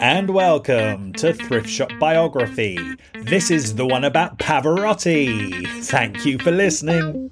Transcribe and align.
and 0.00 0.30
welcome 0.30 1.12
to 1.14 1.32
Thrift 1.32 1.68
Shop 1.68 1.90
Biography. 1.98 2.78
This 3.22 3.50
is 3.50 3.74
the 3.74 3.86
one 3.86 4.04
about 4.04 4.38
Pavarotti. 4.38 5.66
Thank 5.84 6.24
you 6.24 6.38
for 6.38 6.50
listening. 6.50 7.30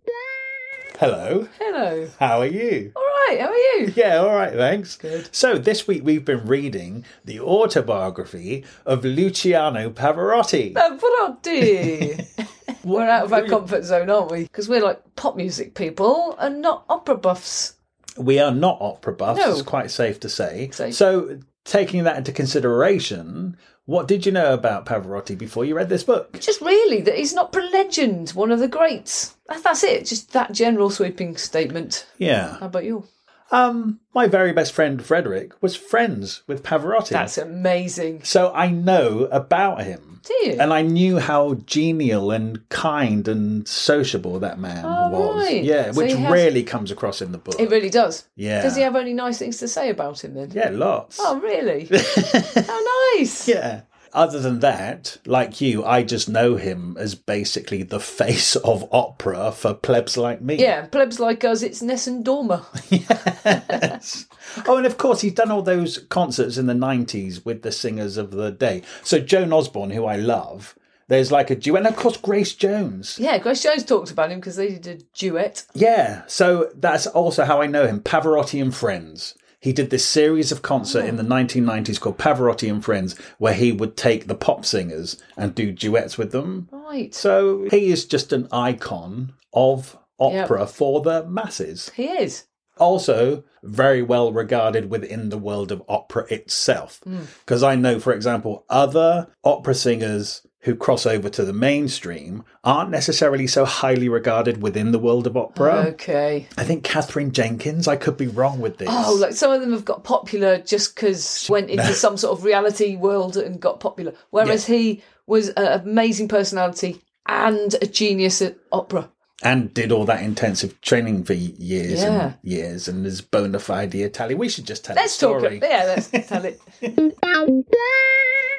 Hello, 0.99 1.47
Hello. 1.59 2.09
how 2.19 2.41
are 2.41 2.47
you? 2.47 2.91
All 2.97 3.03
right, 3.03 3.39
how 3.41 3.49
are 3.49 3.55
you? 3.55 3.93
Yeah, 3.95 4.17
all 4.17 4.35
right, 4.35 4.55
thanks. 4.55 4.97
Good. 4.97 5.29
So, 5.35 5.59
this 5.59 5.87
week 5.87 6.03
we've 6.05 6.25
been 6.25 6.47
reading 6.47 7.05
the 7.25 7.39
autobiography 7.41 8.65
of 8.87 9.05
Luciano 9.05 9.91
Pavarotti. 9.91 10.75
Uh, 10.77 10.97
Pavarotti. 10.97 12.49
we're 12.85 13.07
out 13.09 13.27
of 13.27 13.33
our 13.35 13.45
comfort 13.47 13.85
zone, 13.85 14.09
aren't 14.09 14.31
we? 14.31 14.45
Because 14.45 14.69
we're 14.71 14.83
like 14.83 15.03
pop 15.17 15.37
music 15.37 15.75
people 15.75 16.35
and 16.39 16.63
not 16.63 16.85
opera 16.89 17.17
buffs. 17.17 17.75
We 18.17 18.39
are 18.39 18.53
not 18.53 18.79
opera 18.81 19.13
buffs, 19.13 19.41
No. 19.41 19.53
it's 19.53 19.61
quite 19.63 19.91
safe 19.91 20.19
to 20.21 20.31
say. 20.31 20.71
Safe. 20.73 20.95
So, 20.95 21.39
taking 21.67 22.05
that 22.05 22.17
into 22.17 22.33
consideration, 22.33 23.57
what 23.85 24.09
did 24.09 24.25
you 24.25 24.33
know 24.33 24.55
about 24.55 24.87
Pavarotti 24.87 25.37
before 25.37 25.65
you 25.65 25.77
read 25.77 25.89
this 25.89 26.05
book? 26.05 26.41
Just 26.41 26.61
really 26.61 27.03
that 27.03 27.17
he's 27.17 27.35
not 27.35 27.55
a 27.55 27.61
legend, 27.61 28.31
one 28.31 28.51
of 28.51 28.59
the 28.59 28.69
greats. 28.69 29.37
That's 29.49 29.85
it. 29.85 30.07
Just 30.07 30.33
that 30.33 30.53
general 30.53 30.91
sweeping 30.91 31.37
statement. 31.37 32.07
Yeah. 32.19 32.57
How 32.59 32.67
about 32.67 32.85
you? 32.85 33.07
Um, 33.53 34.01
my 34.13 34.27
very 34.27 34.53
best 34.53 34.73
friend 34.73 35.05
Frederick 35.05 35.53
was 35.63 35.77
friends 35.77 36.43
with 36.49 36.65
Pavarotti. 36.65 37.11
That's 37.11 37.39
amazing. 37.39 38.25
so 38.25 38.53
I 38.53 38.71
know 38.71 39.29
about 39.31 39.85
him. 39.85 40.16
Do 40.27 40.35
you? 40.43 40.57
And 40.59 40.73
I 40.73 40.83
knew 40.83 41.19
how 41.19 41.55
genial 41.67 42.31
and 42.33 42.69
kind 42.69 43.27
and 43.29 43.67
sociable 43.69 44.41
that 44.41 44.59
man 44.59 44.85
Oh, 44.85 45.11
was. 45.11 45.47
right. 45.47 45.63
Yeah, 45.63 45.93
So 45.93 46.03
which 46.03 46.13
has- 46.13 46.33
rarely 46.33 46.63
comes 46.65 46.91
across 46.91 47.23
in 47.23 47.33
the 47.33 47.39
book. 47.39 47.55
it 47.61 47.71
really 47.71 47.91
does. 47.91 48.25
Yeah. 48.35 48.63
Does 48.63 48.75
he 48.77 48.83
have 48.83 48.97
only 48.97 49.15
nice 49.15 49.39
things 49.39 49.59
to 49.59 49.69
say 49.69 49.89
about 49.91 50.25
him 50.25 50.35
then? 50.35 50.51
yeah, 50.55 50.71
lots. 50.73 51.19
Oh, 51.21 51.39
really? 51.41 51.87
How 52.55 52.81
nice. 53.17 53.47
Yeah. 53.49 53.83
Other 54.13 54.41
than 54.41 54.61
that, 54.61 55.19
like 55.27 55.61
you, 55.61 55.85
I 55.85 56.03
just 56.03 56.29
know 56.29 56.57
him 56.57 56.97
as 56.99 57.15
basically 57.15 57.83
the 57.83 58.01
face 58.01 58.57
of 58.57 58.89
opera 58.93 59.53
for 59.53 59.75
plebs 59.75 60.17
like 60.17 60.41
me. 60.41 60.57
Yeah, 60.57 60.87
plebs 60.87 61.21
like 61.21 61.45
us, 61.45 61.63
it's 61.63 61.83
Nessun 61.83 62.25
Dorma. 62.25 62.65
Yes. 63.77 64.27
Oh, 64.67 64.77
and 64.77 64.87
of 64.87 64.97
course, 64.97 65.21
he's 65.21 65.35
done 65.35 65.51
all 65.51 65.63
those 65.63 65.99
concerts 65.99 66.57
in 66.57 66.67
the 66.67 66.73
90s 66.73 67.45
with 67.45 67.63
the 67.63 67.73
singers 67.73 68.17
of 68.17 68.31
the 68.31 68.51
day. 68.51 68.83
So, 69.03 69.19
Joan 69.19 69.53
Osborne, 69.53 69.91
who 69.91 70.05
I 70.05 70.17
love, 70.17 70.77
there's 71.09 71.33
like 71.33 71.51
a 71.51 71.57
duet. 71.57 71.85
And 71.85 71.89
of 71.89 71.97
course, 71.97 72.17
Grace 72.17 72.55
Jones. 72.55 73.19
Yeah, 73.19 73.39
Grace 73.39 73.63
Jones 73.63 73.85
talked 73.85 74.11
about 74.11 74.31
him 74.31 74.39
because 74.41 74.57
they 74.57 74.79
did 74.79 74.87
a 75.03 75.19
duet. 75.19 75.65
Yeah. 75.75 76.23
So, 76.27 76.71
that's 76.75 77.07
also 77.07 77.45
how 77.45 77.61
I 77.61 77.67
know 77.67 77.87
him 77.87 78.01
Pavarotti 78.01 78.63
and 78.63 78.75
Friends. 78.75 79.35
He 79.67 79.73
did 79.73 79.91
this 79.91 80.07
series 80.07 80.53
of 80.53 80.63
concert 80.63 81.07
in 81.07 81.17
the 81.17 81.25
1990s 81.25 81.99
called 81.99 82.19
Pavarotti 82.19 82.71
and 82.71 82.85
Friends, 82.85 83.19
where 83.39 83.53
he 83.53 83.73
would 83.73 83.97
take 83.97 84.29
the 84.29 84.37
pop 84.37 84.65
singers 84.65 85.21
and 85.37 85.57
do 85.57 85.73
duets 85.73 86.17
with 86.17 86.31
them. 86.31 86.69
Right. 86.71 87.13
So, 87.13 87.67
he 87.69 87.89
is 87.89 88.05
just 88.05 88.33
an 88.33 88.47
icon 88.53 89.33
of 89.53 89.99
opera 90.21 90.69
for 90.69 91.01
the 91.01 91.27
masses. 91.27 91.91
He 91.97 92.05
is. 92.05 92.45
also 92.79 93.43
very 93.65 94.03
well 94.03 94.33
regarded 94.33 94.89
within 94.89 95.31
the 95.31 95.39
world 95.39 95.73
of 95.73 95.83
opera 95.89 96.27
itself. 96.31 97.01
Hmm. 97.03 97.25
Because 97.41 97.65
I 97.65 97.75
know, 97.75 97.99
for 97.99 98.13
example, 98.13 98.65
other 98.71 99.27
opera 99.43 99.75
singers 99.75 100.46
who 100.61 100.75
cross 100.75 101.07
over 101.07 101.29
to 101.29 101.45
the 101.45 101.53
mainstream 101.53 102.43
aren't 102.65 102.91
necessarily 102.91 103.47
so 103.47 103.65
highly 103.65 104.09
regarded 104.09 104.61
within 104.61 104.91
the 104.91 104.99
world 104.99 105.27
of 105.27 105.37
opera. 105.37 105.85
Okay. 105.91 106.49
I 106.59 106.65
think 106.65 106.83
Katherine 106.83 107.31
Jenkins, 107.31 107.87
I 107.87 107.95
could 107.97 108.17
be 108.17 108.27
wrong 108.27 108.61
with 108.61 108.79
this. 108.79 108.89
Oh, 108.91 109.17
like 109.21 109.33
some 109.35 109.53
of 109.53 109.61
them 109.61 109.73
have 109.73 109.85
got 109.85 110.03
popular 110.03 110.59
just 110.59 110.95
because 110.97 111.47
went 111.49 111.71
into 111.71 111.93
some 111.95 112.17
sort 112.17 112.37
of 112.39 112.45
reality 112.45 112.97
world 112.97 113.37
and 113.37 113.61
got 113.61 113.79
popular. 113.81 114.13
Whereas 114.31 114.67
he 114.67 115.03
was 115.27 115.51
an 115.51 115.81
amazing 115.83 116.27
personality 116.29 117.01
and 117.29 117.75
a 117.81 117.87
genius 117.87 118.43
at 118.43 118.57
opera. 118.73 119.11
and 119.43 119.75
did 119.75 119.93
all 119.93 120.05
that 120.07 120.23
intensive 120.23 120.81
training 120.81 121.23
for 121.23 121.35
years 121.35 122.01
Yeah. 122.01 122.25
and 122.29 122.35
years 122.43 122.89
and 122.89 123.05
is 123.07 123.21
bona 123.21 123.59
fide 123.59 123.95
Italian. 123.95 124.39
We 124.39 124.49
should 124.49 124.67
just 124.67 124.85
tell 124.85 124.97
Let's 124.97 125.19
talk. 125.19 125.41
story. 125.41 125.61
Yeah, 125.63 125.85
let's 126.13 126.29
tell 126.29 126.45
it. 126.45 126.61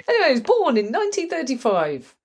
anyway, 0.08 0.28
he 0.28 0.34
was 0.34 0.42
born 0.42 0.78
in 0.78 0.92
1935. 0.92 2.16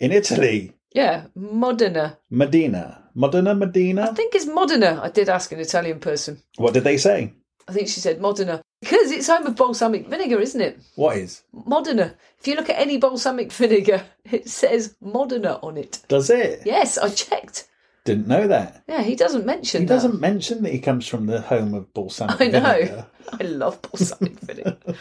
In 0.00 0.12
Italy, 0.12 0.72
Yeah, 0.94 1.26
Modena. 1.34 2.18
Medina. 2.30 2.98
Modena, 3.14 3.54
Medina? 3.54 4.02
I 4.10 4.14
think 4.14 4.34
it's 4.34 4.46
Modena. 4.46 5.00
I 5.02 5.10
did 5.10 5.28
ask 5.28 5.52
an 5.52 5.60
Italian 5.60 6.00
person. 6.00 6.42
What 6.56 6.74
did 6.74 6.84
they 6.84 6.96
say? 6.96 7.32
I 7.68 7.72
think 7.72 7.88
she 7.88 8.00
said 8.00 8.20
Modena. 8.20 8.62
Because 8.80 9.12
it's 9.12 9.28
home 9.28 9.46
of 9.46 9.54
balsamic 9.54 10.08
vinegar, 10.08 10.40
isn't 10.40 10.60
it? 10.60 10.80
What 10.96 11.16
is? 11.16 11.42
Modena. 11.52 12.14
If 12.40 12.48
you 12.48 12.56
look 12.56 12.68
at 12.68 12.80
any 12.80 12.96
balsamic 12.98 13.52
vinegar, 13.52 14.02
it 14.30 14.48
says 14.48 14.96
Modena 15.00 15.60
on 15.62 15.76
it. 15.76 16.00
Does 16.08 16.30
it? 16.30 16.62
Yes, 16.64 16.98
I 16.98 17.08
checked. 17.10 17.68
Didn't 18.04 18.26
know 18.26 18.48
that. 18.48 18.82
Yeah, 18.88 19.02
he 19.02 19.14
doesn't 19.14 19.46
mention 19.46 19.82
He 19.82 19.86
that. 19.86 19.94
doesn't 19.94 20.20
mention 20.20 20.64
that 20.64 20.72
he 20.72 20.80
comes 20.80 21.06
from 21.06 21.26
the 21.26 21.40
home 21.42 21.72
of 21.74 21.94
balsamic 21.94 22.40
I 22.40 22.46
know. 22.48 22.60
vinegar. 22.60 23.06
I 23.40 23.42
love 23.44 23.80
balsamic 23.82 24.40
vinegar. 24.40 24.76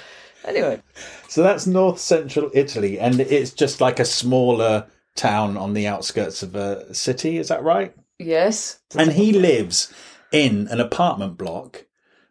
Anyway, 0.46 0.82
So 1.28 1.44
that's 1.44 1.68
north 1.68 2.00
central 2.00 2.50
Italy, 2.54 3.00
and 3.00 3.20
it's 3.20 3.52
just 3.52 3.80
like 3.82 4.00
a 4.00 4.06
smaller 4.06 4.88
town 5.16 5.58
on 5.58 5.74
the 5.74 5.88
outskirts 5.88 6.42
of 6.42 6.56
a 6.56 6.94
city. 6.94 7.38
Is 7.38 7.50
that 7.50 7.64
right? 7.64 7.94
yes. 8.20 8.80
And 8.96 9.14
he 9.14 9.32
lives 9.34 9.92
in 10.32 10.68
an 10.70 10.80
apartment 10.80 11.38
block 11.38 11.86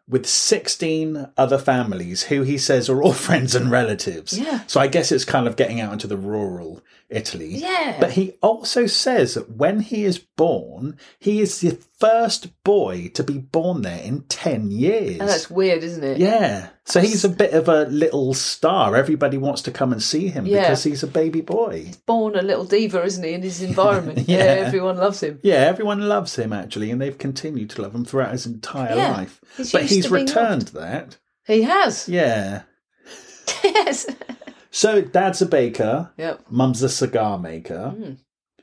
with 0.07 0.25
16 0.25 1.29
other 1.37 1.57
families 1.57 2.23
who 2.23 2.41
he 2.43 2.57
says 2.57 2.89
are 2.89 3.01
all 3.01 3.13
friends 3.27 3.55
and 3.55 3.71
relatives. 3.71 4.37
Yeah. 4.37 4.61
So 4.67 4.79
I 4.79 4.87
guess 4.87 5.11
it's 5.11 5.25
kind 5.25 5.47
of 5.47 5.55
getting 5.55 5.79
out 5.79 5.93
into 5.93 6.07
the 6.07 6.17
rural 6.17 6.81
Italy. 7.11 7.47
Yeah. 7.49 7.97
But 7.99 8.11
he 8.11 8.31
also 8.41 8.87
says 8.87 9.33
that 9.33 9.49
when 9.51 9.81
he 9.81 10.05
is 10.05 10.17
born, 10.17 10.97
he 11.19 11.41
is 11.41 11.59
the 11.59 11.77
first 11.99 12.63
boy 12.63 13.09
to 13.13 13.23
be 13.23 13.37
born 13.37 13.81
there 13.81 14.01
in 14.01 14.21
10 14.23 14.71
years. 14.71 15.19
And 15.19 15.29
that's 15.29 15.49
weird, 15.49 15.83
isn't 15.83 16.03
it? 16.03 16.17
yeah. 16.19 16.69
So 16.85 16.99
he's 16.99 17.23
a 17.23 17.29
bit 17.29 17.53
of 17.53 17.67
a 17.69 17.83
little 17.85 18.33
star. 18.33 18.95
Everybody 18.95 19.37
wants 19.37 19.61
to 19.63 19.71
come 19.71 19.91
and 19.91 20.01
see 20.01 20.29
him 20.29 20.45
Yeah. 20.45 20.61
because 20.61 20.83
he's 20.83 21.03
a 21.03 21.07
baby 21.07 21.41
boy. 21.41 21.83
He's 21.85 21.97
born 21.97 22.35
a 22.35 22.41
little 22.41 22.65
diva, 22.65 23.03
isn't 23.03 23.23
he, 23.23 23.33
in 23.33 23.41
his 23.43 23.61
environment? 23.61 24.19
Yeah. 24.27 24.37
yeah. 24.37 24.43
everyone 24.65 24.97
loves 24.97 25.21
him. 25.21 25.39
Yeah, 25.43 25.55
everyone 25.57 26.07
loves 26.07 26.35
him 26.37 26.53
actually, 26.53 26.89
and 26.91 27.01
they've 27.01 27.17
continued 27.17 27.69
to 27.71 27.81
love 27.81 27.93
him 27.93 28.05
throughout 28.05 28.31
his 28.31 28.45
entire 28.45 28.95
Yeah, 28.95 29.11
life. 29.11 29.41
he's 29.57 29.71
but 29.71 29.83
he's 29.83 30.09
returned 30.09 30.69
that. 30.69 31.17
He 31.45 31.63
has. 31.63 32.07
Yeah. 32.09 32.63
yes. 33.63 34.07
So 34.71 35.01
dad's 35.01 35.41
a 35.41 35.45
baker, 35.45 36.11
Yep. 36.17 36.45
mum's 36.49 36.81
a 36.81 36.89
cigar 36.89 37.37
maker. 37.37 37.89
Hmm. 37.89 38.13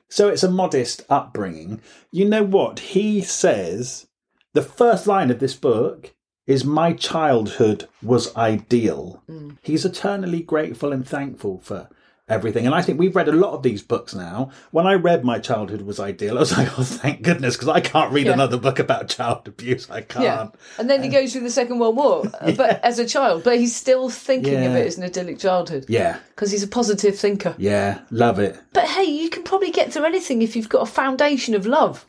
So 0.08 0.28
it's 0.28 0.42
a 0.42 0.50
modest 0.50 1.04
upbringing. 1.10 1.82
You 2.10 2.24
know 2.28 2.42
what? 2.42 2.78
He 2.78 3.20
says 3.20 4.06
the 4.54 4.62
first 4.62 5.06
line 5.06 5.30
of 5.30 5.38
this 5.38 5.54
book 5.54 6.14
is 6.46 6.64
My 6.64 6.94
childhood 6.94 7.86
was 8.02 8.34
ideal. 8.34 9.22
Hmm. 9.26 9.50
He's 9.62 9.84
eternally 9.84 10.40
grateful 10.42 10.92
and 10.92 11.06
thankful 11.06 11.58
for 11.60 11.90
everything. 12.28 12.66
And 12.66 12.74
I 12.74 12.82
think 12.82 12.98
we've 12.98 13.14
read 13.16 13.28
a 13.28 13.32
lot 13.32 13.52
of 13.52 13.62
these 13.62 13.82
books 13.82 14.14
now. 14.14 14.50
When 14.70 14.86
I 14.86 14.94
read 14.94 15.24
My 15.24 15.38
Childhood 15.38 15.82
Was 15.82 15.98
Ideal, 15.98 16.36
I 16.36 16.40
was 16.40 16.56
like, 16.56 16.78
oh, 16.78 16.82
thank 16.82 17.22
goodness, 17.22 17.56
because 17.56 17.68
I 17.68 17.80
can't 17.80 18.12
read 18.12 18.26
Yeah. 18.26 18.32
another 18.34 18.56
book 18.58 18.78
about 18.78 19.08
child 19.08 19.48
abuse. 19.48 19.90
I 19.90 20.02
can't. 20.02 20.24
Yeah. 20.24 20.48
And 20.78 20.88
then 20.90 21.02
he 21.02 21.08
goes 21.08 21.32
through 21.32 21.42
the 21.42 21.50
Second 21.50 21.78
World 21.78 21.96
War, 21.96 22.24
uh, 22.40 22.52
but 22.52 22.82
as 22.84 22.98
a 22.98 23.06
child, 23.06 23.44
but 23.44 23.58
he's 23.58 23.74
still 23.74 24.08
thinking 24.10 24.54
of 24.64 24.74
it 24.74 24.86
as 24.86 24.98
an 24.98 25.04
idyllic 25.04 25.38
childhood 25.38 25.86
Yeah. 25.88 26.18
because 26.30 26.50
he's 26.50 26.62
a 26.62 26.68
positive 26.68 27.18
thinker. 27.18 27.54
Yeah. 27.58 28.00
Love 28.10 28.38
it. 28.38 28.58
But 28.72 28.84
hey, 28.84 29.04
you 29.04 29.30
can 29.30 29.42
probably 29.42 29.70
get 29.70 29.92
through 29.92 30.04
anything 30.04 30.42
if 30.42 30.54
you've 30.56 30.68
got 30.68 30.82
a 30.82 30.90
foundation 30.90 31.54
of 31.54 31.66
love. 31.66 32.04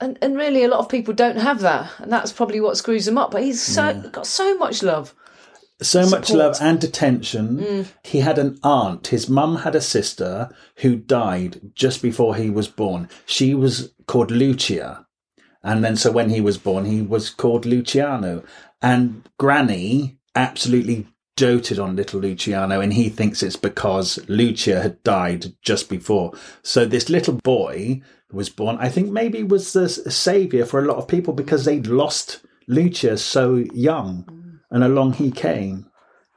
And 0.00 0.18
and 0.20 0.36
really 0.36 0.64
a 0.64 0.68
lot 0.68 0.80
of 0.80 0.88
people 0.88 1.14
don't 1.14 1.36
have 1.38 1.60
that. 1.60 1.88
And 1.98 2.10
that's 2.12 2.32
probably 2.32 2.60
what 2.60 2.76
screws 2.76 3.04
them 3.04 3.16
up. 3.16 3.30
But 3.30 3.44
he's 3.44 3.62
so 3.62 3.92
got 4.10 4.26
so 4.26 4.56
much 4.58 4.82
love. 4.82 5.14
So 5.82 6.08
much 6.08 6.30
love 6.30 6.56
and 6.60 6.82
attention. 6.82 7.58
Mm. 7.58 7.86
He 8.04 8.20
had 8.20 8.38
an 8.38 8.58
aunt. 8.62 9.08
His 9.08 9.28
mum 9.28 9.56
had 9.56 9.74
a 9.74 9.80
sister 9.80 10.50
who 10.76 10.96
died 10.96 11.72
just 11.74 12.02
before 12.02 12.36
he 12.36 12.50
was 12.50 12.68
born. 12.68 13.08
She 13.26 13.54
was 13.54 13.92
called 14.06 14.30
Lucia. 14.30 15.06
And 15.62 15.84
then 15.84 15.96
so 15.96 16.10
when 16.10 16.30
he 16.30 16.40
was 16.40 16.58
born, 16.58 16.84
he 16.84 17.02
was 17.02 17.30
called 17.30 17.64
Luciano. 17.64 18.42
And 18.80 19.28
Granny 19.38 20.18
absolutely 20.34 21.06
doted 21.36 21.78
on 21.78 21.96
little 21.96 22.20
Luciano 22.20 22.80
and 22.80 22.92
he 22.92 23.08
thinks 23.08 23.42
it's 23.42 23.56
because 23.56 24.18
Lucia 24.28 24.82
had 24.82 25.02
died 25.02 25.46
just 25.62 25.88
before. 25.88 26.32
So 26.62 26.84
this 26.84 27.08
little 27.08 27.34
boy 27.34 28.02
who 28.28 28.36
was 28.36 28.50
born, 28.50 28.76
I 28.78 28.88
think 28.88 29.10
maybe 29.10 29.42
was 29.42 29.72
the 29.72 29.88
savior 29.88 30.66
for 30.66 30.80
a 30.80 30.86
lot 30.86 30.98
of 30.98 31.08
people 31.08 31.32
because 31.32 31.64
they'd 31.64 31.86
lost 31.86 32.44
Lucia 32.68 33.16
so 33.16 33.56
young 33.72 34.24
mm. 34.24 34.41
And 34.72 34.82
along 34.82 35.12
he 35.12 35.30
came. 35.30 35.86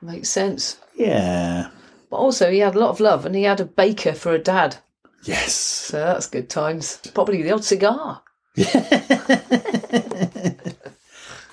Makes 0.02 0.30
sense. 0.30 0.78
Yeah. 0.96 1.70
But 2.12 2.18
also 2.18 2.52
he 2.52 2.60
had 2.60 2.76
a 2.76 2.80
lot 2.80 2.92
of 2.92 3.00
love 3.00 3.26
and 3.26 3.36
he 3.36 3.44
had 3.44 3.60
a 3.60 3.66
baker 3.66 4.14
for 4.14 4.36
a 4.36 4.40
dad. 4.40 4.78
Yes. 5.24 5.54
So 5.54 5.98
that's 5.98 6.28
good 6.28 6.50
times. 6.50 7.00
Probably 7.16 7.42
the 7.42 7.52
odd 7.52 7.64
cigar. 7.64 8.22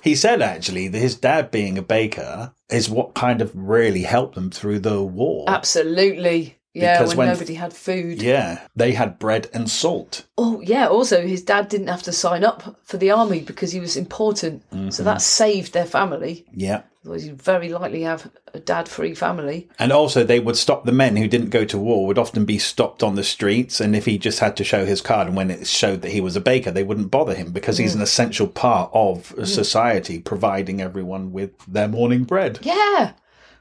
He 0.03 0.17
said 0.17 0.43
actually 0.43 0.89
that 0.89 0.99
his 0.99 1.15
dad 1.15 1.53
being 1.53 1.79
a 1.79 1.83
baker 1.83 2.53
is 2.69 2.91
what 2.91 3.15
kind 3.15 3.41
of 3.41 3.53
really 3.55 4.03
helped 4.03 4.35
them 4.35 4.51
through 4.51 4.81
the 4.81 5.01
war. 5.01 5.49
Absolutely. 5.49 6.59
Yeah, 6.75 6.99
Because 6.99 7.15
when, 7.17 7.27
when- 7.27 7.35
nobody 7.35 7.55
had 7.55 7.73
food. 7.73 8.23
Yeah, 8.23 8.61
they 8.75 8.93
had 8.93 9.19
bread 9.19 9.49
and 9.53 9.71
salt. 9.71 10.27
Oh, 10.39 10.61
yeah. 10.63 10.87
Also, 10.89 11.27
his 11.27 11.43
dad 11.43 11.69
didn't 11.69 11.89
have 11.89 12.03
to 12.05 12.13
sign 12.13 12.45
up 12.45 12.81
for 12.85 12.97
the 12.97 13.11
army 13.11 13.41
because 13.41 13.73
he 13.73 13.81
was 13.81 13.97
important. 13.97 14.63
Mm-hmm. 14.71 14.91
So 14.91 15.03
that 15.03 15.21
saved 15.21 15.73
their 15.75 15.85
family. 15.85 16.47
Yeah. 16.53 16.83
Otherwise, 17.05 17.27
you'd 17.27 17.43
very 17.43 17.69
likely 17.69 18.03
have 18.03 18.31
a 18.55 18.61
dad 18.61 18.89
free 18.89 19.13
family. 19.13 19.69
And 19.79 19.91
also, 19.93 20.23
they 20.23 20.39
would 20.39 20.57
stop 20.57 20.85
the 20.85 20.93
men 20.93 21.17
who 21.17 21.27
didn't 21.27 21.51
go 21.51 21.65
to 21.65 21.77
war, 21.77 22.07
would 22.07 22.19
often 22.19 22.45
be 22.45 22.59
stopped 22.59 23.03
on 23.03 23.17
the 23.17 23.25
streets. 23.25 23.81
And 23.81 23.97
if 23.97 24.05
he 24.05 24.19
just 24.19 24.39
had 24.39 24.57
to 24.59 24.65
show 24.65 24.87
his 24.87 25.01
card, 25.01 25.27
and 25.27 25.37
when 25.37 25.51
it 25.51 25.67
showed 25.67 26.03
that 26.03 26.13
he 26.13 26.21
was 26.21 26.37
a 26.37 26.41
baker, 26.41 26.71
they 26.71 26.85
wouldn't 26.85 27.11
bother 27.11 27.35
him 27.35 27.51
because 27.51 27.77
he's 27.77 27.95
an 27.97 28.03
essential 28.03 28.47
part 28.47 28.89
of 28.95 29.35
society, 29.45 30.21
providing 30.21 30.81
everyone 30.81 31.33
with 31.33 31.51
their 31.67 31.89
morning 31.89 32.23
bread. 32.23 32.61
Yeah. 32.63 33.13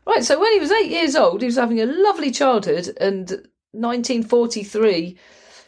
Right. 0.06 0.24
So 0.24 0.40
when 0.40 0.52
he 0.54 0.60
was 0.60 0.72
eight 0.72 0.92
years 0.92 1.16
old, 1.16 1.42
he 1.42 1.46
was 1.46 1.58
having 1.58 1.80
a 1.80 1.86
lovely 1.86 2.32
childhood. 2.32 2.90
And 3.00 3.30
1943, 3.72 5.18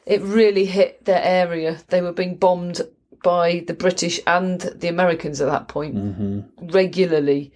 it 0.05 0.21
really 0.21 0.65
hit 0.65 1.05
their 1.05 1.21
area. 1.23 1.77
They 1.87 2.01
were 2.01 2.13
being 2.13 2.37
bombed 2.37 2.81
by 3.23 3.63
the 3.67 3.73
British 3.73 4.19
and 4.27 4.59
the 4.59 4.89
Americans 4.89 5.39
at 5.39 5.49
that 5.49 5.67
point 5.67 5.95
mm-hmm. 5.95 6.67
regularly. 6.67 7.53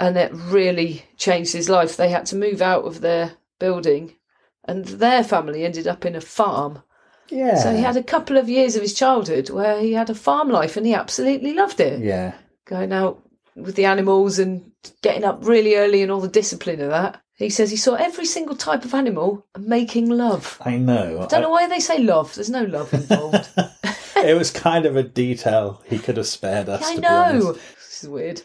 And 0.00 0.16
it 0.16 0.32
really 0.32 1.04
changed 1.16 1.52
his 1.52 1.68
life. 1.68 1.96
They 1.96 2.10
had 2.10 2.26
to 2.26 2.36
move 2.36 2.60
out 2.60 2.84
of 2.84 3.00
their 3.00 3.32
building, 3.58 4.16
and 4.64 4.84
their 4.84 5.24
family 5.24 5.64
ended 5.64 5.86
up 5.86 6.04
in 6.04 6.14
a 6.14 6.20
farm. 6.20 6.82
Yeah. 7.28 7.56
So 7.56 7.74
he 7.74 7.80
had 7.80 7.96
a 7.96 8.02
couple 8.02 8.36
of 8.36 8.48
years 8.48 8.76
of 8.76 8.82
his 8.82 8.94
childhood 8.94 9.50
where 9.50 9.80
he 9.80 9.94
had 9.94 10.10
a 10.10 10.14
farm 10.14 10.48
life 10.48 10.76
and 10.76 10.86
he 10.86 10.94
absolutely 10.94 11.54
loved 11.54 11.80
it. 11.80 12.00
Yeah. 12.00 12.34
Going 12.66 12.92
out 12.92 13.25
with 13.56 13.74
the 13.74 13.84
animals 13.86 14.38
and 14.38 14.70
getting 15.02 15.24
up 15.24 15.38
really 15.46 15.74
early 15.76 16.02
and 16.02 16.12
all 16.12 16.20
the 16.20 16.28
discipline 16.28 16.80
of 16.80 16.90
that. 16.90 17.20
He 17.34 17.50
says 17.50 17.70
he 17.70 17.76
saw 17.76 17.94
every 17.94 18.24
single 18.24 18.56
type 18.56 18.84
of 18.84 18.94
animal 18.94 19.44
making 19.58 20.08
love. 20.08 20.56
I 20.64 20.76
know. 20.76 21.22
I 21.22 21.26
don't 21.26 21.42
know 21.42 21.50
why 21.50 21.66
they 21.66 21.80
say 21.80 21.98
love. 21.98 22.34
There's 22.34 22.48
no 22.50 22.64
love 22.64 22.92
involved. 22.94 23.48
it 24.16 24.36
was 24.38 24.50
kind 24.50 24.86
of 24.86 24.96
a 24.96 25.02
detail 25.02 25.82
he 25.86 25.98
could 25.98 26.16
have 26.16 26.26
spared 26.26 26.68
us. 26.68 26.82
I 26.82 26.94
to 26.94 27.00
be 27.00 27.02
know. 27.02 27.52
This 27.52 28.04
is 28.04 28.08
weird. 28.08 28.42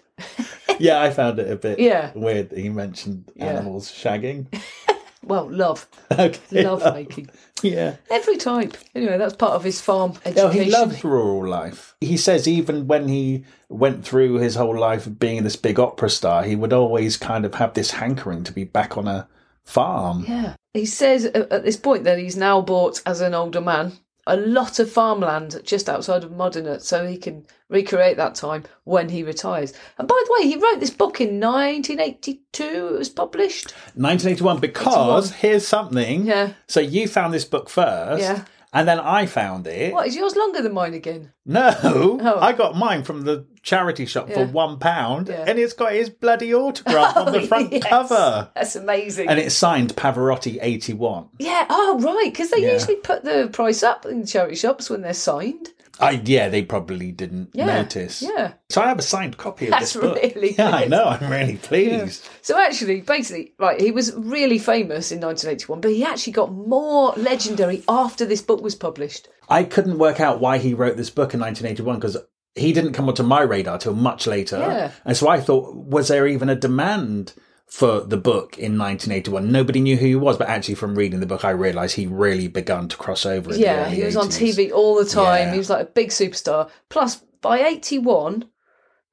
Yeah, 0.80 1.02
I 1.02 1.10
found 1.12 1.40
it 1.40 1.50
a 1.50 1.56
bit 1.56 1.80
Yeah. 1.90 2.12
weird 2.16 2.50
that 2.50 2.60
he 2.60 2.70
mentioned 2.70 3.32
Yeah. 3.36 3.48
animals 3.48 3.90
shagging. 3.92 4.48
Well, 5.24 5.50
love. 5.50 5.88
okay. 6.12 6.64
Love 6.64 6.94
making. 6.94 7.30
Yeah. 7.64 7.98
Every 8.10 8.38
type. 8.38 8.76
Anyway, 8.96 9.20
that's 9.20 9.36
part 9.36 9.52
of 9.52 9.64
his 9.64 9.80
farm 9.80 10.14
education. 10.26 10.36
No, 10.36 10.50
he 10.50 10.72
loved 10.72 11.06
rural 11.06 11.48
life. 11.48 11.96
He 12.02 12.18
says 12.18 12.48
even 12.48 12.88
when 12.88 13.08
he 13.08 13.44
went 13.70 14.04
through 14.04 14.40
his 14.40 14.56
whole 14.56 14.76
life 14.76 15.06
of 15.06 15.20
being 15.20 15.44
this 15.44 15.58
big 15.58 15.80
opera 15.80 16.10
star, 16.10 16.42
he 16.42 16.56
would 16.56 16.74
always 16.74 17.18
kind 17.18 17.46
of 17.46 17.54
have 17.54 17.76
this 17.76 17.92
hankering 17.92 18.44
to 18.46 18.52
be 18.52 18.64
back 18.64 18.98
on 18.98 19.08
a 19.08 19.28
farm. 19.64 20.26
Yeah. 20.28 20.56
He 20.74 20.88
says 20.88 21.26
at 21.26 21.52
at 21.52 21.64
this 21.64 21.78
point 21.78 22.04
that 22.06 22.18
he's 22.18 22.36
now 22.36 22.62
bought, 22.62 23.00
as 23.06 23.22
an 23.22 23.36
older 23.36 23.62
man, 23.62 23.92
a 24.28 24.38
lot 24.38 24.80
of 24.80 24.92
farmland 24.92 25.62
just 25.64 25.90
outside 25.90 26.24
of 26.24 26.32
Modena 26.32 26.80
so 26.80 27.06
he 27.06 27.18
can 27.18 27.46
recreate 27.70 28.18
that 28.18 28.36
time 28.36 28.64
when 28.84 29.10
he 29.10 29.24
retires. 29.24 29.74
And 29.98 30.08
by 30.08 30.22
the 30.26 30.34
way, 30.34 30.48
he 30.48 30.58
wrote 30.58 30.80
this 30.80 30.92
book 30.92 31.20
in 31.20 31.40
1982, 31.40 32.64
it 32.64 32.98
was 32.98 33.10
published. 33.10 33.72
1981, 33.96 34.60
because 34.60 35.32
here's 35.32 35.68
something. 35.68 36.26
Yeah. 36.26 36.54
So 36.68 36.80
you 36.80 37.08
found 37.08 37.34
this 37.34 37.46
book 37.46 37.70
first. 37.70 38.22
Yeah. 38.22 38.46
And 38.74 38.88
then 38.88 39.00
I 39.02 39.26
found 39.26 39.68
it. 39.68 39.92
What, 39.94 40.08
is 40.08 40.16
yours 40.16 40.36
longer 40.38 40.62
than 40.62 40.74
mine 40.74 40.94
again? 40.94 41.34
No, 41.46 41.76
Oh. 41.84 42.40
I 42.40 42.54
got 42.54 42.78
mine 42.78 43.04
from 43.04 43.24
the 43.24 43.46
charity 43.64 44.06
shop 44.06 44.30
for 44.32 44.46
one 44.46 44.80
pound, 44.80 45.28
Yeah. 45.28 45.44
and 45.46 45.60
it's 45.60 45.74
got 45.74 45.92
his 45.92 46.10
bloody 46.10 46.54
autograph 46.54 47.18
on 47.18 47.34
the 47.34 47.40
oh, 47.42 47.48
front 47.48 47.74
Yes. 47.74 47.84
cover, 47.84 48.50
That's 48.56 48.78
amazing. 48.78 49.28
and 49.28 49.40
it's 49.40 49.56
signed 49.56 49.94
Pavarotti 49.98 50.58
eighty 50.62 50.94
one. 50.94 51.28
yeah, 51.38 51.66
oh, 51.70 52.00
right, 52.00 52.32
because 52.32 52.50
they 52.52 52.62
Yeah. 52.62 52.74
usually 52.74 52.96
put 52.96 53.24
the 53.26 53.50
price 53.52 53.84
up 53.84 54.06
in 54.06 54.26
charity 54.26 54.56
shops 54.56 54.90
when 54.90 55.02
they're 55.02 55.14
signed. 55.14 55.72
I 56.02 56.22
yeah, 56.26 56.50
they 56.50 56.64
probably 56.64 57.12
didn't 57.12 57.50
Yeah. 57.54 57.66
notice. 57.68 58.22
Yeah. 58.22 58.54
So 58.70 58.82
I 58.82 58.88
have 58.88 59.00
a 59.00 59.04
signed 59.04 59.38
copy 59.38 59.66
of 59.66 59.72
That's 59.80 59.94
this 59.94 60.02
book. 60.02 60.18
really 60.22 60.56
yeah, 60.58 60.70
I 60.72 60.86
know. 60.86 61.04
I'm 61.06 61.32
really 61.32 61.58
pleased. 61.58 62.28
So 62.42 62.60
actually, 62.60 63.02
basically, 63.02 63.54
right, 63.60 63.80
he 63.80 63.92
was 63.92 64.14
really 64.16 64.58
famous 64.60 65.12
in 65.12 65.20
1981, 65.22 65.82
but 65.82 65.92
he 65.92 66.04
actually 66.04 66.34
got 66.34 66.52
more 66.52 67.14
legendary 67.18 67.84
after 67.88 68.26
this 68.26 68.42
book 68.42 68.62
was 68.62 68.76
published. 68.76 69.28
I 69.50 69.64
couldn't 69.64 69.98
work 69.98 70.20
out 70.20 70.40
why 70.40 70.58
he 70.58 70.74
wrote 70.74 70.98
this 70.98 71.10
book 71.10 71.34
in 71.34 71.40
1981 71.40 72.00
because 72.00 72.18
he 72.56 72.74
didn't 72.74 72.94
come 72.94 73.08
onto 73.08 73.24
my 73.24 73.42
radar 73.42 73.78
till 73.78 73.94
much 73.94 74.28
later. 74.28 74.58
Yeah. 74.58 74.92
And 75.06 75.16
so 75.16 75.28
I 75.30 75.40
thought, 75.40 75.76
was 75.76 76.08
there 76.10 76.28
even 76.28 76.50
a 76.50 76.56
demand 76.56 77.34
for 77.72 78.02
the 78.02 78.18
book 78.18 78.58
in 78.58 78.78
1981? 78.78 79.50
Nobody 79.50 79.80
knew 79.80 79.96
who 79.96 80.06
he 80.06 80.16
was, 80.16 80.38
but 80.38 80.50
actually 80.50 80.76
from 80.76 80.96
reading 80.96 81.22
the 81.22 81.26
book, 81.26 81.46
I 81.46 81.52
realised 81.52 81.96
he 81.96 82.06
really 82.06 82.50
begun 82.50 82.90
to 82.90 82.98
cross 82.98 83.26
over. 83.26 83.56
Yeah, 83.56 83.88
he 83.88 84.04
was 84.04 84.18
on 84.18 84.28
TV 84.28 84.72
all 84.72 84.96
the 84.96 85.10
time. 85.10 85.48
Yeah. 85.48 85.52
He 85.54 85.58
was 85.58 85.70
like 85.70 85.88
a 85.88 85.90
big 85.90 86.10
superstar. 86.10 86.70
Plus, 86.90 87.24
by 87.40 87.62
81, 87.62 88.46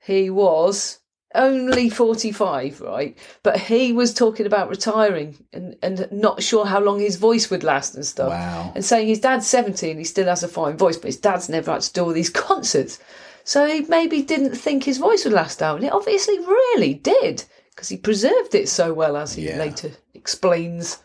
he 0.05 0.29
was 0.29 0.99
only 1.37 1.89
45, 1.89 2.81
right? 2.81 3.17
But 3.45 3.61
he 3.61 3.93
was 3.93 4.13
talking 4.13 4.45
about 4.45 4.69
retiring 4.69 5.39
and, 5.53 5.77
and 5.81 6.09
not 6.11 6.43
sure 6.43 6.67
how 6.67 6.81
long 6.81 6.99
his 6.99 7.17
voice 7.17 7.51
would 7.51 7.63
last 7.63 7.95
and 7.95 8.05
stuff. 8.05 8.31
Wow. 8.31 8.73
And 8.75 8.85
saying 8.85 9.07
his 9.07 9.21
dad's 9.21 9.47
70 9.47 9.91
and 9.91 10.01
he 10.01 10.05
still 10.05 10.27
has 10.27 10.43
a 10.43 10.49
fine 10.49 10.77
voice, 10.77 10.97
but 10.97 11.07
his 11.07 11.17
dad's 11.17 11.49
never 11.49 11.71
had 11.71 11.83
to 11.83 11.93
do 11.93 12.03
all 12.03 12.13
these 12.13 12.31
concerts. 12.49 12.99
So 13.45 13.67
he 13.67 13.83
maybe 13.83 14.21
didn't 14.21 14.57
think 14.57 14.83
his 14.83 14.99
voice 14.99 15.25
would 15.25 15.33
last 15.33 15.63
out. 15.63 15.77
And 15.77 15.85
it 15.85 15.93
obviously 15.93 16.39
really 16.41 16.95
did 16.95 17.45
because 17.79 17.89
he 17.91 17.97
preserved 17.97 18.57
it 18.57 18.69
so 18.69 18.93
well, 18.93 19.17
as 19.17 19.35
he 19.35 19.47
Yeah. 19.47 19.57
later 19.57 19.93
explains. 20.13 20.99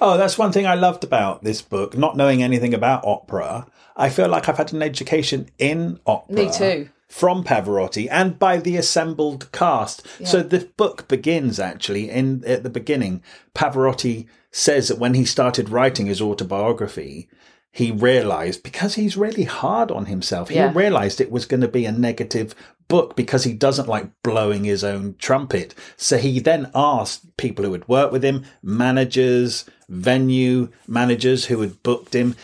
Oh, 0.00 0.16
that's 0.18 0.36
one 0.36 0.50
thing 0.50 0.66
I 0.66 0.74
loved 0.74 1.04
about 1.04 1.44
this 1.44 1.62
book. 1.62 1.96
Not 1.96 2.16
knowing 2.16 2.42
anything 2.42 2.74
about 2.74 3.04
opera, 3.06 3.66
I 3.96 4.08
feel 4.08 4.28
like 4.28 4.48
I've 4.48 4.56
had 4.56 4.72
an 4.72 4.82
education 4.82 5.46
in 5.56 6.00
opera. 6.04 6.34
Me 6.34 6.50
too. 6.52 6.88
From 7.08 7.44
Pavarotti 7.44 8.08
and 8.10 8.40
by 8.40 8.56
the 8.56 8.76
assembled 8.76 9.52
cast. 9.52 10.04
So 10.24 10.42
the 10.42 10.68
book 10.76 11.06
begins 11.06 11.60
actually 11.60 12.10
in 12.10 12.42
at 12.44 12.64
the 12.64 12.70
beginning. 12.70 13.22
Pavarotti 13.54 14.26
says 14.50 14.88
that 14.88 14.98
when 14.98 15.14
he 15.14 15.24
started 15.24 15.68
writing 15.68 16.06
his 16.06 16.20
autobiography, 16.20 17.28
he 17.70 17.92
realized 17.92 18.64
because 18.64 18.94
he's 18.96 19.16
really 19.16 19.44
hard 19.44 19.92
on 19.92 20.06
himself, 20.06 20.50
Yeah. 20.50 20.70
he 20.70 20.76
realized 20.76 21.20
it 21.20 21.30
was 21.30 21.46
going 21.46 21.60
to 21.60 21.68
be 21.68 21.84
a 21.86 21.92
negative 21.92 22.54
book 22.88 23.16
because 23.16 23.44
he 23.44 23.52
doesn't 23.52 23.88
like 23.88 24.10
blowing 24.22 24.64
his 24.64 24.84
own 24.84 25.16
trumpet. 25.18 25.74
So 25.96 26.18
he 26.18 26.40
then 26.40 26.70
asked 26.74 27.36
people 27.36 27.64
who 27.64 27.72
had 27.72 27.88
worked 27.88 28.12
with 28.12 28.24
him, 28.24 28.44
managers, 28.62 29.64
venue 29.88 30.68
managers 30.86 31.46
who 31.46 31.60
had 31.60 31.82
booked 31.82 32.14
him. 32.14 32.36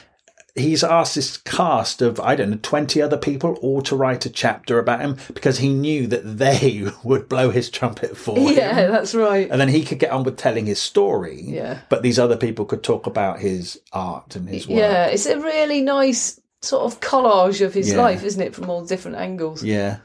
He's 0.56 0.82
asked 0.82 1.14
this 1.14 1.36
cast 1.36 2.02
of, 2.02 2.18
I 2.18 2.34
don't 2.34 2.50
know, 2.50 2.58
20 2.60 3.00
other 3.00 3.16
people 3.16 3.54
all 3.62 3.82
to 3.82 3.94
write 3.94 4.26
a 4.26 4.30
chapter 4.30 4.80
about 4.80 5.00
him 5.00 5.16
because 5.32 5.58
he 5.58 5.72
knew 5.72 6.08
that 6.08 6.38
they 6.38 6.88
would 7.04 7.28
blow 7.28 7.50
his 7.50 7.70
trumpet 7.70 8.16
for 8.16 8.36
him. 8.36 8.56
Yeah, 8.56 8.88
that's 8.88 9.14
right. 9.14 9.48
And 9.48 9.60
then 9.60 9.68
he 9.68 9.84
could 9.84 10.00
get 10.00 10.10
on 10.10 10.24
with 10.24 10.36
telling 10.36 10.66
his 10.66 10.80
story. 10.80 11.40
Yeah. 11.40 11.78
But 11.88 12.02
these 12.02 12.18
other 12.18 12.36
people 12.36 12.64
could 12.64 12.82
talk 12.82 13.06
about 13.06 13.38
his 13.38 13.80
art 13.92 14.34
and 14.34 14.48
his 14.48 14.66
work. 14.66 14.78
Yeah, 14.78 15.06
it's 15.06 15.26
a 15.26 15.38
really 15.38 15.82
nice 15.82 16.40
sort 16.62 16.82
of 16.92 17.00
collage 17.00 17.64
of 17.64 17.72
his 17.72 17.92
Yeah. 17.92 17.98
life, 18.02 18.24
isn't 18.24 18.42
it, 18.42 18.54
from 18.54 18.68
all 18.68 18.84
different 18.84 19.18
angles? 19.18 19.62
Yeah. 19.62 19.98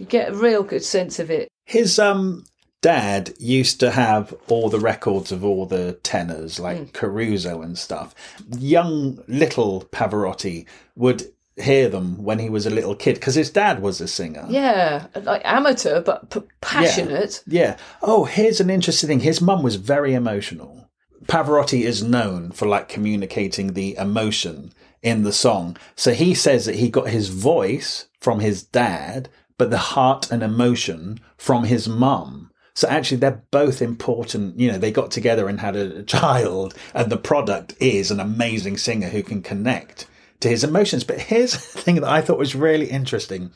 You 0.00 0.06
get 0.06 0.30
a 0.30 0.34
real 0.34 0.62
good 0.62 0.82
sense 0.82 1.18
of 1.18 1.30
it. 1.30 1.48
His 1.66 1.98
um 1.98 2.44
dad 2.80 3.34
used 3.38 3.78
to 3.80 3.90
have 3.90 4.34
all 4.48 4.70
the 4.70 4.80
records 4.80 5.30
of 5.30 5.44
all 5.44 5.66
the 5.66 5.92
tenors 6.02 6.58
like 6.58 6.78
Hmm. 6.78 6.84
Caruso 6.92 7.60
and 7.60 7.76
stuff. 7.76 8.14
Young 8.58 9.22
little 9.28 9.82
Pavarotti 9.92 10.64
would 10.96 11.24
hear 11.56 11.90
them 11.90 12.22
when 12.24 12.38
he 12.38 12.48
was 12.48 12.64
a 12.64 12.70
little 12.70 12.94
kid 12.94 13.16
because 13.16 13.34
his 13.34 13.50
dad 13.50 13.82
was 13.82 14.00
a 14.00 14.08
singer. 14.08 14.46
Yeah, 14.48 15.08
like 15.22 15.42
amateur 15.44 16.00
but 16.00 16.30
p- 16.30 16.40
passionate. 16.62 17.42
Yeah. 17.46 17.76
Oh, 18.00 18.24
here's 18.24 18.60
an 18.60 18.70
interesting 18.70 19.08
thing. 19.08 19.20
His 19.20 19.42
mum 19.42 19.62
was 19.62 19.76
very 19.76 20.14
emotional. 20.14 20.88
Pavarotti 21.26 21.82
is 21.82 22.02
known 22.02 22.50
for 22.52 22.66
like 22.66 22.88
communicating 22.88 23.74
the 23.74 23.94
emotion 23.96 24.72
in 25.02 25.22
the 25.22 25.32
song. 25.34 25.76
So 25.94 26.14
he 26.14 26.34
says 26.34 26.64
that 26.64 26.76
he 26.76 26.88
got 26.88 27.08
his 27.08 27.28
voice 27.28 28.06
from 28.20 28.40
his 28.40 28.62
dad, 28.62 29.28
but 29.60 29.68
the 29.68 29.76
heart 29.76 30.32
and 30.32 30.42
emotion 30.42 31.20
from 31.36 31.64
his 31.64 31.86
mum. 31.86 32.50
So 32.72 32.88
actually, 32.88 33.18
they're 33.18 33.44
both 33.50 33.82
important. 33.82 34.58
You 34.58 34.72
know, 34.72 34.78
they 34.78 34.90
got 34.90 35.10
together 35.10 35.50
and 35.50 35.60
had 35.60 35.76
a, 35.76 36.02
child, 36.02 36.74
and 36.94 37.12
the 37.12 37.18
product 37.18 37.74
is 37.78 38.10
an 38.10 38.20
amazing 38.20 38.78
singer 38.78 39.08
who 39.08 39.22
can 39.22 39.42
connect 39.42 40.06
to 40.40 40.48
his 40.48 40.64
emotions. 40.64 41.04
But 41.04 41.20
here's 41.20 41.52
the 41.74 41.78
thing 41.78 41.96
that 41.96 42.08
I 42.08 42.22
thought 42.22 42.38
was 42.38 42.54
really 42.54 42.86
interesting 42.86 43.50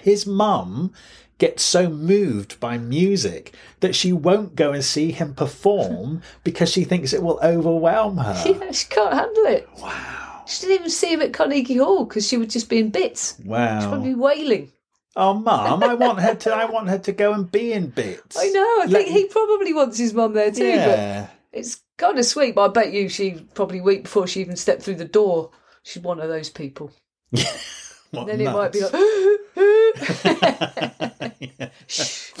his 0.00 0.28
mum 0.28 0.92
gets 1.38 1.64
so 1.64 1.88
moved 1.88 2.60
by 2.60 2.78
music 2.78 3.52
that 3.80 3.96
she 3.96 4.12
won't 4.12 4.54
go 4.54 4.70
and 4.70 4.84
see 4.84 5.10
him 5.10 5.34
perform 5.34 6.22
because 6.44 6.70
she 6.70 6.84
thinks 6.84 7.12
it 7.12 7.24
will 7.24 7.40
overwhelm 7.42 8.18
her. 8.18 8.44
Yeah, 8.46 8.70
she 8.70 8.86
can't 8.86 9.12
handle 9.12 9.46
it. 9.46 9.68
Wow. 9.76 10.44
She 10.46 10.66
didn't 10.66 10.74
even 10.76 10.90
see 10.90 11.12
him 11.12 11.22
at 11.22 11.32
Carnegie 11.32 11.78
Hall 11.78 12.04
because 12.04 12.28
she 12.28 12.36
would 12.36 12.50
just 12.50 12.68
be 12.68 12.78
in 12.78 12.90
bits. 12.90 13.36
Wow. 13.44 13.80
She'd 13.80 13.88
probably 13.88 14.14
wailing. 14.14 14.70
Oh, 15.14 15.34
mum, 15.34 15.82
I 15.82 15.94
want 15.94 16.20
her 16.20 16.34
to. 16.34 16.54
I 16.54 16.64
want 16.64 16.88
her 16.88 16.98
to 16.98 17.12
go 17.12 17.34
and 17.34 17.50
be 17.50 17.72
in 17.72 17.90
bits. 17.90 18.36
I 18.38 18.48
know. 18.48 18.78
I 18.82 18.86
Let- 18.88 19.04
think 19.04 19.16
he 19.16 19.26
probably 19.26 19.74
wants 19.74 19.98
his 19.98 20.14
mum 20.14 20.32
there 20.32 20.50
too. 20.50 20.66
Yeah. 20.66 21.26
But 21.26 21.30
it's 21.58 21.80
kind 21.98 22.18
of 22.18 22.24
sweet. 22.24 22.54
But 22.54 22.70
I 22.70 22.72
bet 22.72 22.92
you 22.92 23.08
she 23.08 23.46
probably 23.54 23.80
weep 23.80 24.04
before 24.04 24.26
she 24.26 24.40
even 24.40 24.56
stepped 24.56 24.82
through 24.82 24.96
the 24.96 25.04
door. 25.04 25.50
She's 25.82 26.02
one 26.02 26.20
of 26.20 26.28
those 26.28 26.50
people. 26.50 26.92
What 28.12 28.26
Then 28.26 28.42
it 28.42 28.52
might 28.52 28.72
be 28.72 28.82
like. 28.82 28.92
Shh. 31.86 32.30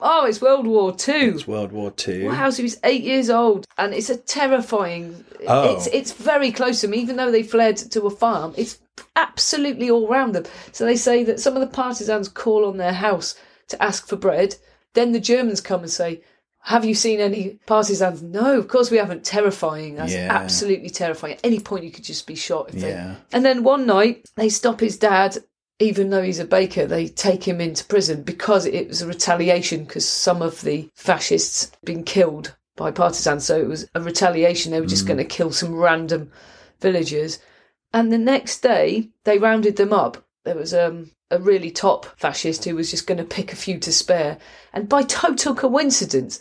oh, 0.00 0.26
it's 0.26 0.40
World 0.40 0.68
War 0.68 0.94
Two. 0.94 1.32
It's 1.34 1.48
World 1.48 1.72
War 1.72 1.90
Two. 1.90 2.28
Wow, 2.28 2.50
so 2.50 2.62
he's 2.62 2.78
eight 2.84 3.02
years 3.02 3.30
old, 3.30 3.66
and 3.78 3.92
it's 3.92 4.10
a 4.10 4.16
terrifying. 4.16 5.24
Oh. 5.48 5.74
It's 5.74 5.88
it's 5.88 6.12
very 6.12 6.52
close 6.52 6.82
to 6.82 6.86
them, 6.86 6.94
even 6.94 7.16
though 7.16 7.32
they 7.32 7.42
fled 7.42 7.78
to 7.78 8.02
a 8.02 8.10
farm. 8.10 8.54
It's 8.56 8.78
absolutely 9.14 9.90
all 9.90 10.08
round 10.08 10.34
them. 10.34 10.44
So 10.72 10.84
they 10.84 10.96
say 10.96 11.24
that 11.24 11.40
some 11.40 11.54
of 11.54 11.60
the 11.60 11.66
partisans 11.66 12.28
call 12.28 12.64
on 12.64 12.76
their 12.76 12.92
house 12.92 13.34
to 13.68 13.82
ask 13.82 14.08
for 14.08 14.16
bread. 14.16 14.56
Then 14.94 15.12
the 15.12 15.20
Germans 15.20 15.60
come 15.60 15.80
and 15.80 15.90
say, 15.90 16.22
"Have 16.60 16.84
you 16.84 16.94
seen 16.94 17.20
any 17.20 17.58
partisans?" 17.66 18.22
No, 18.22 18.58
of 18.58 18.68
course 18.68 18.90
we 18.90 18.96
haven't. 18.96 19.24
Terrifying. 19.24 19.96
That's 19.96 20.12
Yeah. 20.12 20.28
absolutely 20.30 20.90
terrifying. 20.90 21.34
At 21.34 21.40
any 21.44 21.60
point, 21.60 21.84
you 21.84 21.90
could 21.90 22.04
just 22.04 22.26
be 22.26 22.34
shot. 22.34 22.70
If 22.70 22.80
they... 22.80 22.90
Yeah. 22.90 23.16
And 23.32 23.44
then 23.44 23.62
one 23.62 23.86
night 23.86 24.28
they 24.36 24.48
stop 24.48 24.80
his 24.80 24.96
dad. 24.96 25.38
Even 25.78 26.08
though 26.08 26.22
he's 26.22 26.38
a 26.38 26.46
baker, 26.46 26.86
they 26.86 27.06
take 27.06 27.46
him 27.46 27.60
into 27.60 27.84
prison 27.84 28.22
because 28.22 28.64
it 28.64 28.88
was 28.88 29.02
a 29.02 29.06
retaliation 29.06 29.84
because 29.84 30.08
some 30.08 30.40
of 30.40 30.62
the 30.62 30.88
fascists 30.94 31.64
had 31.68 31.78
been 31.84 32.02
killed 32.02 32.54
by 32.76 32.90
partisans. 32.90 33.44
So 33.44 33.60
it 33.60 33.68
was 33.68 33.86
a 33.94 34.00
retaliation. 34.00 34.72
They 34.72 34.80
were 34.80 34.86
just 34.86 35.04
mm. 35.04 35.08
going 35.08 35.18
to 35.18 35.24
kill 35.24 35.52
some 35.52 35.74
random 35.74 36.30
villagers. 36.80 37.38
And 37.92 38.12
the 38.12 38.18
next 38.18 38.60
day, 38.60 39.10
they 39.24 39.38
rounded 39.38 39.76
them 39.76 39.92
up. 39.92 40.24
There 40.44 40.56
was 40.56 40.74
um, 40.74 41.10
a 41.30 41.38
really 41.38 41.70
top 41.70 42.06
fascist 42.18 42.64
who 42.64 42.74
was 42.76 42.90
just 42.90 43.06
going 43.06 43.18
to 43.18 43.24
pick 43.24 43.52
a 43.52 43.56
few 43.56 43.78
to 43.80 43.92
spare. 43.92 44.38
And 44.72 44.88
by 44.88 45.02
total 45.02 45.54
coincidence, 45.54 46.40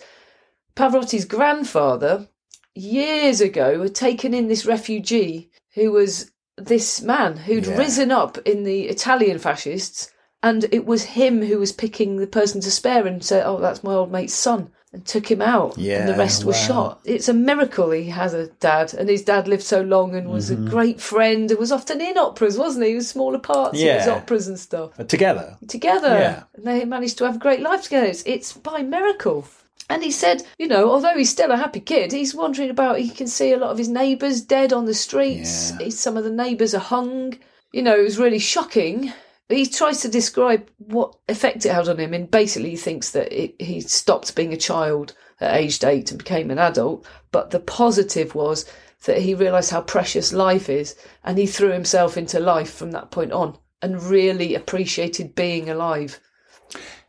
Pavarotti's 0.75 1.25
grandfather, 1.25 2.27
years 2.73 3.41
ago, 3.41 3.81
had 3.83 3.95
taken 3.95 4.33
in 4.33 4.47
this 4.47 4.65
refugee 4.65 5.49
who 5.73 5.91
was 5.91 6.31
this 6.57 7.01
man 7.01 7.37
who'd 7.37 7.65
Yeah. 7.67 7.77
risen 7.77 8.11
up 8.11 8.37
in 8.39 8.63
the 8.63 8.83
Italian 8.83 9.39
fascists. 9.39 10.11
And 10.43 10.65
it 10.71 10.85
was 10.85 11.03
him 11.03 11.41
who 11.41 11.57
was 11.57 11.71
picking 11.71 12.17
the 12.17 12.27
person 12.27 12.61
to 12.61 12.69
spare 12.71 13.07
and 13.07 13.23
said, 13.23 13.45
Oh, 13.45 13.59
that's 13.59 13.83
my 13.83 13.93
old 13.93 14.11
mate's 14.11 14.33
son. 14.33 14.71
And 14.95 15.05
took 15.05 15.29
him 15.29 15.41
out. 15.41 15.77
Yeah, 15.77 15.99
and 15.99 16.07
the 16.09 16.15
rest 16.17 16.45
were 16.45 16.53
wow. 16.53 16.57
shot. 16.57 16.99
It's 17.03 17.27
a 17.27 17.33
miracle 17.33 17.91
he 17.91 18.05
has 18.11 18.33
a 18.33 18.47
dad. 18.47 18.93
And 18.93 19.09
his 19.09 19.23
dad 19.23 19.45
lived 19.47 19.63
so 19.63 19.81
long 19.81 20.15
and 20.15 20.29
was 20.29 20.49
Mm-hmm. 20.49 20.67
a 20.67 20.69
great 20.69 21.01
friend 21.01 21.51
and 21.51 21.59
was 21.59 21.71
often 21.73 21.99
in 21.99 22.17
operas, 22.17 22.57
wasn't 22.57 22.85
he? 22.85 22.91
He 22.91 22.95
was 22.95 23.09
smaller 23.09 23.39
parts 23.39 23.77
in 23.77 23.85
his 23.97 24.07
Yeah. 24.07 24.13
operas 24.13 24.47
and 24.47 24.57
stuff 24.57 24.91
But 24.95 25.09
together. 25.09 25.57
together. 25.67 26.07
Yeah. 26.17 26.43
And 26.55 26.65
they 26.65 26.85
managed 26.85 27.17
to 27.17 27.25
have 27.25 27.35
a 27.35 27.39
great 27.39 27.59
life 27.59 27.83
together. 27.83 28.07
It's, 28.07 28.23
it's 28.25 28.53
by 28.53 28.81
miracle. 28.83 29.45
And 29.89 30.01
he 30.01 30.11
said, 30.11 30.43
you 30.57 30.67
know, 30.67 30.89
although 30.89 31.15
he's 31.17 31.29
still 31.29 31.51
a 31.51 31.57
happy 31.57 31.81
kid, 31.81 32.11
he's 32.13 32.33
wandering 32.33 32.69
about. 32.69 32.97
He 32.99 33.09
can 33.09 33.27
see 33.27 33.51
a 33.51 33.57
lot 33.57 33.71
of 33.71 33.77
his 33.77 33.89
neighbours 33.89 34.39
dead 34.41 34.71
on 34.73 34.85
the 34.85 34.93
streets. 34.95 35.73
Yeah. 35.79 35.89
Some 35.89 36.15
of 36.17 36.23
the 36.23 36.31
neighbours 36.31 36.73
are 36.73 36.79
hung. 36.79 37.37
You 37.73 37.83
know, 37.83 37.95
it 37.99 38.03
was 38.03 38.17
really 38.17 38.39
shocking. 38.39 39.11
He 39.49 39.67
tries 39.67 40.01
to 40.01 40.07
describe 40.07 40.69
what 40.77 41.15
effect 41.29 41.65
it 41.65 41.73
had 41.73 41.87
on 41.87 41.99
him, 41.99 42.13
and 42.13 42.29
basically 42.29 42.71
he 42.71 42.77
thinks 42.77 43.11
that 43.11 43.31
it, 43.31 43.55
he 43.59 43.79
stopped 43.81 44.35
being 44.35 44.53
a 44.53 44.57
child 44.57 45.13
at 45.39 45.55
aged 45.55 45.83
eight 45.83 46.09
and 46.09 46.17
became 46.17 46.49
an 46.49 46.57
adult. 46.57 47.05
But 47.31 47.51
the 47.51 47.59
positive 47.59 48.33
was 48.33 48.65
that 49.05 49.19
he 49.19 49.35
realised 49.35 49.69
how 49.69 49.81
precious 49.81 50.33
life 50.33 50.67
is, 50.67 50.95
and 51.23 51.37
he 51.37 51.45
threw 51.45 51.71
himself 51.71 52.17
into 52.17 52.39
life 52.39 52.73
from 52.73 52.91
that 52.91 53.11
point 53.11 53.31
on, 53.31 53.57
and 53.81 54.01
really 54.01 54.55
appreciated 54.55 55.35
being 55.35 55.69
alive. 55.69 56.19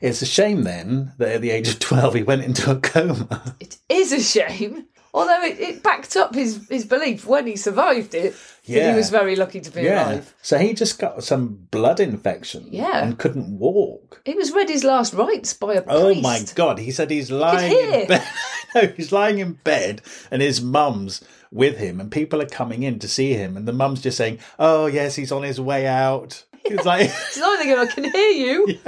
It's 0.00 0.20
a 0.20 0.26
shame 0.26 0.62
then 0.64 1.12
that 1.16 1.36
at 1.36 1.40
the 1.40 1.50
age 1.50 1.68
of 1.68 1.78
12 1.78 2.14
he 2.14 2.22
went 2.22 2.44
into 2.44 2.70
a 2.70 2.78
coma. 2.78 3.56
It 3.60 3.78
is 3.88 4.12
a 4.12 4.20
shame, 4.20 4.88
although 5.14 5.42
it, 5.42 5.58
it 5.58 5.82
backed 5.82 6.16
up 6.16 6.34
his, 6.34 6.66
his 6.68 6.84
belief 6.84 7.24
when 7.24 7.46
he 7.46 7.56
survived 7.56 8.14
it 8.14 8.34
Yeah. 8.66 8.90
he 8.90 8.96
was 8.96 9.10
very 9.10 9.36
lucky 9.36 9.60
to 9.60 9.70
be 9.70 9.86
alive. 9.86 10.34
So 10.42 10.58
he 10.58 10.74
just 10.74 10.98
got 10.98 11.22
some 11.22 11.66
blood 11.70 12.00
infection. 12.00 12.66
Yeah. 12.70 13.02
And 13.02 13.18
couldn't 13.18 13.58
walk. 13.58 14.22
He 14.24 14.34
was 14.34 14.52
read 14.52 14.68
his 14.68 14.84
last 14.84 15.14
rites 15.14 15.52
by 15.52 15.74
a 15.74 15.84
oh 15.86 16.06
priest. 16.06 16.18
Oh 16.18 16.20
my 16.20 16.44
god! 16.54 16.78
He 16.78 16.90
said 16.90 17.10
he's 17.10 17.30
lying 17.30 17.72
in 17.72 18.08
bed. 18.08 18.26
no, 18.74 18.86
he's 18.88 19.12
lying 19.12 19.38
in 19.38 19.54
bed, 19.54 20.02
and 20.30 20.42
his 20.42 20.60
mum's 20.60 21.22
with 21.52 21.78
him, 21.78 22.00
and 22.00 22.10
people 22.10 22.42
are 22.42 22.46
coming 22.46 22.82
in 22.82 22.98
to 22.98 23.08
see 23.08 23.34
him, 23.34 23.56
and 23.56 23.66
the 23.68 23.72
mum's 23.72 24.02
just 24.02 24.16
saying, 24.16 24.40
"Oh 24.58 24.86
yes, 24.86 25.14
he's 25.14 25.32
on 25.32 25.42
his 25.42 25.60
way 25.60 25.86
out." 25.86 26.44
He's 26.68 26.84
like, 26.84 27.12
they 27.34 27.66
go, 27.66 27.82
I 27.82 27.86
can 27.86 28.10
hear 28.10 28.30
you. 28.30 28.78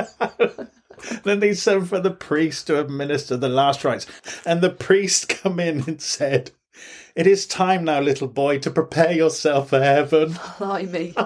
then 1.23 1.39
they 1.39 1.55
sent 1.55 1.87
for 1.87 2.01
the 2.01 2.11
priest 2.11 2.67
to 2.67 2.81
administer 2.81 3.37
the 3.37 3.49
last 3.49 3.85
rites, 3.85 4.05
and 4.45 4.61
the 4.61 4.71
priest 4.71 5.29
come 5.29 5.61
in 5.61 5.85
and 5.87 6.03
said, 6.03 6.51
"It 7.19 7.27
is 7.27 7.47
time 7.47 7.85
now, 7.85 8.01
little 8.01 8.29
boy, 8.29 8.59
to 8.61 8.71
prepare 8.71 9.13
yourself 9.13 9.69
for 9.71 9.81
heaven." 9.81 10.37
Blimey. 10.59 11.15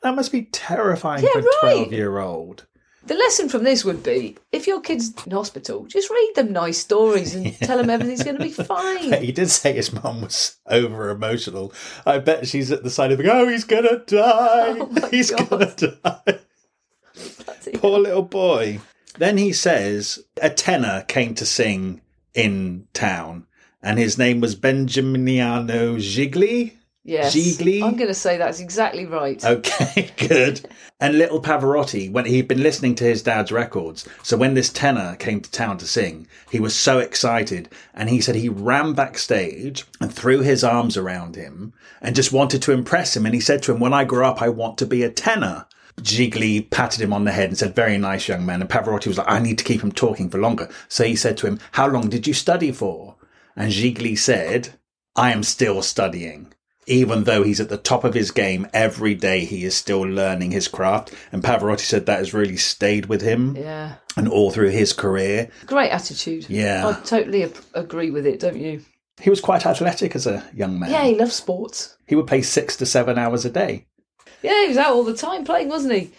That 0.00 0.14
must 0.14 0.30
be 0.30 0.44
terrifying 0.52 1.24
Yeah, 1.24 1.32
for 1.32 1.38
a 1.40 1.42
right. 1.42 1.58
twelve-year-old. 1.60 2.66
The 3.04 3.14
lesson 3.16 3.48
from 3.48 3.64
this 3.64 3.84
would 3.84 4.04
be 4.04 4.36
if 4.52 4.68
your 4.68 4.80
kid's 4.80 5.12
in 5.26 5.32
hospital, 5.32 5.86
just 5.86 6.08
read 6.08 6.32
them 6.36 6.52
nice 6.52 6.78
stories 6.78 7.34
and 7.34 7.52
tell 7.60 7.78
them 7.78 7.90
everything's 7.90 8.22
going 8.22 8.36
to 8.36 8.42
be 8.44 8.52
fine. 8.52 9.20
He 9.20 9.32
did 9.32 9.50
say 9.50 9.72
his 9.72 9.92
mum 9.92 10.20
was 10.20 10.56
over 10.66 11.10
emotional. 11.10 11.72
I 12.06 12.18
bet 12.18 12.46
she's 12.46 12.70
at 12.70 12.84
the 12.84 12.90
side 12.90 13.10
of 13.10 13.18
the 13.18 13.28
oh, 13.32 13.48
he's 13.48 13.64
gonna 13.64 13.98
die. 14.06 14.76
Oh 14.78 15.08
he's 15.10 15.32
gonna 15.32 15.74
die. 15.74 16.38
Poor 17.74 17.98
little 17.98 18.22
boy. 18.22 18.78
Then 19.18 19.36
he 19.36 19.52
says 19.52 20.20
a 20.40 20.48
tenor 20.48 21.04
came 21.08 21.34
to 21.34 21.44
sing 21.44 22.02
in 22.34 22.86
town, 22.92 23.47
and 23.82 23.98
his 23.98 24.18
name 24.18 24.40
was 24.40 24.56
Beniamino 24.56 25.96
Gigli. 25.96 26.72
Yes. 27.04 27.34
Gigli? 27.34 27.82
I'm 27.82 27.96
going 27.96 28.08
to 28.08 28.14
say 28.14 28.36
that's 28.36 28.60
exactly 28.60 29.06
right. 29.06 29.42
Okay, 29.42 30.10
good. 30.28 30.68
And 31.00 31.16
little 31.16 31.40
Pavarotti, 31.40 32.12
when 32.12 32.26
he'd 32.26 32.48
been 32.48 32.62
listening 32.62 32.94
to 32.96 33.04
his 33.04 33.22
dad's 33.22 33.50
records, 33.50 34.06
so 34.22 34.36
when 34.36 34.52
this 34.52 34.70
tenor 34.70 35.16
came 35.16 35.40
to 35.40 35.50
town 35.50 35.78
to 35.78 35.86
sing, 35.86 36.26
he 36.50 36.60
was 36.60 36.74
so 36.74 36.98
excited. 36.98 37.70
And 37.94 38.10
he 38.10 38.20
said 38.20 38.34
he 38.34 38.50
ran 38.50 38.92
backstage 38.92 39.84
and 40.00 40.12
threw 40.12 40.40
his 40.40 40.62
arms 40.62 40.98
around 40.98 41.36
him 41.36 41.72
and 42.02 42.14
just 42.14 42.32
wanted 42.32 42.60
to 42.62 42.72
impress 42.72 43.16
him. 43.16 43.24
And 43.24 43.34
he 43.34 43.40
said 43.40 43.62
to 43.62 43.72
him, 43.72 43.80
When 43.80 43.94
I 43.94 44.04
grow 44.04 44.28
up, 44.28 44.42
I 44.42 44.50
want 44.50 44.76
to 44.78 44.86
be 44.86 45.02
a 45.02 45.10
tenor. 45.10 45.66
Gigli 46.00 46.68
patted 46.70 47.00
him 47.00 47.12
on 47.12 47.24
the 47.24 47.32
head 47.32 47.48
and 47.48 47.58
said, 47.58 47.74
Very 47.74 47.96
nice, 47.96 48.28
young 48.28 48.44
man. 48.44 48.60
And 48.60 48.68
Pavarotti 48.68 49.06
was 49.06 49.18
like, 49.18 49.30
I 49.30 49.38
need 49.38 49.56
to 49.58 49.64
keep 49.64 49.82
him 49.82 49.92
talking 49.92 50.28
for 50.28 50.38
longer. 50.38 50.68
So 50.88 51.04
he 51.04 51.16
said 51.16 51.36
to 51.38 51.46
him, 51.46 51.58
How 51.72 51.88
long 51.88 52.08
did 52.10 52.26
you 52.26 52.34
study 52.34 52.70
for? 52.70 53.16
And 53.58 53.70
Gigli 53.72 54.16
said, 54.16 54.70
I 55.16 55.32
am 55.32 55.42
still 55.42 55.82
studying 55.82 56.52
even 56.88 57.24
though 57.24 57.42
he's 57.42 57.60
at 57.60 57.68
the 57.68 57.76
top 57.76 58.02
of 58.02 58.14
his 58.14 58.30
game 58.30 58.66
every 58.72 59.14
day, 59.14 59.44
he 59.44 59.62
is 59.64 59.76
still 59.76 60.00
learning 60.00 60.50
his 60.50 60.68
craft. 60.68 61.14
And 61.30 61.42
Pavarotti 61.42 61.80
said 61.80 62.06
that 62.06 62.18
has 62.18 62.32
really 62.32 62.56
stayed 62.56 63.06
with 63.06 63.20
him 63.20 63.54
Yeah. 63.56 63.96
and 64.16 64.26
all 64.26 64.50
through 64.50 64.70
his 64.70 64.94
career. 64.94 65.50
Great 65.66 65.90
attitude. 65.90 66.48
Yeah. 66.48 66.88
I 66.88 67.04
totally 67.04 67.44
ap- 67.44 67.58
agree 67.74 68.10
with 68.10 68.26
it, 68.26 68.40
don't 68.40 68.56
you? 68.58 68.80
He 69.20 69.28
was 69.28 69.40
quite 69.42 69.66
athletic 69.66 70.16
as 70.16 70.26
a 70.26 70.42
young 70.54 70.78
man. 70.78 70.90
Yeah, 70.90 71.04
he 71.04 71.14
loved 71.14 71.32
sports. 71.32 71.94
He 72.06 72.16
would 72.16 72.26
play 72.26 72.40
six 72.40 72.74
to 72.76 72.86
seven 72.86 73.18
hours 73.18 73.44
a 73.44 73.50
day. 73.50 73.84
Yeah, 74.42 74.62
he 74.62 74.68
was 74.68 74.78
out 74.78 74.94
all 74.94 75.04
the 75.04 75.12
time 75.14 75.44
playing, 75.44 75.68
wasn't 75.68 75.92
he? 75.92 76.10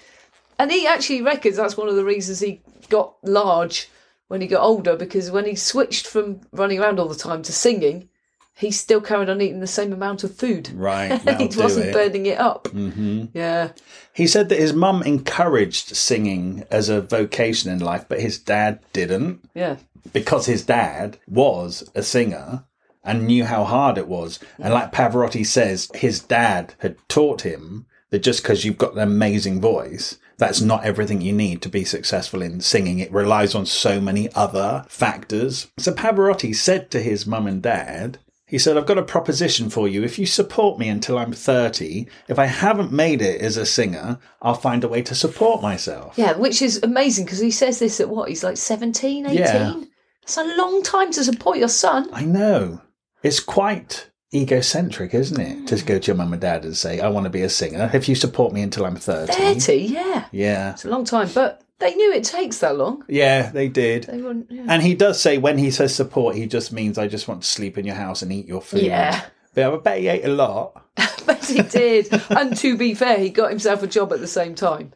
And 0.59 0.71
he 0.71 0.85
actually 0.85 1.23
reckons 1.23 1.55
that's 1.55 1.77
one 1.77 1.87
of 1.89 1.95
the 1.95 2.05
reasons 2.05 2.41
he 2.41 2.61
got 2.89 3.15
large 3.23 3.89
when 4.29 4.39
he 4.41 4.47
got 4.47 4.63
older 4.63 4.95
because 4.95 5.29
when 5.29 5.45
he 5.45 5.55
switched 5.55 6.07
from 6.07 6.39
running 6.53 6.79
around 6.79 6.99
all 6.99 7.07
the 7.09 7.15
time 7.15 7.41
to 7.43 7.51
singing, 7.51 8.07
he 8.55 8.71
still 8.71 9.01
carried 9.01 9.29
on 9.29 9.41
eating 9.41 9.59
the 9.59 9.67
same 9.67 9.91
amount 9.93 10.23
of 10.23 10.35
food. 10.35 10.69
Right, 10.73 11.19
he 11.39 11.45
wasn't 11.59 11.87
it. 11.87 11.93
burning 11.93 12.25
it 12.25 12.37
up. 12.39 12.65
Mm-hmm. 12.69 13.25
Yeah. 13.33 13.71
He 14.13 14.27
said 14.27 14.49
that 14.49 14.59
his 14.59 14.73
mum 14.73 15.03
encouraged 15.03 15.95
singing 15.95 16.63
as 16.71 16.89
a 16.89 17.01
vocation 17.01 17.71
in 17.71 17.79
life, 17.79 18.05
but 18.07 18.19
his 18.21 18.37
dad 18.39 18.79
didn't 18.93 19.49
Yeah. 19.53 19.77
because 20.13 20.45
his 20.45 20.63
dad 20.63 21.17
was 21.27 21.89
a 21.95 22.03
singer 22.03 22.65
and 23.03 23.25
knew 23.25 23.45
how 23.45 23.63
hard 23.63 23.97
it 23.97 24.07
was. 24.09 24.39
And 24.59 24.73
like 24.73 24.91
Pavarotti 24.91 25.45
says, 25.45 25.89
his 25.95 26.19
dad 26.19 26.73
had 26.79 26.97
taught 27.07 27.41
him 27.43 27.85
that 28.09 28.19
just 28.19 28.43
because 28.43 28.65
you've 28.65 28.77
got 28.77 28.91
an 28.93 28.99
amazing 28.99 29.61
voice, 29.61 30.17
that's 30.39 30.61
not 30.61 30.85
everything 30.85 31.21
you 31.21 31.33
need 31.33 31.61
to 31.61 31.69
be 31.69 31.83
successful 31.83 32.41
in 32.41 32.61
singing. 32.61 32.99
It 32.99 33.11
relies 33.11 33.53
on 33.53 33.65
so 33.65 34.01
many 34.01 34.31
other 34.33 34.85
factors. 34.87 35.67
So 35.77 35.91
Pavarotti 35.91 36.55
said 36.55 36.89
to 36.91 37.01
his 37.01 37.27
mum 37.27 37.45
and 37.45 37.61
dad, 37.61 38.17
he 38.47 38.57
said, 38.57 38.77
I've 38.77 38.87
got 38.87 38.97
a 38.97 39.03
proposition 39.03 39.69
for 39.69 39.87
you. 39.87 40.03
If 40.03 40.17
you 40.17 40.25
support 40.25 40.79
me 40.79 40.89
until 40.89 41.19
I'm 41.19 41.33
30, 41.33 42.07
if 42.29 42.39
I 42.39 42.45
haven't 42.45 42.91
made 42.91 43.21
it 43.21 43.41
as 43.41 43.57
a 43.57 43.65
singer, 43.65 44.17
I'll 44.41 44.55
find 44.55 44.83
a 44.83 44.87
way 44.87 45.03
to 45.03 45.13
support 45.13 45.61
myself. 45.61 46.17
Yeah, 46.17 46.35
which 46.35 46.63
is 46.63 46.81
amazing 46.81 47.25
because 47.25 47.39
he 47.39 47.51
says 47.51 47.77
this 47.77 47.99
at 47.99 48.09
what? 48.09 48.29
He's 48.29 48.43
like 48.43 48.57
17, 48.57 49.27
18? 49.27 49.37
Yeah. 49.37 49.75
It's 50.23 50.37
a 50.37 50.57
long 50.57 50.81
time 50.81 51.11
to 51.11 51.23
support 51.23 51.59
your 51.59 51.67
son. 51.67 52.09
I 52.11 52.25
know. 52.25 52.81
It's 53.21 53.39
quite 53.39 54.08
egocentric, 54.33 55.13
isn't 55.13 55.39
it? 55.39 55.67
To 55.67 55.83
go 55.83 55.99
to 55.99 56.07
your 56.07 56.15
mum 56.15 56.33
and 56.33 56.41
dad 56.41 56.65
and 56.65 56.75
say, 56.75 56.99
I 56.99 57.09
want 57.09 57.25
to 57.25 57.29
be 57.29 57.41
a 57.41 57.49
singer. 57.49 57.89
If 57.93 58.07
you 58.07 58.15
support 58.15 58.53
me 58.53 58.61
until 58.61 58.85
I'm 58.85 58.95
30. 58.95 59.33
30, 59.33 59.73
yeah. 59.75 60.25
Yeah. 60.31 60.73
It's 60.73 60.85
a 60.85 60.89
long 60.89 61.05
time, 61.05 61.29
but 61.33 61.63
they 61.79 61.95
knew 61.95 62.13
it 62.13 62.23
takes 62.23 62.59
that 62.59 62.77
long. 62.77 63.03
Yeah, 63.07 63.49
they 63.51 63.67
did. 63.67 64.03
They 64.03 64.21
weren't, 64.21 64.47
yeah. 64.49 64.65
And 64.67 64.83
he 64.83 64.93
does 64.93 65.19
say 65.19 65.37
when 65.37 65.57
he 65.57 65.71
says 65.71 65.95
support, 65.95 66.35
he 66.35 66.45
just 66.45 66.71
means 66.71 66.97
I 66.97 67.07
just 67.07 67.27
want 67.27 67.41
to 67.41 67.47
sleep 67.47 67.77
in 67.77 67.85
your 67.85 67.95
house 67.95 68.21
and 68.21 68.31
eat 68.31 68.47
your 68.47 68.61
food. 68.61 68.83
Yeah. 68.83 69.25
But 69.53 69.73
I 69.73 69.77
bet 69.77 69.99
he 69.99 70.07
ate 70.07 70.25
a 70.25 70.29
lot. 70.29 70.85
but 71.25 71.43
he 71.45 71.61
did. 71.61 72.07
and 72.29 72.55
to 72.57 72.77
be 72.77 72.93
fair, 72.93 73.17
he 73.17 73.29
got 73.29 73.49
himself 73.49 73.81
a 73.81 73.87
job 73.87 74.13
at 74.13 74.19
the 74.19 74.27
same 74.27 74.55
time. 74.55 74.93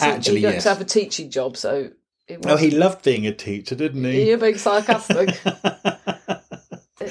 Actually, 0.00 0.36
he 0.36 0.42
got 0.42 0.54
yes. 0.54 0.64
himself 0.64 0.80
a 0.80 0.84
teaching 0.84 1.30
job, 1.30 1.56
so 1.56 1.90
it 2.26 2.42
was. 2.42 2.54
Oh, 2.54 2.56
he 2.56 2.70
loved 2.70 3.04
being 3.04 3.26
a 3.26 3.32
teacher, 3.32 3.74
didn't 3.74 4.04
he? 4.04 4.28
You're 4.28 4.38
being 4.38 4.58
sarcastic. 4.58 5.38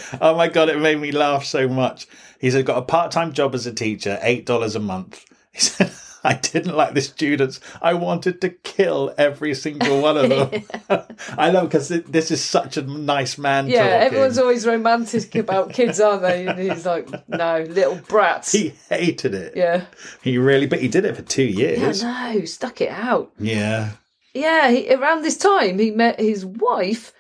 Oh 0.22 0.36
my 0.36 0.48
god, 0.48 0.70
it 0.70 0.80
made 0.80 1.00
me 1.00 1.12
laugh 1.12 1.46
so 1.46 1.68
much. 1.68 2.08
He 2.40 2.52
said, 2.52 2.66
got 2.66 2.78
a 2.78 2.82
part 2.82 3.12
time 3.12 3.34
job 3.34 3.56
as 3.56 3.66
a 3.66 3.74
teacher, 3.74 4.20
$8 4.22 4.76
a 4.76 4.80
month. 4.80 5.26
He 5.52 5.60
said, 5.60 5.92
I 6.26 6.36
didn't 6.36 6.76
like 6.76 6.94
the 6.94 7.02
students. 7.02 7.60
I 7.82 7.96
wanted 7.96 8.40
to 8.42 8.50
kill 8.50 9.14
every 9.18 9.54
single 9.54 10.02
one 10.02 10.18
of 10.18 10.30
them. 10.30 10.64
I 11.38 11.50
love 11.50 11.70
because 11.70 11.90
this 11.90 12.32
is 12.32 12.42
such 12.42 12.78
a 12.78 12.82
nice 12.82 13.38
man 13.38 13.68
yeah, 13.68 13.84
talking. 13.84 14.06
everyone's 14.08 14.38
always 14.38 14.66
romantic 14.66 15.36
about 15.36 15.74
kids, 15.74 16.00
aren't 16.00 16.22
they? 16.22 16.48
And 16.48 16.58
he's 16.58 16.86
like, 16.86 17.10
no, 17.28 17.64
little 17.64 17.96
brats. 18.08 18.54
He 18.54 18.70
hated 18.90 19.36
it. 19.36 19.58
yeah. 19.58 19.86
He 20.22 20.38
really, 20.38 20.66
but 20.66 20.82
he 20.82 20.88
did 20.88 21.04
it 21.04 21.16
for 21.18 21.24
two 21.24 21.44
years. 21.44 22.02
Yeah, 22.02 22.34
no, 22.34 22.46
stuck 22.46 22.80
it 22.80 22.90
out. 22.90 23.34
Yeah. 23.38 23.92
Yeah, 24.34 24.72
he, 24.72 24.94
around 24.94 25.24
this 25.24 25.38
time, 25.38 25.78
he 25.78 25.92
met 25.92 26.20
his 26.20 26.46
wife, 26.46 27.14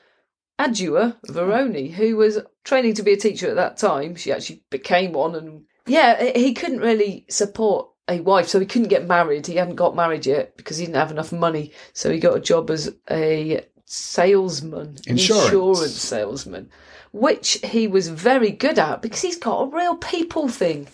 Adua 0.57 1.17
Veroni, 1.27 1.91
who 1.93 2.15
was 2.17 2.39
training 2.63 2.93
to 2.95 3.03
be 3.03 3.13
a 3.13 3.17
teacher 3.17 3.49
at 3.49 3.55
that 3.55 3.77
time. 3.77 4.15
She 4.15 4.31
actually 4.31 4.63
became 4.69 5.11
one, 5.13 5.35
and 5.35 5.63
yeah, 5.87 6.31
he 6.35 6.53
couldn't 6.53 6.79
really 6.79 7.25
support 7.29 7.89
a 8.09 8.19
wife, 8.19 8.47
so 8.47 8.59
he 8.59 8.65
couldn't 8.65 8.89
get 8.89 9.07
married. 9.07 9.47
He 9.47 9.55
hadn't 9.55 9.75
got 9.75 9.95
married 9.95 10.25
yet 10.25 10.57
because 10.57 10.77
he 10.77 10.85
didn't 10.85 10.97
have 10.97 11.11
enough 11.11 11.31
money. 11.31 11.71
So 11.93 12.11
he 12.11 12.19
got 12.19 12.35
a 12.37 12.41
job 12.41 12.69
as 12.69 12.93
a 13.09 13.65
salesman, 13.85 14.97
Insurance. 15.07 15.45
insurance 15.45 15.91
salesman, 15.93 16.69
which 17.11 17.59
he 17.63 17.87
was 17.87 18.07
very 18.09 18.51
good 18.51 18.77
at 18.79 19.01
because 19.01 19.21
he's 19.21 19.37
got 19.37 19.61
a 19.61 19.75
real 19.75 19.95
people 19.95 20.47
thing. 20.47 20.87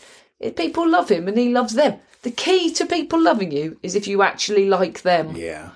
People 0.56 0.88
love 0.90 1.10
him, 1.10 1.28
and 1.28 1.38
he 1.38 1.50
loves 1.50 1.74
them. 1.74 2.00
The 2.22 2.32
key 2.32 2.72
to 2.74 2.86
people 2.86 3.22
loving 3.22 3.52
you 3.52 3.78
is 3.82 3.96
if 3.96 4.08
you 4.08 4.22
actually 4.22 4.68
like 4.68 5.04
them 5.04 5.36
Yeah. 5.38 5.70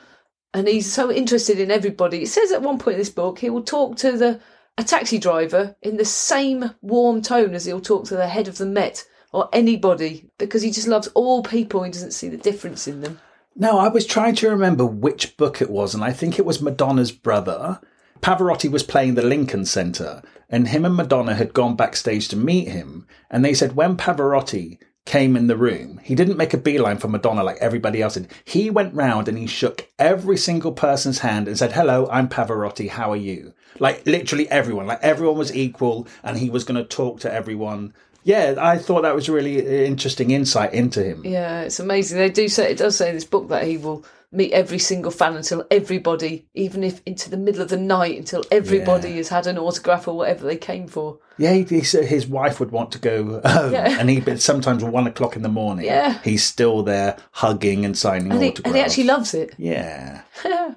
and 0.53 0.67
he's 0.67 0.91
so 0.91 1.09
interested 1.11 1.57
in 1.59 1.71
everybody. 1.71 2.23
It 2.23 2.27
says 2.27 2.51
at 2.51 2.61
one 2.61 2.77
point 2.79 2.95
in 2.95 2.99
this 2.99 3.09
book 3.09 3.39
he 3.39 3.49
will 3.49 3.63
talk 3.63 3.95
to 3.97 4.11
the 4.17 4.39
a 4.77 4.83
taxi 4.83 5.19
driver 5.19 5.75
in 5.81 5.97
the 5.97 6.05
same 6.05 6.71
warm 6.81 7.21
tone 7.21 7.53
as 7.53 7.65
he'll 7.65 7.81
talk 7.81 8.05
to 8.05 8.15
the 8.15 8.27
head 8.27 8.47
of 8.47 8.57
the 8.57 8.65
Met 8.65 9.05
or 9.31 9.49
anybody 9.53 10.29
because 10.37 10.61
he 10.61 10.71
just 10.71 10.87
loves 10.87 11.07
all 11.09 11.43
people. 11.43 11.83
He 11.83 11.91
doesn't 11.91 12.11
see 12.11 12.29
the 12.29 12.37
difference 12.37 12.87
in 12.87 13.01
them. 13.01 13.19
No, 13.55 13.77
I 13.77 13.87
was 13.87 14.05
trying 14.05 14.35
to 14.35 14.49
remember 14.49 14.85
which 14.85 15.37
book 15.37 15.61
it 15.61 15.69
was, 15.69 15.93
and 15.93 16.03
I 16.03 16.11
think 16.11 16.39
it 16.39 16.45
was 16.45 16.61
Madonna's 16.61 17.11
brother. 17.11 17.79
Pavarotti 18.19 18.71
was 18.71 18.81
playing 18.81 19.13
the 19.13 19.21
Lincoln 19.21 19.65
Center, 19.65 20.23
and 20.49 20.69
him 20.69 20.85
and 20.85 20.95
Madonna 20.95 21.35
had 21.35 21.53
gone 21.53 21.75
backstage 21.75 22.27
to 22.29 22.35
meet 22.35 22.69
him. 22.69 23.05
And 23.29 23.45
they 23.45 23.53
said 23.53 23.75
when 23.75 23.95
Pavarotti 23.95 24.79
came 25.05 25.35
in 25.35 25.47
the 25.47 25.57
room, 25.57 25.99
he 26.03 26.15
didn't 26.15 26.37
make 26.37 26.53
a 26.53 26.57
beeline 26.57 26.97
for 26.97 27.09
Madonna 27.09 27.43
like 27.43 27.57
everybody 27.57 28.01
else 28.01 28.15
did. 28.15 28.31
He 28.43 28.71
went 28.71 28.95
round 28.95 29.27
and 29.27 29.37
he 29.37 29.45
shook 29.45 29.87
every 29.99 30.37
single 30.37 30.71
person's 30.71 31.19
hand 31.19 31.47
and 31.47 31.57
said, 31.57 31.73
Hello, 31.73 32.07
I'm 32.09 32.29
Pavarotti. 32.29 32.89
How 32.89 33.11
are 33.11 33.17
you? 33.17 33.53
Like 33.79 34.05
literally 34.05 34.49
everyone, 34.49 34.87
like 34.87 34.99
everyone 35.01 35.37
was 35.37 35.55
equal, 35.55 36.07
and 36.23 36.37
he 36.37 36.49
was 36.49 36.63
going 36.63 36.77
to 36.81 36.83
talk 36.87 37.19
to 37.21 37.33
everyone. 37.33 37.93
Yeah, 38.25 38.55
I 38.57 38.77
thought 38.77 39.01
that 39.01 39.15
was 39.15 39.27
really 39.27 39.85
interesting 39.85 40.31
insight 40.31 40.73
into 40.73 41.03
him. 41.03 41.23
Yeah, 41.25 41.61
it's 41.63 41.79
amazing. 41.79 42.17
They 42.19 42.29
do 42.29 42.47
say 42.47 42.71
it 42.71 42.77
does 42.77 42.95
say 42.95 43.09
in 43.09 43.15
this 43.15 43.25
book 43.25 43.49
that 43.49 43.65
he 43.67 43.77
will 43.77 44.05
meet 44.31 44.51
every 44.53 44.79
single 44.79 45.11
fan 45.11 45.35
until 45.35 45.63
everybody, 45.69 46.45
even 46.55 46.83
if 46.83 47.01
into 47.05 47.29
the 47.29 47.37
middle 47.37 47.61
of 47.61 47.67
the 47.69 47.77
night, 47.77 48.17
until 48.17 48.43
everybody 48.49 49.09
Yeah. 49.09 49.15
has 49.17 49.29
had 49.29 49.45
an 49.45 49.59
autograph 49.59 50.07
or 50.07 50.15
whatever 50.17 50.45
they 50.47 50.55
came 50.57 50.87
for. 50.87 51.19
Yeah, 51.37 51.53
he, 51.53 51.63
he 51.63 51.81
said 51.81 52.05
his 52.05 52.25
wife 52.25 52.59
would 52.59 52.71
want 52.71 52.91
to 52.93 52.97
go 52.99 53.41
home, 53.45 53.73
Yeah. 53.73 53.97
and 53.99 54.09
he 54.09 54.21
but 54.21 54.41
sometimes 54.41 54.83
one 54.83 55.05
o'clock 55.05 55.35
in 55.35 55.41
the 55.43 55.49
morning. 55.49 55.85
Yeah. 55.85 56.17
he's 56.23 56.43
still 56.43 56.81
there 56.81 57.17
hugging 57.31 57.85
and 57.85 57.95
signing 57.97 58.31
And 58.31 58.41
he, 58.41 58.49
autographs. 58.49 58.65
and 58.67 58.75
he 58.75 58.81
actually 58.81 59.03
loves 59.03 59.33
it. 59.35 59.53
yeah, 59.57 60.21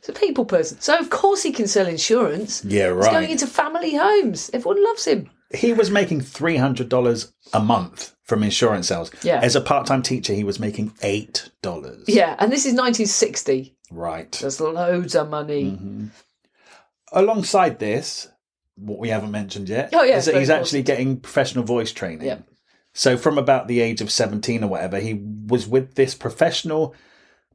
He's 0.00 0.08
a 0.10 0.12
people 0.12 0.44
person. 0.44 0.80
So, 0.80 0.96
of 0.98 1.10
course, 1.10 1.42
he 1.42 1.52
can 1.52 1.66
sell 1.66 1.86
insurance. 1.86 2.64
yeah, 2.64 2.94
He's 2.94 3.06
going 3.08 3.30
into 3.30 3.46
family 3.46 3.94
homes. 3.96 4.50
Everyone 4.52 4.82
loves 4.84 5.04
him. 5.06 5.30
he 5.54 5.72
was 5.72 5.90
making 5.90 6.20
three 6.20 6.56
hundred 6.56 6.88
dollars 6.88 7.32
a 7.52 7.60
month 7.60 8.14
from 8.24 8.42
insurance 8.42 8.88
sales. 8.88 9.10
Yeah. 9.22 9.40
as 9.42 9.56
a 9.56 9.60
part-time 9.60 10.02
teacher, 10.02 10.34
he 10.34 10.44
was 10.44 10.60
making 10.60 10.92
eight 11.02 11.50
dollars. 11.62 12.04
Yeah, 12.06 12.36
and 12.38 12.52
this 12.52 12.60
is 12.66 12.72
1960. 12.74 13.74
right. 13.90 14.30
There's 14.32 14.60
loads 14.60 15.14
of 15.14 15.30
money. 15.30 15.64
Mm-hmm. 15.64 16.06
Alongside 17.12 17.78
this, 17.78 18.28
what 18.76 18.98
we 18.98 19.08
haven't 19.08 19.30
mentioned 19.30 19.68
yet, 19.68 19.90
Oh, 19.94 20.02
yeah, 20.02 20.18
is 20.18 20.26
that 20.26 20.36
he's 20.36 20.50
actually 20.50 20.82
getting 20.82 21.18
professional 21.20 21.64
voice 21.64 21.90
training. 21.90 22.26
Yeah. 22.26 22.38
So 22.92 23.16
from 23.16 23.38
about 23.38 23.66
the 23.68 23.80
age 23.80 24.00
of 24.02 24.10
17 24.10 24.62
or 24.62 24.66
whatever, 24.68 24.98
he 25.00 25.14
was 25.14 25.66
with 25.66 25.94
this 25.94 26.14
professional 26.14 26.94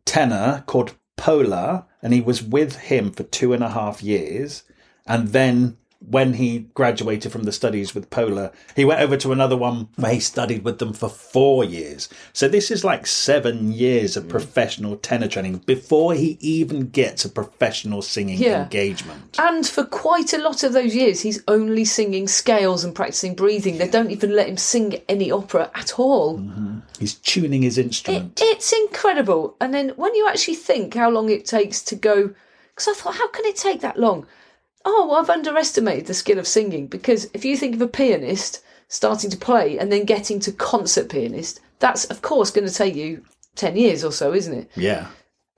tenor 0.05 0.63
called 0.65 0.95
Pola, 1.17 1.85
and 2.01 2.13
he 2.13 2.21
was 2.21 2.43
with 2.43 2.75
him 2.77 3.11
for 3.11 3.23
two 3.23 3.53
and 3.53 3.63
a 3.63 3.69
half 3.69 4.03
years. 4.03 4.63
And 5.05 5.29
then 5.29 5.77
when 6.09 6.33
he 6.33 6.59
graduated 6.73 7.31
from 7.31 7.43
the 7.43 7.51
studies 7.51 7.95
with 7.95 8.09
Pola, 8.09 8.51
he 8.75 8.83
went 8.85 8.99
over 9.01 9.15
to 9.17 9.31
another 9.31 9.55
one 9.55 9.87
where 9.95 10.13
he 10.13 10.19
studied 10.19 10.63
with 10.63 10.79
them 10.79 10.91
for 10.93 11.07
four 11.09 11.63
years. 11.63 12.09
So 12.33 12.47
this 12.47 12.69
is 12.71 12.83
like 12.83 13.07
seven 13.07 13.71
years 13.71 14.13
Mm. 14.13 14.17
of 14.17 14.29
professional 14.29 14.97
tenor 14.97 15.27
training 15.27 15.61
before 15.65 16.13
he 16.13 16.37
even 16.41 16.89
gets 16.89 17.23
a 17.25 17.29
professional 17.29 18.01
singing 18.01 18.37
Yeah. 18.37 18.63
engagement. 18.63 19.37
And 19.39 19.65
for 19.65 19.85
quite 19.85 20.33
a 20.33 20.37
lot 20.37 20.63
of 20.63 20.73
those 20.73 20.93
years, 20.93 21.21
he's 21.21 21.41
only 21.47 21.85
singing 21.85 22.27
scales 22.27 22.83
and 22.83 22.93
practicing 22.93 23.33
breathing. 23.33 23.77
They 23.77 23.87
don't 23.87 24.11
even 24.11 24.35
let 24.35 24.47
him 24.49 24.57
sing 24.57 25.01
any 25.07 25.31
opera 25.31 25.71
at 25.73 25.97
all. 25.99 26.41
He's 26.99 27.13
tuning 27.15 27.61
his 27.61 27.77
It, 27.77 27.85
instrument. 27.85 28.41
it's 28.43 28.73
incredible. 28.73 29.55
And 29.61 29.73
then 29.73 29.89
when 29.95 30.13
you 30.15 30.27
actually 30.27 30.55
think 30.55 30.93
how 30.95 31.09
long 31.09 31.29
it 31.29 31.45
takes 31.45 31.81
to 31.83 31.95
go, 31.95 32.31
because 32.75 32.87
I 32.87 32.93
thought, 32.93 33.15
how 33.15 33.27
can 33.29 33.45
it 33.45 33.55
take 33.55 33.81
that 33.81 33.99
long? 33.99 34.25
Oh, 34.85 35.07
well, 35.09 35.19
I've 35.19 35.29
underestimated 35.29 36.07
the 36.07 36.13
skill 36.13 36.39
of 36.39 36.47
singing 36.47 36.87
because 36.87 37.29
if 37.33 37.45
you 37.45 37.55
think 37.55 37.75
of 37.75 37.81
a 37.81 37.87
pianist 37.87 38.63
starting 38.87 39.29
to 39.29 39.37
play 39.37 39.77
and 39.77 39.91
then 39.91 40.05
getting 40.05 40.39
to 40.41 40.51
concert 40.51 41.09
pianist, 41.09 41.59
that's 41.79 42.05
of 42.05 42.21
course 42.21 42.51
going 42.51 42.67
to 42.67 42.73
take 42.73 42.95
you 42.95 43.23
10 43.55 43.77
years 43.77 44.03
or 44.03 44.11
so, 44.11 44.33
isn't 44.33 44.53
it? 44.53 44.71
yeah. 44.75 45.07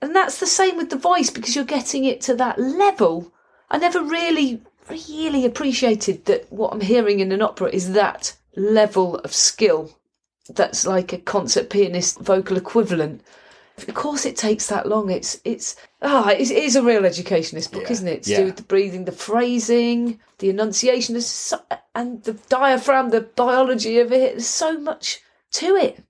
And 0.02 0.14
that's 0.14 0.38
the 0.38 0.46
same 0.46 0.76
with 0.76 0.90
the 0.90 0.96
voice 0.96 1.30
because 1.30 1.56
you're 1.56 1.64
getting 1.64 2.04
it 2.04 2.20
to 2.22 2.34
that 2.34 2.58
level. 2.58 3.32
I 3.70 3.78
never 3.78 4.02
really, 4.02 4.62
really 4.90 5.46
appreciated 5.46 6.26
that 6.26 6.52
what 6.52 6.72
I'm 6.72 6.82
hearing 6.82 7.20
in 7.20 7.32
an 7.32 7.40
opera 7.40 7.70
is 7.70 7.92
that 7.94 8.36
level 8.56 9.16
of 9.16 9.32
skill 9.32 9.98
that's 10.50 10.86
like 10.86 11.12
a 11.12 11.18
concert 11.18 11.70
pianist 11.70 12.20
vocal 12.20 12.56
equivalent. 12.56 13.22
Of 13.78 13.92
course, 13.94 14.24
it 14.24 14.36
takes 14.36 14.66
that 14.68 14.88
long. 14.88 15.10
It's 15.10 15.40
it's 15.44 15.76
ah, 16.00 16.30
it 16.30 16.50
is 16.50 16.76
a 16.76 16.82
real 16.82 17.04
education. 17.04 17.56
This 17.56 17.68
book, 17.68 17.82
Yeah. 17.84 17.92
isn't 17.92 18.08
it? 18.08 18.22
To 18.24 18.30
Yeah. 18.30 18.36
do 18.38 18.44
with 18.46 18.56
the 18.56 18.62
breathing, 18.62 19.04
the 19.04 19.12
phrasing, 19.12 20.18
the 20.38 20.48
enunciation, 20.48 21.20
so, 21.20 21.60
and 21.94 22.22
the 22.24 22.32
diaphragm, 22.48 23.10
the 23.10 23.20
biology 23.20 23.98
of 23.98 24.12
it. 24.12 24.32
There's 24.32 24.46
so 24.46 24.78
much 24.78 25.20
to 25.52 25.76
it. 25.76 26.02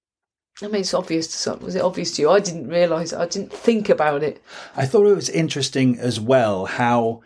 I 0.62 0.68
mean, 0.68 0.80
it's 0.82 0.94
obvious 0.94 1.26
to 1.26 1.36
some. 1.36 1.58
Was 1.60 1.74
it 1.74 1.82
obvious 1.82 2.12
to 2.16 2.22
you? 2.22 2.30
I 2.30 2.40
didn't 2.40 2.68
realise. 2.68 3.12
it. 3.12 3.18
I 3.18 3.26
didn't 3.26 3.52
think 3.52 3.88
about 3.88 4.22
it. 4.22 4.40
I 4.76 4.86
thought 4.86 5.06
it 5.06 5.14
was 5.14 5.28
interesting 5.28 5.98
as 5.98 6.18
well 6.20 6.66
how 6.66 7.20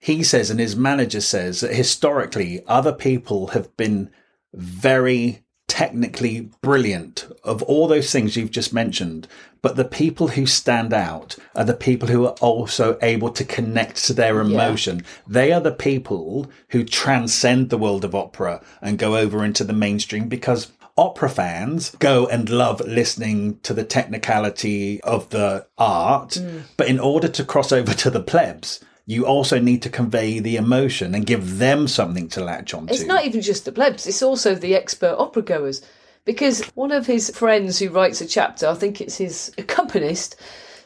he 0.00 0.22
says 0.22 0.50
and 0.50 0.60
his 0.60 0.76
manager 0.76 1.20
says 1.20 1.60
that 1.60 1.74
historically 1.74 2.62
other 2.66 2.92
people 2.92 3.48
have 3.48 3.74
been 3.76 4.10
very 4.52 5.42
technically 5.68 6.50
brilliant 6.62 7.30
of 7.44 7.62
all 7.62 7.86
those 7.86 8.10
things 8.10 8.36
you've 8.36 8.50
just 8.50 8.72
mentioned. 8.72 9.28
But 9.62 9.76
the 9.76 9.84
people 9.84 10.28
who 10.28 10.46
stand 10.46 10.92
out 10.92 11.36
are 11.54 11.64
the 11.64 11.74
people 11.74 12.08
who 12.08 12.26
are 12.26 12.36
also 12.40 12.98
able 13.02 13.30
to 13.30 13.44
connect 13.44 14.04
to 14.06 14.12
their 14.12 14.40
emotion. 14.40 15.04
They 15.26 15.52
are 15.52 15.60
the 15.60 15.72
people 15.72 16.50
who 16.70 16.84
transcend 16.84 17.70
the 17.70 17.78
world 17.78 18.04
of 18.04 18.14
opera 18.14 18.62
and 18.80 18.98
go 18.98 19.16
over 19.16 19.44
into 19.44 19.64
the 19.64 19.72
mainstream 19.72 20.28
because 20.28 20.72
opera 20.96 21.28
fans 21.28 21.90
go 22.00 22.26
and 22.26 22.50
love 22.50 22.80
listening 22.80 23.60
to 23.60 23.72
the 23.72 23.84
technicality 23.84 25.00
of 25.02 25.30
the 25.30 25.66
art. 25.78 26.30
Mm. 26.30 26.62
But 26.76 26.88
in 26.88 26.98
order 26.98 27.28
to 27.28 27.44
cross 27.44 27.72
over 27.72 27.94
to 27.94 28.10
the 28.10 28.22
plebs, 28.22 28.80
you 29.08 29.24
also 29.24 29.58
need 29.58 29.80
to 29.80 29.88
convey 29.88 30.38
the 30.38 30.56
emotion 30.56 31.14
and 31.14 31.24
give 31.24 31.56
them 31.58 31.88
something 31.88 32.28
to 32.28 32.44
latch 32.44 32.74
onto. 32.74 32.92
It's 32.92 33.06
not 33.06 33.24
even 33.24 33.40
just 33.40 33.64
the 33.64 33.72
plebs, 33.72 34.06
it's 34.06 34.22
also 34.22 34.54
the 34.54 34.74
expert 34.74 35.16
opera 35.18 35.40
goers. 35.42 35.80
Because 36.26 36.62
one 36.74 36.92
of 36.92 37.06
his 37.06 37.30
friends 37.30 37.78
who 37.78 37.88
writes 37.88 38.20
a 38.20 38.26
chapter, 38.26 38.66
I 38.68 38.74
think 38.74 39.00
it's 39.00 39.16
his 39.16 39.50
accompanist, 39.56 40.36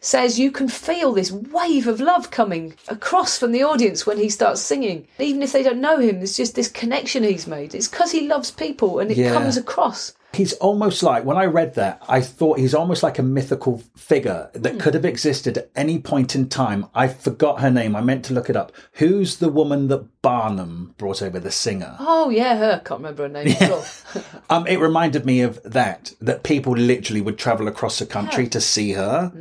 says 0.00 0.38
you 0.38 0.52
can 0.52 0.68
feel 0.68 1.12
this 1.12 1.32
wave 1.32 1.88
of 1.88 1.98
love 1.98 2.30
coming 2.30 2.74
across 2.86 3.36
from 3.36 3.50
the 3.50 3.64
audience 3.64 4.06
when 4.06 4.18
he 4.18 4.28
starts 4.28 4.60
singing. 4.60 5.08
Even 5.18 5.42
if 5.42 5.50
they 5.50 5.64
don't 5.64 5.80
know 5.80 5.98
him, 5.98 6.18
there's 6.18 6.36
just 6.36 6.54
this 6.54 6.68
connection 6.68 7.24
he's 7.24 7.48
made. 7.48 7.74
It's 7.74 7.88
because 7.88 8.12
he 8.12 8.28
loves 8.28 8.52
people 8.52 9.00
and 9.00 9.10
it 9.10 9.16
Yeah. 9.16 9.32
comes 9.32 9.56
across. 9.56 10.12
He's 10.34 10.54
almost 10.54 11.02
like, 11.02 11.24
when 11.24 11.36
I 11.36 11.44
read 11.44 11.74
that, 11.74 12.02
I 12.08 12.20
thought 12.22 12.58
he's 12.58 12.74
almost 12.74 13.02
like 13.02 13.18
a 13.18 13.22
mythical 13.22 13.82
figure 13.96 14.50
that 14.54 14.80
could 14.80 14.94
have 14.94 15.04
existed 15.04 15.58
at 15.58 15.70
any 15.76 15.98
point 15.98 16.34
in 16.34 16.48
time. 16.48 16.86
I 16.94 17.08
forgot 17.08 17.60
her 17.60 17.70
name. 17.70 17.94
I 17.94 18.00
meant 18.00 18.24
to 18.26 18.34
look 18.34 18.48
it 18.48 18.56
up. 18.56 18.72
Who's 18.94 19.36
the 19.36 19.50
woman 19.50 19.88
that 19.88 20.22
Barnum 20.22 20.94
brought 20.96 21.20
over, 21.22 21.38
the 21.38 21.50
singer? 21.50 21.96
Oh, 21.98 22.30
yeah, 22.30 22.56
her. 22.56 22.82
Can't 22.84 23.00
remember 23.00 23.24
her 23.24 23.28
name 23.28 23.48
at 23.60 23.70
all. 23.70 23.84
Um, 24.50 24.66
it 24.66 24.76
reminded 24.76 25.24
me 25.24 25.40
of 25.40 25.62
that, 25.62 26.12
that 26.20 26.42
people 26.42 26.74
literally 26.74 27.22
would 27.22 27.38
travel 27.38 27.68
across 27.68 27.98
the 27.98 28.04
country 28.04 28.46
to 28.48 28.60
see 28.60 28.92
her. 28.92 29.32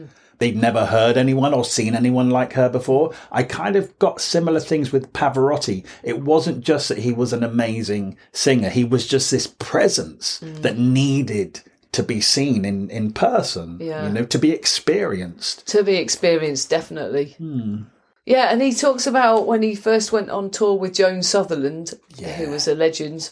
They'd 0.42 0.58
never 0.58 0.88
heard 0.88 1.18
anyone 1.18 1.54
or 1.54 1.64
seen 1.64 1.94
anyone 1.94 2.32
like 2.32 2.54
her 2.54 2.68
before. 2.68 3.14
I 3.32 3.44
kind 3.44 3.76
of 3.76 3.98
got 4.00 4.20
similar 4.20 4.60
things 4.60 4.92
with 4.92 5.14
Pavarotti. 5.14 5.86
It 6.02 6.22
wasn't 6.22 6.64
just 6.64 6.90
that 6.90 6.98
he 6.98 7.14
was 7.14 7.32
an 7.32 7.44
amazing 7.44 8.18
singer, 8.32 8.70
he 8.70 8.84
was 8.84 9.06
just 9.06 9.30
this 9.30 9.46
presence 9.46 10.40
mm. 10.44 10.64
that 10.64 10.80
needed 10.80 11.62
to 11.92 12.02
be 12.02 12.22
seen 12.22 12.66
in, 12.66 12.90
in 12.90 13.14
person, 13.14 13.78
Yeah. 13.80 14.08
you 14.08 14.14
know, 14.14 14.26
to 14.26 14.40
be 14.40 14.50
experienced. 14.52 15.68
to 15.68 15.84
be 15.84 15.98
experienced, 15.98 16.72
definitely. 16.72 17.36
Hmm. 17.38 17.84
Yeah, 18.26 18.48
and 18.52 18.64
he 18.64 18.74
talks 18.74 19.06
about 19.06 19.46
when 19.46 19.62
he 19.62 19.76
first 19.76 20.12
went 20.12 20.32
on 20.32 20.50
tour 20.50 20.74
with 20.74 20.96
Joan 20.96 21.22
Sutherland, 21.22 21.94
who 22.38 22.50
was 22.50 22.68
a 22.68 22.74
legend. 22.74 23.30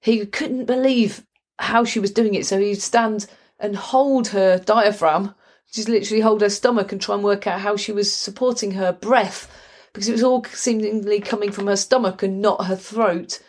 He 0.00 0.26
couldn't 0.26 0.66
believe 0.66 1.24
how 1.58 1.84
she 1.84 1.98
was 1.98 2.10
doing 2.10 2.34
it, 2.34 2.44
so 2.44 2.58
he'd 2.58 2.82
stand 2.82 3.26
and 3.58 3.74
hold 3.74 4.28
her 4.28 4.58
diaphragm, 4.58 5.34
just 5.72 5.88
literally 5.88 6.20
hold 6.20 6.42
her 6.42 6.50
stomach 6.50 6.92
and 6.92 7.00
try 7.00 7.14
and 7.14 7.24
work 7.24 7.46
out 7.46 7.60
how 7.60 7.76
she 7.76 7.92
was 7.92 8.12
supporting 8.12 8.72
her 8.72 8.92
breath, 8.92 9.50
because 9.92 10.08
it 10.08 10.12
was 10.12 10.22
all 10.22 10.44
seemingly 10.44 11.20
coming 11.20 11.50
from 11.50 11.66
her 11.66 11.76
stomach 11.76 12.22
and 12.22 12.40
not 12.40 12.66
her 12.66 12.76
throat. 12.76 13.40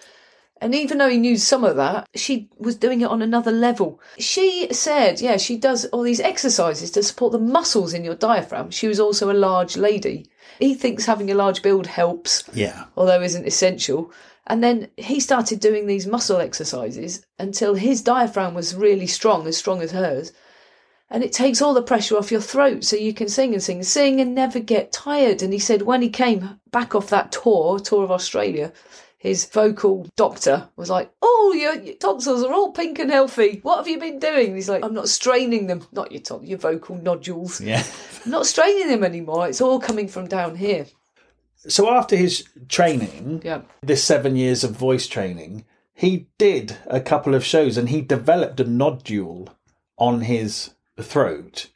And 0.62 0.74
even 0.74 0.98
though 0.98 1.10
he 1.10 1.18
knew 1.18 1.36
some 1.36 1.66
of 1.66 1.76
that, 1.76 2.08
she 2.16 2.50
was 2.58 2.78
doing 2.78 3.02
it 3.02 3.10
on 3.10 3.22
another 3.22 3.52
level. 3.52 4.00
She 4.18 4.70
said, 4.72 5.20
yeah, 5.20 5.36
she 5.36 5.58
does 5.58 5.84
all 5.88 6.04
these 6.04 6.22
exercises 6.22 6.90
to 6.92 7.04
support 7.04 7.34
the 7.34 7.40
muscles 7.40 7.94
in 7.94 8.06
your 8.06 8.16
diaphragm. 8.16 8.72
She 8.72 8.88
was 8.88 8.98
also 8.98 9.30
a 9.30 9.34
large 9.34 9.76
lady. 9.76 10.30
He 10.60 10.74
thinks 10.74 11.06
having 11.06 11.30
a 11.30 11.36
large 11.36 11.62
build 11.62 11.88
helps, 11.88 12.46
Yeah. 12.54 12.86
although 12.96 13.22
isn't 13.22 13.46
essential. 13.46 14.14
And 14.48 14.64
then 14.64 14.88
he 14.96 15.20
started 15.20 15.60
doing 15.60 15.86
these 15.88 16.08
muscle 16.08 16.38
exercises 16.38 17.26
until 17.40 17.76
his 17.76 18.02
diaphragm 18.02 18.54
was 18.54 18.74
really 18.76 19.08
strong, 19.08 19.48
as 19.48 19.58
strong 19.58 19.82
as 19.82 19.92
hers. 19.92 20.32
And 21.14 21.24
it 21.24 21.32
takes 21.32 21.62
all 21.62 21.76
the 21.76 21.82
pressure 21.84 22.18
off 22.18 22.32
your 22.32 22.42
throat 22.42 22.84
so 22.84 22.96
you 22.96 23.14
can 23.14 23.30
sing 23.30 23.54
and 23.54 23.62
sing 23.62 23.78
and 23.78 23.86
sing 23.86 24.20
and 24.20 24.34
never 24.34 24.60
get 24.60 24.92
tired. 24.92 25.44
And 25.44 25.54
he 25.54 25.60
said 25.60 25.84
when 25.84 26.02
he 26.02 26.10
came 26.10 26.60
back 26.72 26.96
off 26.96 27.10
that 27.12 27.32
tour, 27.32 27.80
tour 27.80 28.04
of 28.04 28.10
Australia, 28.12 28.74
his 29.20 29.46
vocal 29.46 30.10
doctor 30.18 30.68
was 30.76 30.90
like, 30.90 31.12
Oh, 31.22 31.54
your, 31.56 31.76
your 31.76 31.96
tonsils 31.96 32.44
are 32.44 32.52
all 32.52 32.72
pink 32.72 32.98
and 32.98 33.12
healthy. 33.12 33.60
What 33.62 33.78
have 33.78 33.88
you 33.88 34.00
been 34.00 34.18
doing? 34.18 34.48
And 34.48 34.56
he's 34.56 34.68
like, 34.68 34.84
I'm 34.84 34.96
not 34.96 35.08
straining 35.08 35.68
them. 35.68 35.86
Not 35.92 36.12
your, 36.12 36.22
ton- 36.22 36.46
your 36.48 36.58
vocal 36.58 36.96
nodules. 36.98 37.62
Yeah. 37.62 37.84
I'm 38.26 38.32
not 38.32 38.48
straining 38.48 38.88
them 38.88 39.04
anymore. 39.04 39.48
It's 39.48 39.62
all 39.62 39.80
coming 39.80 40.08
from 40.08 40.28
down 40.28 40.56
here. 40.56 40.88
So 41.56 41.90
after 41.90 42.16
his 42.16 42.44
training, 42.70 43.44
Yeah. 43.46 43.62
this 43.84 44.04
seven 44.04 44.36
years 44.36 44.64
of 44.64 44.72
voice 44.72 45.08
training, 45.08 45.66
he 45.94 46.28
did 46.40 46.76
a 46.88 47.00
couple 47.00 47.36
of 47.36 47.46
shows 47.46 47.78
and 47.78 47.90
he 47.90 48.02
developed 48.02 48.60
a 48.60 48.66
nodule 48.66 49.48
on 49.98 50.22
his 50.22 50.73
throat. 51.02 51.70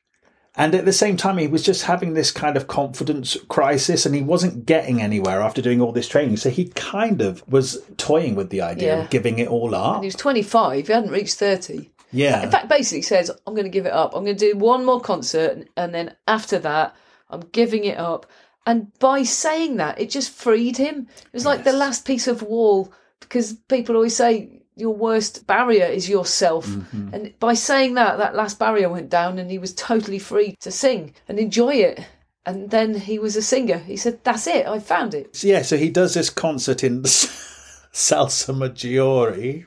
And 0.60 0.74
at 0.74 0.86
the 0.86 0.94
same 0.94 1.18
time, 1.18 1.38
he 1.38 1.46
was 1.48 1.62
just 1.62 1.84
having 1.84 2.14
this 2.16 2.32
kind 2.32 2.58
of 2.58 2.66
confidence 2.68 3.38
crisis 3.48 4.08
and 4.08 4.16
he 4.16 4.24
wasn't 4.24 4.66
getting 4.66 5.00
anywhere 5.02 5.40
after 5.40 5.62
doing 5.62 5.82
all 5.82 5.92
this 5.92 6.08
training. 6.08 6.38
So 6.38 6.50
he 6.50 6.70
kind 6.70 7.22
of 7.22 7.44
was 7.48 7.78
toying 7.98 8.34
with 8.34 8.50
the 8.50 8.62
idea 8.62 8.96
Yeah. 8.98 9.04
of 9.04 9.10
giving 9.12 9.38
it 9.38 9.50
all 9.50 9.76
up. 9.76 10.02
He 10.02 10.08
was 10.08 10.16
25. 10.16 10.88
He 10.88 10.94
hadn't 10.94 11.12
reached 11.12 11.36
30. 11.36 11.92
Yeah. 12.12 12.42
In 12.42 12.50
fact, 12.50 12.70
basically 12.70 13.04
says, 13.04 13.30
I'm 13.46 13.54
going 13.54 13.66
to 13.66 13.70
give 13.70 13.86
it 13.86 13.94
up. 13.94 14.16
I'm 14.16 14.24
going 14.24 14.36
to 14.38 14.52
do 14.54 14.58
one 14.58 14.84
more 14.84 15.00
concert, 15.02 15.52
and- 15.52 15.70
and 15.78 15.94
then 15.94 16.16
after 16.28 16.58
that, 16.60 16.96
I'm 17.30 17.42
giving 17.52 17.84
it 17.84 18.00
up. 18.00 18.26
And 18.66 18.92
by 19.00 19.24
saying 19.24 19.78
that, 19.78 20.00
it 20.02 20.10
just 20.10 20.32
freed 20.32 20.78
him. 20.78 21.08
It 21.20 21.34
was 21.34 21.46
like 21.46 21.66
the 21.66 21.74
last 21.74 22.04
piece 22.06 22.28
of 22.28 22.42
wall, 22.42 22.92
because 23.20 23.54
people 23.68 23.96
always 23.96 24.16
say 24.16 24.62
your 24.78 24.94
worst 24.96 25.48
barrier 25.48 25.86
is 25.86 26.08
yourself. 26.08 26.68
Mm-hmm. 26.68 27.14
And 27.14 27.40
by 27.40 27.54
saying 27.56 27.96
that, 27.96 28.18
that 28.20 28.36
last 28.36 28.60
barrier 28.60 28.90
went 28.90 29.10
down, 29.10 29.40
and 29.40 29.50
he 29.52 29.58
was 29.58 29.74
totally 29.74 30.20
free 30.20 30.56
to 30.62 30.72
sing 30.72 31.14
and 31.28 31.40
enjoy 31.40 31.76
it. 31.76 32.06
And 32.46 32.70
then 32.70 32.96
he 32.96 33.20
was 33.20 33.36
a 33.36 33.42
singer. 33.42 33.80
He 33.80 33.98
said, 33.98 34.24
That's 34.24 34.48
it, 34.48 34.68
I 34.68 34.80
found 34.80 35.14
it. 35.14 35.36
So, 35.36 35.48
yeah, 35.48 35.64
so 35.64 35.76
he 35.78 35.90
does 35.90 36.14
this 36.14 36.30
concert 36.30 36.84
in 36.84 37.02
Salsa 37.04 38.56
Maggiore 38.56 39.66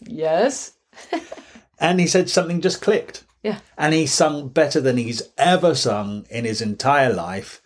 Yes. 0.00 0.72
and 1.80 1.98
he 1.98 2.06
said 2.06 2.30
something 2.30 2.60
just 2.60 2.80
clicked. 2.80 3.24
Yeah. 3.42 3.58
and 3.76 3.92
he 3.92 4.06
sung 4.06 4.48
better 4.48 4.80
than 4.80 4.96
he's 4.96 5.20
ever 5.36 5.74
sung 5.74 6.24
in 6.30 6.46
his 6.46 6.62
entire 6.62 7.12
life. 7.12 7.60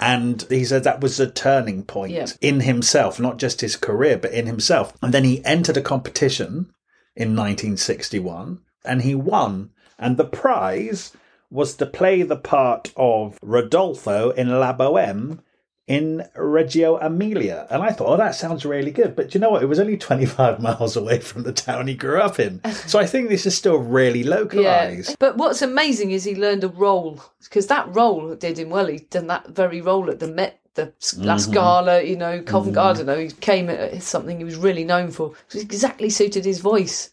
And 0.00 0.44
he 0.50 0.64
said 0.64 0.84
that 0.84 1.00
was 1.00 1.20
a 1.20 1.30
turning 1.30 1.84
point 1.84 2.12
Yeah. 2.12 2.26
in 2.40 2.60
himself, 2.60 3.20
not 3.20 3.38
just 3.38 3.60
his 3.60 3.76
career, 3.76 4.18
but 4.18 4.32
in 4.32 4.46
himself. 4.46 4.92
And 5.02 5.14
then 5.14 5.24
he 5.24 5.44
entered 5.44 5.76
a 5.76 5.82
competition 5.82 6.72
in 7.14 7.36
1961 7.36 8.58
and 8.84 9.02
he 9.02 9.14
won. 9.14 9.70
And 9.98 10.16
the 10.16 10.24
prize 10.24 11.12
was 11.50 11.74
to 11.76 11.86
play 11.86 12.22
the 12.22 12.36
part 12.36 12.92
of 12.96 13.38
Rodolfo 13.40 14.30
in 14.30 14.58
La 14.58 14.72
Boheme 14.72 15.40
in 15.86 16.26
Reggio 16.34 16.96
Emilia. 16.96 17.66
And 17.70 17.82
I 17.82 17.90
thought, 17.90 18.08
oh, 18.08 18.16
that 18.16 18.34
sounds 18.34 18.64
really 18.64 18.90
good. 18.90 19.14
But 19.14 19.30
do 19.30 19.38
you 19.38 19.40
know 19.40 19.50
what? 19.50 19.62
It 19.62 19.66
was 19.66 19.78
only 19.78 19.96
25 19.98 20.60
miles 20.60 20.96
away 20.96 21.20
from 21.20 21.42
the 21.42 21.52
town 21.52 21.86
he 21.86 21.94
grew 21.94 22.20
up 22.20 22.38
in. 22.40 22.60
So 22.86 22.98
I 22.98 23.06
think 23.06 23.28
this 23.28 23.46
is 23.46 23.56
still 23.56 23.78
really 23.78 24.24
localized. 24.24 25.10
Yeah. 25.10 25.16
But 25.18 25.36
what's 25.38 25.62
amazing 25.62 26.10
is 26.10 26.24
he 26.24 26.34
learned 26.34 26.64
a 26.64 26.68
role 26.68 27.22
because 27.42 27.66
that 27.68 27.94
role 27.94 28.34
did 28.34 28.58
him 28.58 28.68
well. 28.70 28.86
He'd 28.86 29.08
done 29.10 29.26
that 29.28 29.48
very 29.48 29.80
role 29.80 30.10
at 30.10 30.20
the 30.20 30.26
Met, 30.26 30.60
the 30.74 30.92
La 31.16 31.38
Scala, 31.38 32.00
mm-hmm. 32.00 32.08
you 32.08 32.16
know, 32.16 32.42
Covent 32.42 32.74
mm-hmm. 32.74 32.74
Garden. 32.74 33.08
Oh, 33.08 33.18
he 33.18 33.30
came 33.30 33.70
at 33.70 34.02
something 34.02 34.36
he 34.36 34.44
was 34.44 34.56
really 34.56 34.84
known 34.84 35.10
for. 35.10 35.32
It 35.54 35.62
exactly 35.62 36.10
suited 36.10 36.44
his 36.44 36.60
voice. 36.60 37.10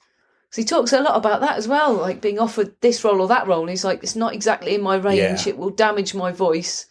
So 0.49 0.62
he 0.62 0.65
talks 0.65 0.91
a 0.91 1.01
lot 1.01 1.15
about 1.15 1.39
that 1.41 1.57
as 1.57 1.67
well, 1.67 1.93
like 1.93 2.21
being 2.21 2.39
offered 2.39 2.75
this 2.81 3.03
role 3.05 3.21
or 3.21 3.27
that 3.29 3.47
role. 3.47 3.62
And 3.62 3.69
he's 3.69 3.86
like, 3.86 4.03
it's 4.03 4.17
not 4.17 4.34
exactly 4.34 4.75
in 4.75 4.81
my 4.81 4.97
range. 4.97 5.45
Yeah. 5.45 5.53
It 5.53 5.57
will 5.57 5.69
damage 5.69 6.13
my 6.13 6.34
voice. 6.34 6.88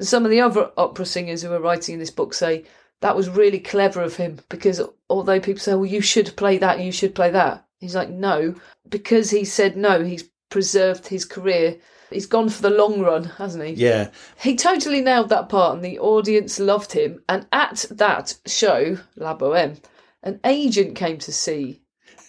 And 0.00 0.08
some 0.08 0.24
of 0.24 0.30
the 0.30 0.40
other 0.40 0.70
opera 0.78 1.04
singers 1.04 1.42
who 1.42 1.52
are 1.52 1.60
writing 1.60 1.92
in 1.92 1.98
this 1.98 2.10
book 2.10 2.32
say 2.32 2.64
that 3.02 3.14
was 3.14 3.28
really 3.28 3.60
clever 3.60 4.00
of 4.00 4.16
him 4.16 4.40
because 4.48 4.80
although 5.10 5.38
people 5.38 5.60
say, 5.60 5.74
well, 5.74 5.84
you 5.84 6.00
should 6.00 6.34
play 6.38 6.56
that, 6.56 6.80
you 6.80 6.90
should 6.90 7.14
play 7.14 7.28
that, 7.28 7.66
he's 7.80 7.94
like, 7.94 8.08
no, 8.08 8.54
because 8.88 9.28
he 9.28 9.44
said 9.44 9.76
no, 9.76 10.02
he's 10.02 10.24
preserved 10.48 11.06
his 11.06 11.26
career. 11.26 11.76
He's 12.08 12.24
gone 12.24 12.48
for 12.48 12.62
the 12.62 12.70
long 12.70 13.02
run, 13.02 13.24
hasn't 13.24 13.62
he? 13.62 13.74
Yeah. 13.74 14.08
He 14.40 14.56
totally 14.56 15.02
nailed 15.02 15.28
that 15.28 15.50
part, 15.50 15.74
and 15.76 15.84
the 15.84 15.98
audience 15.98 16.58
loved 16.58 16.92
him. 16.92 17.22
And 17.28 17.46
at 17.52 17.84
that 17.90 18.38
show, 18.46 18.96
La 19.16 19.36
Boheme, 19.36 19.76
an 20.22 20.40
agent 20.44 20.96
came 20.96 21.18
to 21.18 21.30
see, 21.30 21.82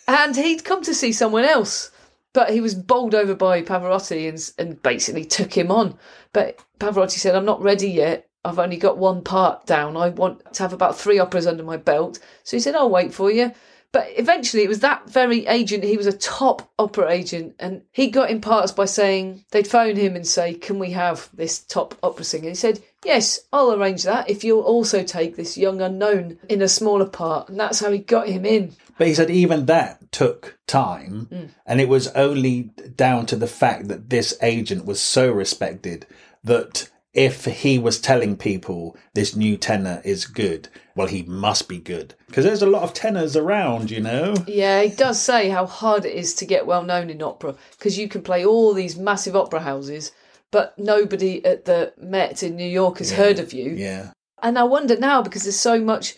and 0.09 0.35
he'd 0.35 0.65
come 0.65 0.83
to 0.83 0.93
see 0.93 1.13
someone 1.13 1.45
else, 1.45 1.89
but 2.33 2.51
he 2.51 2.61
was 2.61 2.75
bowled 2.75 3.15
over 3.15 3.35
by 3.35 3.61
Pavarotti 3.61 4.27
and, 4.27 4.51
and 4.57 4.81
basically 4.81 5.25
took 5.25 5.55
him 5.55 5.71
on. 5.71 5.97
But 6.33 6.59
Pavarotti 6.79 7.19
said, 7.19 7.35
I'm 7.35 7.45
not 7.45 7.61
ready 7.61 7.89
yet. 7.89 8.27
I've 8.43 8.59
only 8.59 8.77
got 8.77 8.97
one 8.97 9.21
part 9.21 9.65
down. 9.65 9.97
I 9.97 10.09
want 10.09 10.53
to 10.53 10.63
have 10.63 10.73
about 10.73 10.97
three 10.97 11.19
operas 11.19 11.45
under 11.45 11.63
my 11.63 11.77
belt. 11.77 12.19
So 12.43 12.57
he 12.57 12.61
said, 12.61 12.75
I'll 12.75 12.89
wait 12.89 13.13
for 13.13 13.29
you. 13.29 13.51
But 13.91 14.07
eventually, 14.15 14.63
it 14.63 14.69
was 14.69 14.79
that 14.79 15.09
very 15.09 15.45
agent. 15.47 15.83
He 15.83 15.97
was 15.97 16.07
a 16.07 16.17
top 16.17 16.71
opera 16.79 17.09
agent, 17.11 17.55
and 17.59 17.81
he 17.91 18.09
got 18.09 18.29
in 18.29 18.39
parts 18.39 18.71
by 18.71 18.85
saying 18.85 19.43
they'd 19.51 19.67
phone 19.67 19.97
him 19.97 20.15
and 20.15 20.25
say, 20.25 20.53
"Can 20.53 20.79
we 20.79 20.91
have 20.91 21.29
this 21.33 21.59
top 21.59 21.95
opera 22.01 22.23
singer?" 22.23 22.47
He 22.47 22.55
said, 22.55 22.81
"Yes, 23.05 23.41
I'll 23.51 23.73
arrange 23.73 24.03
that 24.03 24.29
if 24.29 24.43
you'll 24.43 24.61
also 24.61 25.03
take 25.03 25.35
this 25.35 25.57
young 25.57 25.81
unknown 25.81 26.37
in 26.47 26.61
a 26.61 26.67
smaller 26.67 27.07
part." 27.07 27.49
And 27.49 27.59
that's 27.59 27.79
how 27.79 27.91
he 27.91 27.99
got 27.99 28.27
him 28.27 28.45
in. 28.45 28.75
But 28.97 29.07
he 29.07 29.13
said 29.13 29.29
even 29.29 29.65
that 29.65 30.11
took 30.11 30.57
time, 30.67 31.27
mm. 31.31 31.49
and 31.65 31.81
it 31.81 31.89
was 31.89 32.07
only 32.09 32.71
down 32.95 33.25
to 33.27 33.35
the 33.35 33.47
fact 33.47 33.87
that 33.87 34.09
this 34.09 34.37
agent 34.41 34.85
was 34.85 35.01
so 35.01 35.31
respected 35.31 36.05
that 36.43 36.89
if 37.13 37.45
he 37.45 37.77
was 37.77 37.99
telling 37.99 38.37
people 38.37 38.95
this 39.13 39.35
new 39.35 39.57
tenor 39.57 40.01
is 40.05 40.25
good, 40.25 40.69
well, 40.95 41.07
he 41.07 41.23
must 41.23 41.67
be 41.67 41.77
good. 41.77 42.15
Because 42.27 42.45
there's 42.45 42.61
a 42.61 42.69
lot 42.69 42.83
of 42.83 42.93
tenors 42.93 43.35
around, 43.35 43.91
you 43.91 43.99
know? 43.99 44.33
Yeah, 44.47 44.81
he 44.81 44.89
does 44.89 45.21
say 45.21 45.49
how 45.49 45.65
hard 45.65 46.05
it 46.05 46.13
is 46.13 46.33
to 46.35 46.45
get 46.45 46.65
well 46.65 46.83
known 46.83 47.09
in 47.09 47.21
opera 47.21 47.55
because 47.71 47.97
you 47.97 48.07
can 48.07 48.21
play 48.21 48.45
all 48.45 48.73
these 48.73 48.97
massive 48.97 49.35
opera 49.35 49.59
houses, 49.59 50.11
but 50.51 50.77
nobody 50.77 51.43
at 51.45 51.65
the 51.65 51.93
Met 51.97 52.43
in 52.43 52.55
New 52.55 52.67
York 52.67 52.97
has 52.99 53.11
heard 53.11 53.39
of 53.39 53.53
you. 53.53 53.71
Yeah. 53.71 54.11
And 54.43 54.57
I 54.59 54.63
wonder 54.63 54.97
now 54.97 55.21
because 55.21 55.43
there's 55.43 55.59
so 55.59 55.79
much 55.79 56.15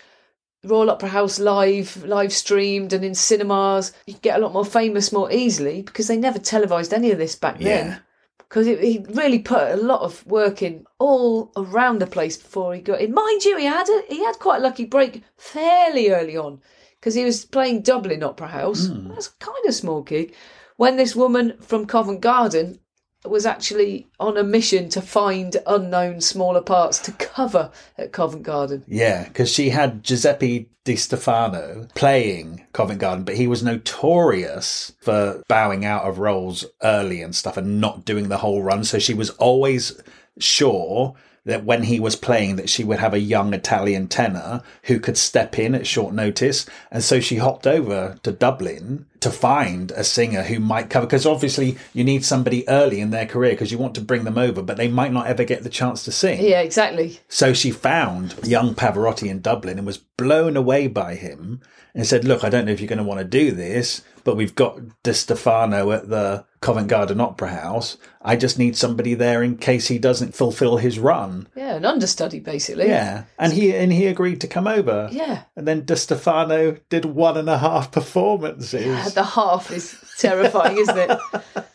Royal 0.63 0.89
Opera 0.91 1.09
House 1.09 1.39
live, 1.39 2.03
live 2.05 2.31
streamed, 2.31 2.93
and 2.93 3.03
in 3.03 3.15
cinemas, 3.15 3.91
you 4.07 4.13
get 4.15 4.37
a 4.37 4.41
lot 4.41 4.53
more 4.53 4.63
famous 4.65 5.11
more 5.11 5.29
easily 5.31 5.81
because 5.81 6.07
they 6.07 6.15
never 6.17 6.39
televised 6.39 6.93
any 6.93 7.11
of 7.11 7.17
this 7.17 7.35
back 7.35 7.57
Yeah. 7.59 7.83
then. 7.83 8.01
because 8.39 8.65
he 8.67 9.03
really 9.09 9.39
put 9.39 9.71
a 9.71 9.75
lot 9.75 10.01
of 10.01 10.25
work 10.27 10.61
in 10.61 10.85
all 10.99 11.51
around 11.57 11.99
the 11.99 12.07
place 12.07 12.37
before 12.37 12.73
he 12.75 12.81
got 12.81 13.01
in. 13.01 13.11
Mind 13.13 13.43
you, 13.43 13.57
he 13.57 13.65
had 13.65 13.89
a, 13.89 14.03
he 14.09 14.23
had 14.23 14.37
quite 14.39 14.57
a 14.57 14.63
lucky 14.63 14.85
break 14.85 15.23
fairly 15.37 16.11
early 16.11 16.37
on 16.37 16.61
because 16.99 17.15
he 17.15 17.25
was 17.25 17.45
playing 17.45 17.81
Dublin 17.81 18.23
Opera 18.23 18.47
House. 18.47 18.87
Hmm. 18.87 19.09
That's 19.09 19.27
kind 19.27 19.65
of 19.67 19.73
small 19.73 20.01
gig. 20.01 20.33
When 20.77 20.95
this 20.97 21.15
woman 21.15 21.57
from 21.61 21.85
Covent 21.87 22.21
Garden 22.21 22.79
was 23.25 23.45
actually 23.45 24.07
on 24.19 24.37
a 24.37 24.43
mission 24.43 24.89
to 24.89 25.01
find 25.01 25.57
unknown 25.65 26.21
smaller 26.21 26.61
parts 26.61 26.99
to 26.99 27.11
cover 27.13 27.71
at 27.97 28.11
Covent 28.11 28.43
Garden. 28.43 28.83
Yeah, 28.87 29.27
because 29.27 29.51
she 29.51 29.69
had 29.69 30.03
Giuseppe 30.03 30.69
Di 30.83 30.95
Stefano 30.95 31.87
playing 31.95 32.65
Covent 32.73 32.99
Garden, 32.99 33.23
but 33.23 33.35
he 33.35 33.47
was 33.47 33.63
notorious 33.63 34.91
for 35.01 35.41
bowing 35.47 35.85
out 35.85 36.03
of 36.03 36.19
roles 36.19 36.65
early 36.83 37.21
and 37.21 37.35
stuff 37.35 37.55
and 37.55 37.79
not 37.79 38.03
doing 38.03 38.27
the 38.27 38.37
whole 38.37 38.61
run. 38.61 38.83
So 38.83 38.99
she 38.99 39.13
was 39.13 39.29
always 39.31 40.01
sure 40.39 41.15
that 41.45 41.65
when 41.65 41.83
he 41.83 41.99
was 41.99 42.15
playing 42.15 42.55
that 42.55 42.69
she 42.69 42.83
would 42.83 42.99
have 42.99 43.13
a 43.13 43.19
young 43.19 43.53
Italian 43.53 44.07
tenor 44.07 44.61
who 44.83 44.99
could 44.99 45.17
step 45.17 45.59
in 45.59 45.75
at 45.75 45.85
short 45.85 46.13
notice. 46.13 46.65
And 46.89 47.03
so 47.03 47.19
she 47.19 47.37
hopped 47.37 47.67
over 47.67 48.17
to 48.23 48.31
Dublin 48.31 49.05
to 49.19 49.29
find 49.29 49.91
a 49.91 50.03
singer 50.03 50.43
who 50.43 50.59
might 50.59 50.89
cover, 50.89 51.05
because 51.05 51.25
obviously 51.25 51.77
you 51.93 52.03
need 52.03 52.23
somebody 52.23 52.67
early 52.69 53.01
in 53.01 53.11
their 53.11 53.25
career 53.25 53.51
because 53.51 53.71
you 53.71 53.77
want 53.77 53.95
to 53.95 54.01
bring 54.01 54.23
them 54.23 54.37
over, 54.37 54.61
but 54.61 54.77
they 54.77 54.87
might 54.87 55.11
not 55.11 55.27
ever 55.27 55.43
get 55.43 55.63
the 55.63 55.69
chance 55.69 56.03
to 56.03 56.11
sing. 56.11 56.41
Yeah, 56.41 56.61
exactly. 56.61 57.19
So 57.27 57.53
she 57.53 57.71
found 57.71 58.35
young 58.43 58.73
Pavarotti 58.73 59.29
in 59.29 59.41
Dublin 59.41 59.77
and 59.77 59.87
was 59.87 59.97
blown 59.97 60.55
away 60.55 60.87
by 60.87 61.15
him 61.15 61.61
and 61.93 62.07
said, 62.07 62.25
Look, 62.25 62.43
I 62.43 62.49
don't 62.49 62.65
know 62.65 62.71
if 62.71 62.79
you're 62.79 62.87
going 62.87 62.97
to 62.97 63.03
want 63.03 63.19
to 63.19 63.25
do 63.25 63.51
this, 63.51 64.01
but 64.23 64.35
we've 64.35 64.55
got 64.55 64.79
Di 65.03 65.11
Stefano 65.11 65.91
at 65.91 66.09
the 66.09 66.45
Covent 66.63 66.87
Garden 66.87 67.19
Opera 67.19 67.49
House. 67.49 67.97
I 68.21 68.37
just 68.37 68.57
need 68.57 68.77
somebody 68.77 69.15
there 69.15 69.43
in 69.43 69.57
case 69.57 69.89
he 69.89 69.99
doesn't 69.99 70.33
fulfill 70.33 70.77
his 70.77 70.97
run. 70.97 71.47
Yeah, 71.55 71.75
an 71.75 71.85
understudy 71.85 72.39
basically. 72.39 72.87
Yeah. 72.87 73.25
And 73.37 73.51
he 73.51 73.75
and 73.75 73.91
he 73.91 74.07
agreed 74.07 74.39
to 74.41 74.47
come 74.47 74.65
over. 74.65 75.09
Yeah. 75.11 75.43
And 75.57 75.67
then 75.67 75.83
Di 75.83 75.95
Stefano 75.95 76.77
did 76.87 77.03
one 77.03 77.37
and 77.37 77.49
a 77.49 77.57
half 77.57 77.91
performances. 77.91 79.13
The 79.13 79.23
half 79.23 79.71
is 79.71 79.93
terrifying, 80.17 80.77
isn't 80.77 80.97
it? 80.97 81.19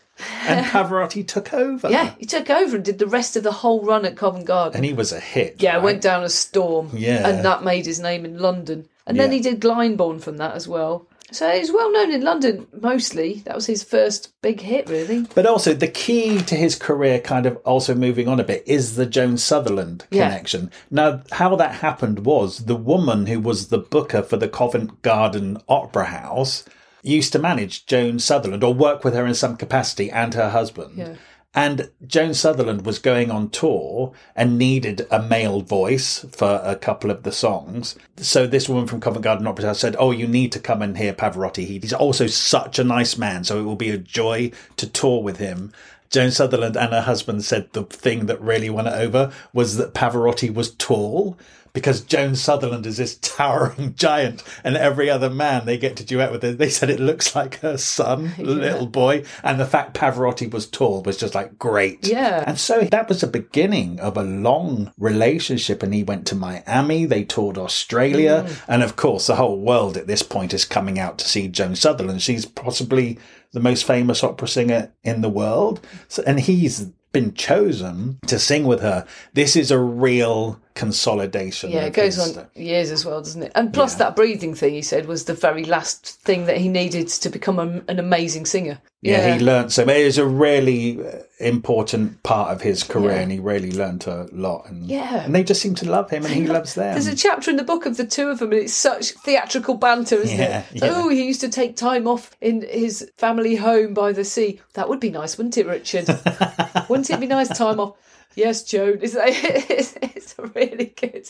and 0.46 0.64
Pavarotti 0.64 1.26
took 1.26 1.52
over. 1.52 1.90
Yeah, 1.90 2.14
he 2.18 2.24
took 2.24 2.48
over 2.48 2.76
and 2.76 2.84
did 2.84 2.98
the 2.98 3.06
rest 3.06 3.36
of 3.36 3.42
the 3.42 3.52
whole 3.52 3.84
run 3.84 4.06
at 4.06 4.16
Covent 4.16 4.46
Garden. 4.46 4.76
And 4.76 4.86
he 4.86 4.94
was 4.94 5.12
a 5.12 5.20
hit. 5.20 5.62
yeah, 5.62 5.74
right? 5.74 5.82
went 5.82 6.00
down 6.00 6.24
a 6.24 6.30
storm. 6.30 6.90
Yeah. 6.94 7.28
And 7.28 7.44
that 7.44 7.62
made 7.62 7.84
his 7.84 8.00
name 8.00 8.24
in 8.24 8.38
London. 8.38 8.88
And 9.06 9.18
then 9.18 9.32
he 9.32 9.40
did 9.40 9.60
Glyndebourne 9.60 10.20
from 10.20 10.36
that 10.38 10.54
as 10.54 10.66
well. 10.68 11.06
So 11.30 11.50
he's 11.50 11.70
well 11.72 11.92
known 11.92 12.10
in 12.10 12.22
London 12.22 12.66
mostly. 12.80 13.42
That 13.44 13.54
was 13.54 13.66
his 13.66 13.82
first 13.82 14.32
big 14.40 14.60
hit, 14.60 14.88
really. 14.88 15.26
But 15.34 15.46
also, 15.46 15.74
the 15.74 15.88
key 15.88 16.40
to 16.42 16.54
his 16.54 16.74
career, 16.74 17.20
kind 17.20 17.44
of 17.46 17.56
also 17.64 17.94
moving 17.94 18.28
on 18.28 18.40
a 18.40 18.44
bit, 18.44 18.62
is 18.66 18.96
the 18.96 19.06
Joan 19.06 19.36
Sutherland 19.36 20.06
Yeah. 20.10 20.28
connection. 20.28 20.70
Now, 20.90 21.20
how 21.32 21.54
that 21.56 21.76
happened 21.76 22.24
was 22.24 22.64
the 22.64 22.76
woman 22.76 23.26
who 23.26 23.40
was 23.40 23.68
the 23.68 23.78
booker 23.78 24.22
for 24.22 24.36
the 24.36 24.48
Covent 24.48 25.02
Garden 25.02 25.58
Opera 25.68 26.06
House 26.06 26.64
used 27.02 27.32
to 27.32 27.38
manage 27.38 27.86
Joan 27.86 28.18
Sutherland 28.18 28.64
or 28.64 28.74
work 28.74 29.04
with 29.04 29.14
her 29.14 29.26
in 29.26 29.34
some 29.34 29.56
capacity 29.56 30.10
and 30.10 30.34
her 30.34 30.50
husband. 30.50 30.94
Yeah. 30.96 31.14
And 31.54 31.90
Joan 32.06 32.34
Sutherland 32.34 32.84
was 32.84 32.98
going 32.98 33.30
on 33.30 33.48
tour 33.48 34.12
and 34.36 34.58
needed 34.58 35.06
a 35.10 35.22
male 35.22 35.62
voice 35.62 36.24
for 36.30 36.60
a 36.62 36.76
couple 36.76 37.10
of 37.10 37.22
the 37.22 37.32
songs. 37.32 37.96
So 38.16 38.46
this 38.46 38.68
woman 38.68 38.86
from 38.86 39.00
Covent 39.00 39.24
Garden 39.24 39.46
Opera 39.46 39.66
House 39.66 39.80
said, 39.80 39.96
"Oh, 39.98 40.10
you 40.10 40.26
need 40.28 40.52
to 40.52 40.60
come 40.60 40.82
and 40.82 40.98
hear 40.98 41.14
Pavarotti. 41.14 41.66
He's 41.66 41.92
also 41.92 42.26
such 42.26 42.78
a 42.78 42.84
nice 42.84 43.16
man, 43.16 43.44
so 43.44 43.58
it 43.58 43.64
will 43.64 43.76
be 43.76 43.90
a 43.90 43.98
joy 43.98 44.52
to 44.76 44.86
tour 44.86 45.22
with 45.22 45.38
him." 45.38 45.72
Joan 46.10 46.30
Sutherland 46.30 46.76
and 46.76 46.92
her 46.92 47.02
husband 47.02 47.44
said 47.44 47.68
the 47.72 47.82
thing 47.82 48.26
that 48.26 48.40
really 48.40 48.70
won 48.70 48.86
it 48.86 48.94
over 48.94 49.30
was 49.52 49.76
that 49.76 49.92
Pavarotti 49.94 50.52
was 50.52 50.70
tall 50.70 51.36
because 51.78 52.00
Joan 52.00 52.34
Sutherland 52.34 52.86
is 52.86 52.96
this 52.96 53.16
towering 53.18 53.94
giant, 53.96 54.42
and 54.64 54.76
every 54.76 55.08
other 55.08 55.30
man 55.30 55.64
they 55.64 55.78
get 55.78 55.96
to 55.96 56.04
duet 56.04 56.32
with, 56.32 56.58
they 56.58 56.68
said 56.68 56.90
it 56.90 56.98
looks 56.98 57.36
like 57.36 57.60
her 57.60 57.78
son, 57.78 58.32
little 58.36 58.86
boy, 58.86 59.24
and 59.44 59.60
the 59.60 59.66
fact 59.66 59.94
Pavarotti 59.94 60.50
was 60.50 60.66
tall 60.66 61.02
was 61.02 61.16
just 61.16 61.36
like 61.36 61.56
great. 61.56 62.06
Yeah. 62.06 62.42
And 62.46 62.58
so 62.58 62.82
that 62.82 63.08
was 63.08 63.20
the 63.20 63.28
beginning 63.28 64.00
of 64.00 64.16
a 64.16 64.24
long 64.24 64.92
relationship, 64.98 65.82
and 65.82 65.94
he 65.94 66.02
went 66.02 66.26
to 66.26 66.34
Miami, 66.34 67.04
they 67.04 67.22
toured 67.22 67.58
Australia, 67.58 68.44
mm. 68.46 68.60
and 68.66 68.82
of 68.82 68.96
course, 68.96 69.28
the 69.28 69.36
whole 69.36 69.60
world 69.60 69.96
at 69.96 70.08
this 70.08 70.24
point 70.24 70.52
is 70.52 70.64
coming 70.64 70.98
out 70.98 71.18
to 71.18 71.28
see 71.28 71.46
Joan 71.46 71.76
Sutherland. 71.76 72.22
She's 72.22 72.44
possibly 72.44 73.18
the 73.52 73.60
most 73.60 73.84
famous 73.84 74.24
opera 74.24 74.48
singer 74.48 74.92
in 75.04 75.20
the 75.20 75.30
world, 75.30 75.80
so, 76.08 76.24
and 76.26 76.40
he's 76.40 76.90
been 77.12 77.32
chosen 77.34 78.18
to 78.26 78.38
sing 78.38 78.64
with 78.64 78.80
her. 78.80 79.06
This 79.32 79.56
is 79.56 79.70
a 79.70 79.78
real 79.78 80.60
consolidation. 80.78 81.70
Yeah, 81.70 81.84
it 81.84 81.92
goes 81.92 82.18
on 82.18 82.46
years 82.54 82.90
as 82.90 83.04
well, 83.04 83.20
doesn't 83.20 83.42
it? 83.42 83.52
And 83.54 83.74
plus, 83.74 83.96
that 83.96 84.16
breathing 84.16 84.54
thing 84.54 84.74
he 84.74 84.82
said 84.82 85.06
was 85.06 85.24
the 85.24 85.34
very 85.34 85.64
last 85.64 86.06
thing 86.22 86.46
that 86.46 86.56
he 86.58 86.68
needed 86.68 87.08
to 87.08 87.28
become 87.28 87.58
a, 87.58 87.82
an 87.88 87.98
amazing 87.98 88.46
singer. 88.46 88.78
Yeah, 89.02 89.34
he 89.34 89.40
learned 89.44 89.72
so. 89.72 89.82
It 89.88 90.04
was 90.04 90.18
a 90.18 90.26
really 90.26 90.98
uh, 91.04 91.22
important 91.38 92.22
part 92.22 92.50
of 92.50 92.62
his 92.62 92.82
career, 92.82 93.12
Yeah. 93.12 93.20
and 93.20 93.32
he 93.32 93.38
really 93.38 93.70
learned 93.70 94.06
a 94.06 94.28
lot. 94.32 94.68
And 94.68 94.86
Yeah. 94.86 95.24
and 95.24 95.34
they 95.34 95.44
just 95.44 95.60
seem 95.62 95.74
to 95.76 95.88
love 95.88 96.10
him, 96.10 96.24
and 96.24 96.34
he 96.34 96.46
loves 96.56 96.74
them. 96.74 96.94
There's 96.94 97.06
a 97.06 97.14
chapter 97.14 97.50
in 97.50 97.56
the 97.58 97.64
book 97.64 97.86
of 97.86 97.96
the 97.96 98.06
two 98.06 98.28
of 98.28 98.38
them, 98.38 98.52
and 98.52 98.62
it's 98.62 98.72
such 98.72 99.12
theatrical 99.12 99.74
banter, 99.76 100.16
isn't 100.16 100.36
Yeah, 100.38 100.60
it? 100.60 100.82
Yeah. 100.82 100.92
Oh, 100.94 101.08
he 101.08 101.24
used 101.26 101.40
to 101.42 101.48
take 101.48 101.76
time 101.76 102.06
off 102.08 102.30
in 102.40 102.62
his 102.62 103.08
family 103.18 103.56
home 103.56 103.94
by 103.94 104.12
the 104.12 104.24
sea. 104.24 104.60
That 104.74 104.88
would 104.88 105.00
be 105.00 105.10
nice, 105.10 105.38
wouldn't 105.38 105.58
it, 105.58 105.66
Richard? 105.66 106.08
wouldn't 106.88 107.10
it 107.10 107.20
be 107.20 107.26
nice 107.26 107.48
time 107.56 107.78
off? 107.80 107.94
Yes, 108.34 108.62
Joan. 108.62 108.98
It's, 109.02 109.14
it's, 109.18 109.98
it's 110.00 110.34
really 110.54 110.94
good. 110.96 111.28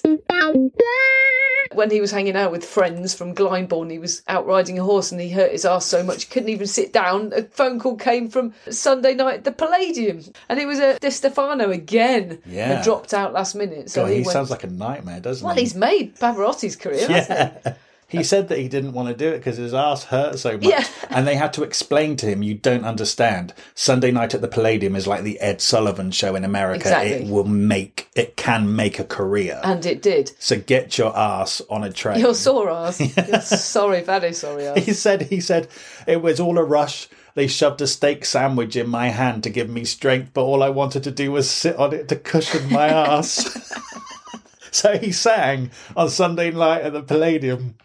When 1.72 1.90
he 1.90 2.00
was 2.00 2.11
hanging 2.11 2.37
out 2.37 2.50
with 2.50 2.64
friends 2.64 3.14
from 3.14 3.34
Glyndebourne, 3.34 3.90
he 3.90 3.98
was 3.98 4.22
out 4.28 4.46
riding 4.46 4.78
a 4.78 4.84
horse 4.84 5.12
and 5.12 5.20
he 5.20 5.30
hurt 5.30 5.52
his 5.52 5.64
ass 5.64 5.87
so 5.87 6.02
much 6.02 6.24
he 6.24 6.30
couldn't 6.30 6.48
even 6.48 6.66
sit 6.66 6.92
down. 6.92 7.32
A 7.34 7.42
phone 7.44 7.78
call 7.78 7.96
came 7.96 8.28
from 8.28 8.52
Sunday 8.70 9.14
night 9.14 9.38
at 9.38 9.44
the 9.44 9.52
Palladium, 9.52 10.22
and 10.48 10.58
it 10.58 10.66
was 10.66 10.78
a 10.78 10.98
Di 10.98 11.11
Stefano 11.11 11.70
again. 11.70 12.40
Yeah. 12.46 12.82
dropped 12.82 13.14
out 13.14 13.32
last 13.32 13.54
minute. 13.54 13.90
So 13.90 14.02
God, 14.02 14.08
he, 14.08 14.16
he 14.16 14.20
went, 14.22 14.32
sounds 14.32 14.50
like 14.50 14.64
a 14.64 14.68
nightmare, 14.68 15.20
doesn't 15.20 15.44
well, 15.44 15.54
he? 15.54 15.58
Well, 15.58 15.64
he's 15.64 15.74
made 15.74 16.16
Pavarotti's 16.16 16.76
career, 16.76 17.08
hasn't 17.08 17.38
he? 17.38 17.70
yeah. 17.70 17.74
He 18.08 18.24
said 18.24 18.48
that 18.48 18.58
he 18.58 18.68
didn't 18.68 18.94
want 18.94 19.08
to 19.08 19.14
do 19.14 19.28
it 19.28 19.38
because 19.38 19.58
his 19.58 19.74
ass 19.74 20.04
hurt 20.04 20.38
so 20.38 20.52
much. 20.52 20.64
Yeah. 20.64 20.84
And 21.10 21.26
they 21.26 21.36
had 21.36 21.54
to 21.54 21.62
explain 21.62 22.16
to 22.16 22.26
him, 22.26 22.42
you 22.42 22.54
don't 22.54 22.84
understand. 22.84 23.54
Sunday 23.74 24.10
night 24.10 24.34
at 24.34 24.42
the 24.42 24.48
Palladium 24.48 24.94
is 24.94 25.06
like 25.06 25.22
the 25.22 25.40
Ed 25.40 25.60
Sullivan 25.60 26.10
show 26.10 26.36
in 26.36 26.44
America. 26.44 26.80
Exactly. 26.80 27.10
It 27.12 27.30
will 27.30 27.44
make, 27.44 28.08
it 28.14 28.36
can 28.36 28.76
make 28.76 28.98
a 28.98 29.04
career. 29.04 29.58
And 29.64 29.84
it 29.86 30.02
did. 30.02 30.32
so 30.38 30.58
get 30.58 30.96
your 30.98 31.16
ass 31.16 31.62
on 31.70 31.82
a 31.82 31.90
train. 31.90 32.20
You're 32.20 32.34
sore 32.34 32.70
ass. 32.70 32.98
Sorry, 33.64 34.02
very 34.02 34.34
sorry 34.34 34.66
ass. 34.66 34.84
He 34.84 34.92
said, 34.92 35.22
he 35.22 35.40
said, 35.40 35.68
it 36.06 36.20
was 36.22 36.40
all 36.40 36.58
a 36.58 36.64
rush. 36.64 37.08
They 37.34 37.46
shoved 37.46 37.80
a 37.80 37.86
steak 37.86 38.24
sandwich 38.24 38.76
in 38.76 38.88
my 38.88 39.08
hand 39.08 39.42
to 39.44 39.50
give 39.50 39.70
me 39.70 39.84
strength, 39.84 40.32
but 40.34 40.44
all 40.44 40.62
I 40.62 40.68
wanted 40.68 41.04
to 41.04 41.10
do 41.10 41.32
was 41.32 41.50
sit 41.50 41.76
on 41.76 41.94
it 41.94 42.08
to 42.08 42.16
cushion 42.16 42.70
my 42.70 42.88
ass. 42.88 43.72
so 44.70 44.98
he 44.98 45.10
sang 45.10 45.70
on 45.96 46.10
Sunday 46.10 46.50
night 46.50 46.82
at 46.82 46.92
the 46.92 47.02
Palladium 47.02 47.76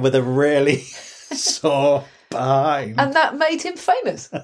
with 0.00 0.14
a 0.14 0.22
really 0.22 0.78
sore 1.32 2.04
behind. 2.30 2.98
And 3.00 3.14
that 3.14 3.36
made 3.36 3.62
him 3.62 3.76
famous. 3.76 4.28
and 4.32 4.42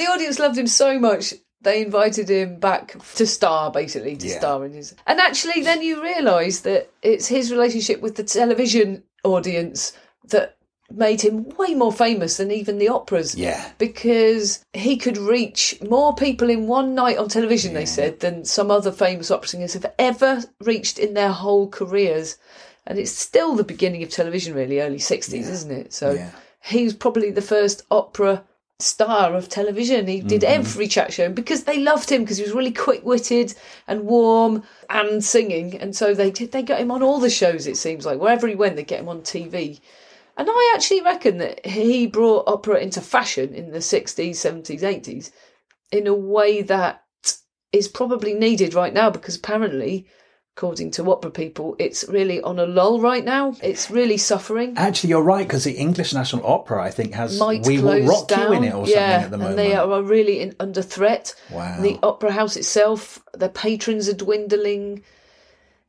the 0.00 0.06
audience 0.10 0.38
loved 0.38 0.58
him 0.58 0.66
so 0.66 0.98
much. 0.98 1.34
They 1.62 1.82
invited 1.82 2.28
him 2.30 2.58
back 2.60 2.94
to 3.16 3.26
star, 3.26 3.70
basically, 3.70 4.16
to 4.16 4.26
Yeah. 4.28 4.38
star 4.38 4.64
in 4.64 4.72
his. 4.72 4.94
And 5.06 5.18
actually, 5.20 5.62
then 5.62 5.82
you 5.82 6.02
realise 6.02 6.60
that 6.60 6.90
it's 7.02 7.26
his 7.26 7.50
relationship 7.50 8.00
with 8.00 8.14
the 8.16 8.22
television 8.24 9.02
audience 9.24 9.92
that 10.28 10.56
made 10.92 11.20
him 11.20 11.48
way 11.58 11.74
more 11.74 11.92
famous 11.92 12.36
than 12.36 12.52
even 12.52 12.78
the 12.78 12.88
operas. 12.88 13.34
yeah. 13.34 13.72
because 13.78 14.64
he 14.72 14.96
could 14.96 15.18
reach 15.18 15.76
more 15.88 16.14
people 16.14 16.48
in 16.48 16.68
one 16.68 16.94
night 16.94 17.18
on 17.18 17.28
television, 17.28 17.74
they 17.74 17.86
said, 17.86 18.20
than 18.20 18.44
some 18.44 18.70
other 18.70 18.92
famous 18.92 19.30
opera 19.32 19.48
singers 19.48 19.74
have 19.74 19.92
ever 19.98 20.42
reached 20.60 21.00
in 21.00 21.14
their 21.14 21.32
whole 21.32 21.68
careers. 21.68 22.36
And 22.86 22.98
it's 22.98 23.10
still 23.10 23.54
the 23.54 23.64
beginning 23.64 24.02
of 24.02 24.10
television, 24.10 24.54
really, 24.54 24.80
early 24.80 24.98
60s, 24.98 25.50
isn't 25.50 25.70
it? 25.70 25.92
So 25.92 26.12
Yeah. 26.12 26.30
was 26.84 26.94
probably 26.94 27.30
the 27.30 27.42
first 27.42 27.82
opera 27.90 28.44
star 28.78 29.34
of 29.34 29.48
television. 29.48 30.06
He 30.06 30.20
did 30.20 30.42
Mm-hmm. 30.42 30.52
every 30.60 30.86
chat 30.86 31.12
show 31.12 31.30
because 31.30 31.64
they 31.64 31.78
loved 31.78 32.10
him 32.10 32.22
because 32.22 32.36
he 32.36 32.44
was 32.44 32.52
really 32.52 32.72
quick 32.72 33.04
witted 33.04 33.54
and 33.88 34.02
warm 34.02 34.62
and 34.90 35.24
singing. 35.24 35.74
And 35.76 35.96
so 35.96 36.14
they 36.14 36.30
did, 36.30 36.52
they 36.52 36.62
got 36.62 36.80
him 36.80 36.90
on 36.90 37.02
all 37.02 37.18
the 37.18 37.30
shows, 37.30 37.66
it 37.66 37.76
seems 37.76 38.04
like. 38.04 38.20
Wherever 38.20 38.46
he 38.46 38.54
went, 38.54 38.76
they 38.76 38.84
get 38.84 39.00
him 39.00 39.08
on 39.08 39.22
TV. 39.22 39.80
And 40.36 40.48
I 40.50 40.72
actually 40.76 41.00
reckon 41.00 41.38
that 41.38 41.64
he 41.64 42.06
brought 42.06 42.46
opera 42.46 42.76
into 42.78 43.00
fashion 43.00 43.54
in 43.54 43.70
the 43.70 43.78
60s, 43.78 44.30
70s, 44.30 44.80
80s 44.82 45.30
in 45.90 46.06
a 46.06 46.14
way 46.14 46.62
that 46.62 47.02
is 47.72 47.88
probably 47.88 48.34
needed 48.34 48.74
right 48.74 48.92
now 48.92 49.08
because 49.10 49.36
apparently 49.36 50.06
according 50.56 50.90
to 50.90 51.10
opera 51.10 51.30
people, 51.30 51.76
it's 51.78 52.08
really 52.08 52.40
on 52.40 52.58
a 52.58 52.64
lull 52.64 52.98
right 52.98 53.24
now. 53.24 53.54
It's 53.62 53.90
really 53.90 54.16
suffering. 54.16 54.72
Actually, 54.78 55.10
you're 55.10 55.22
right 55.22 55.46
because 55.46 55.64
the 55.64 55.72
English 55.72 56.14
National 56.14 56.46
Opera, 56.46 56.82
I 56.82 56.90
think, 56.90 57.12
has 57.12 57.38
Might 57.38 57.66
"We 57.66 57.78
Will 57.78 58.06
Rock 58.06 58.28
down. 58.28 58.52
You" 58.52 58.58
in 58.58 58.64
it 58.64 58.74
or 58.74 58.86
yeah, 58.86 59.20
something 59.20 59.24
at 59.24 59.30
the 59.30 59.36
moment. 59.36 59.50
and 59.50 59.58
they 59.58 59.74
are 59.74 60.02
really 60.02 60.40
in, 60.40 60.56
under 60.58 60.80
threat. 60.80 61.34
Wow. 61.50 61.82
The 61.82 61.98
opera 62.02 62.32
house 62.32 62.56
itself, 62.56 63.22
their 63.34 63.50
patrons 63.50 64.08
are 64.08 64.14
dwindling. 64.14 65.02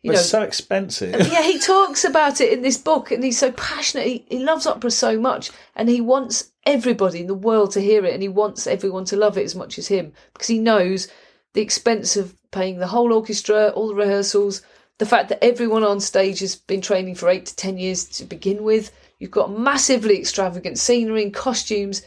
You 0.01 0.11
But 0.11 0.15
know, 0.15 0.19
it's 0.19 0.29
so 0.29 0.41
expensive. 0.41 1.11
yeah, 1.31 1.43
he 1.43 1.59
talks 1.59 2.03
about 2.03 2.41
it 2.41 2.51
in 2.51 2.61
this 2.61 2.77
book, 2.77 3.11
and 3.11 3.23
he's 3.23 3.39
so 3.39 3.53
passionate. 3.53 4.05
He, 4.05 4.25
he 4.29 4.39
loves 4.39 4.67
opera 4.67 4.91
so 4.91 5.17
much, 5.17 5.49
and 5.77 5.87
he 5.87 6.01
wants 6.01 6.51
everybody 6.65 7.21
in 7.21 7.27
the 7.27 7.33
world 7.33 7.71
to 7.71 7.79
hear 7.81 8.05
it, 8.05 8.13
and 8.13 8.21
he 8.21 8.29
wants 8.29 8.67
everyone 8.67 9.05
to 9.05 9.15
love 9.15 9.37
it 9.37 9.45
as 9.45 9.55
much 9.55 9.79
as 9.79 9.87
him 9.87 10.11
because 10.33 10.47
he 10.47 10.59
knows 10.59 11.07
the 11.53 11.61
expense 11.61 12.17
of 12.17 12.35
paying 12.51 12.79
the 12.79 12.87
whole 12.87 13.13
orchestra, 13.13 13.69
all 13.69 13.87
the 13.87 13.95
rehearsals, 13.95 14.61
the 14.97 15.05
fact 15.05 15.29
that 15.29 15.43
everyone 15.43 15.83
on 15.83 15.99
stage 15.99 16.39
has 16.39 16.55
been 16.55 16.81
training 16.81 17.15
for 17.15 17.29
eight 17.29 17.45
to 17.45 17.55
ten 17.55 17.77
years 17.77 18.05
to 18.05 18.25
begin 18.25 18.63
with. 18.63 18.91
You've 19.19 19.31
got 19.31 19.57
massively 19.57 20.17
extravagant 20.19 20.77
scenery 20.77 21.23
and 21.23 21.33
costumes. 21.33 22.03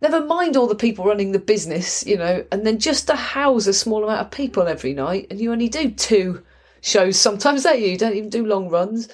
Never 0.00 0.24
mind 0.24 0.56
all 0.56 0.66
the 0.66 0.74
people 0.74 1.04
running 1.04 1.32
the 1.32 1.38
business, 1.38 2.06
you 2.06 2.16
know, 2.16 2.44
and 2.50 2.66
then 2.66 2.78
just 2.78 3.06
to 3.08 3.16
house 3.16 3.66
a 3.66 3.72
small 3.72 4.04
amount 4.04 4.20
of 4.20 4.30
people 4.30 4.66
every 4.66 4.94
night, 4.94 5.26
and 5.30 5.40
you 5.40 5.52
only 5.52 5.68
do 5.68 5.90
two 5.90 6.42
shows 6.80 7.18
sometimes, 7.18 7.62
don't 7.64 7.80
you? 7.80 7.88
You 7.88 7.98
don't 7.98 8.16
even 8.16 8.30
do 8.30 8.46
long 8.46 8.68
runs. 8.68 9.08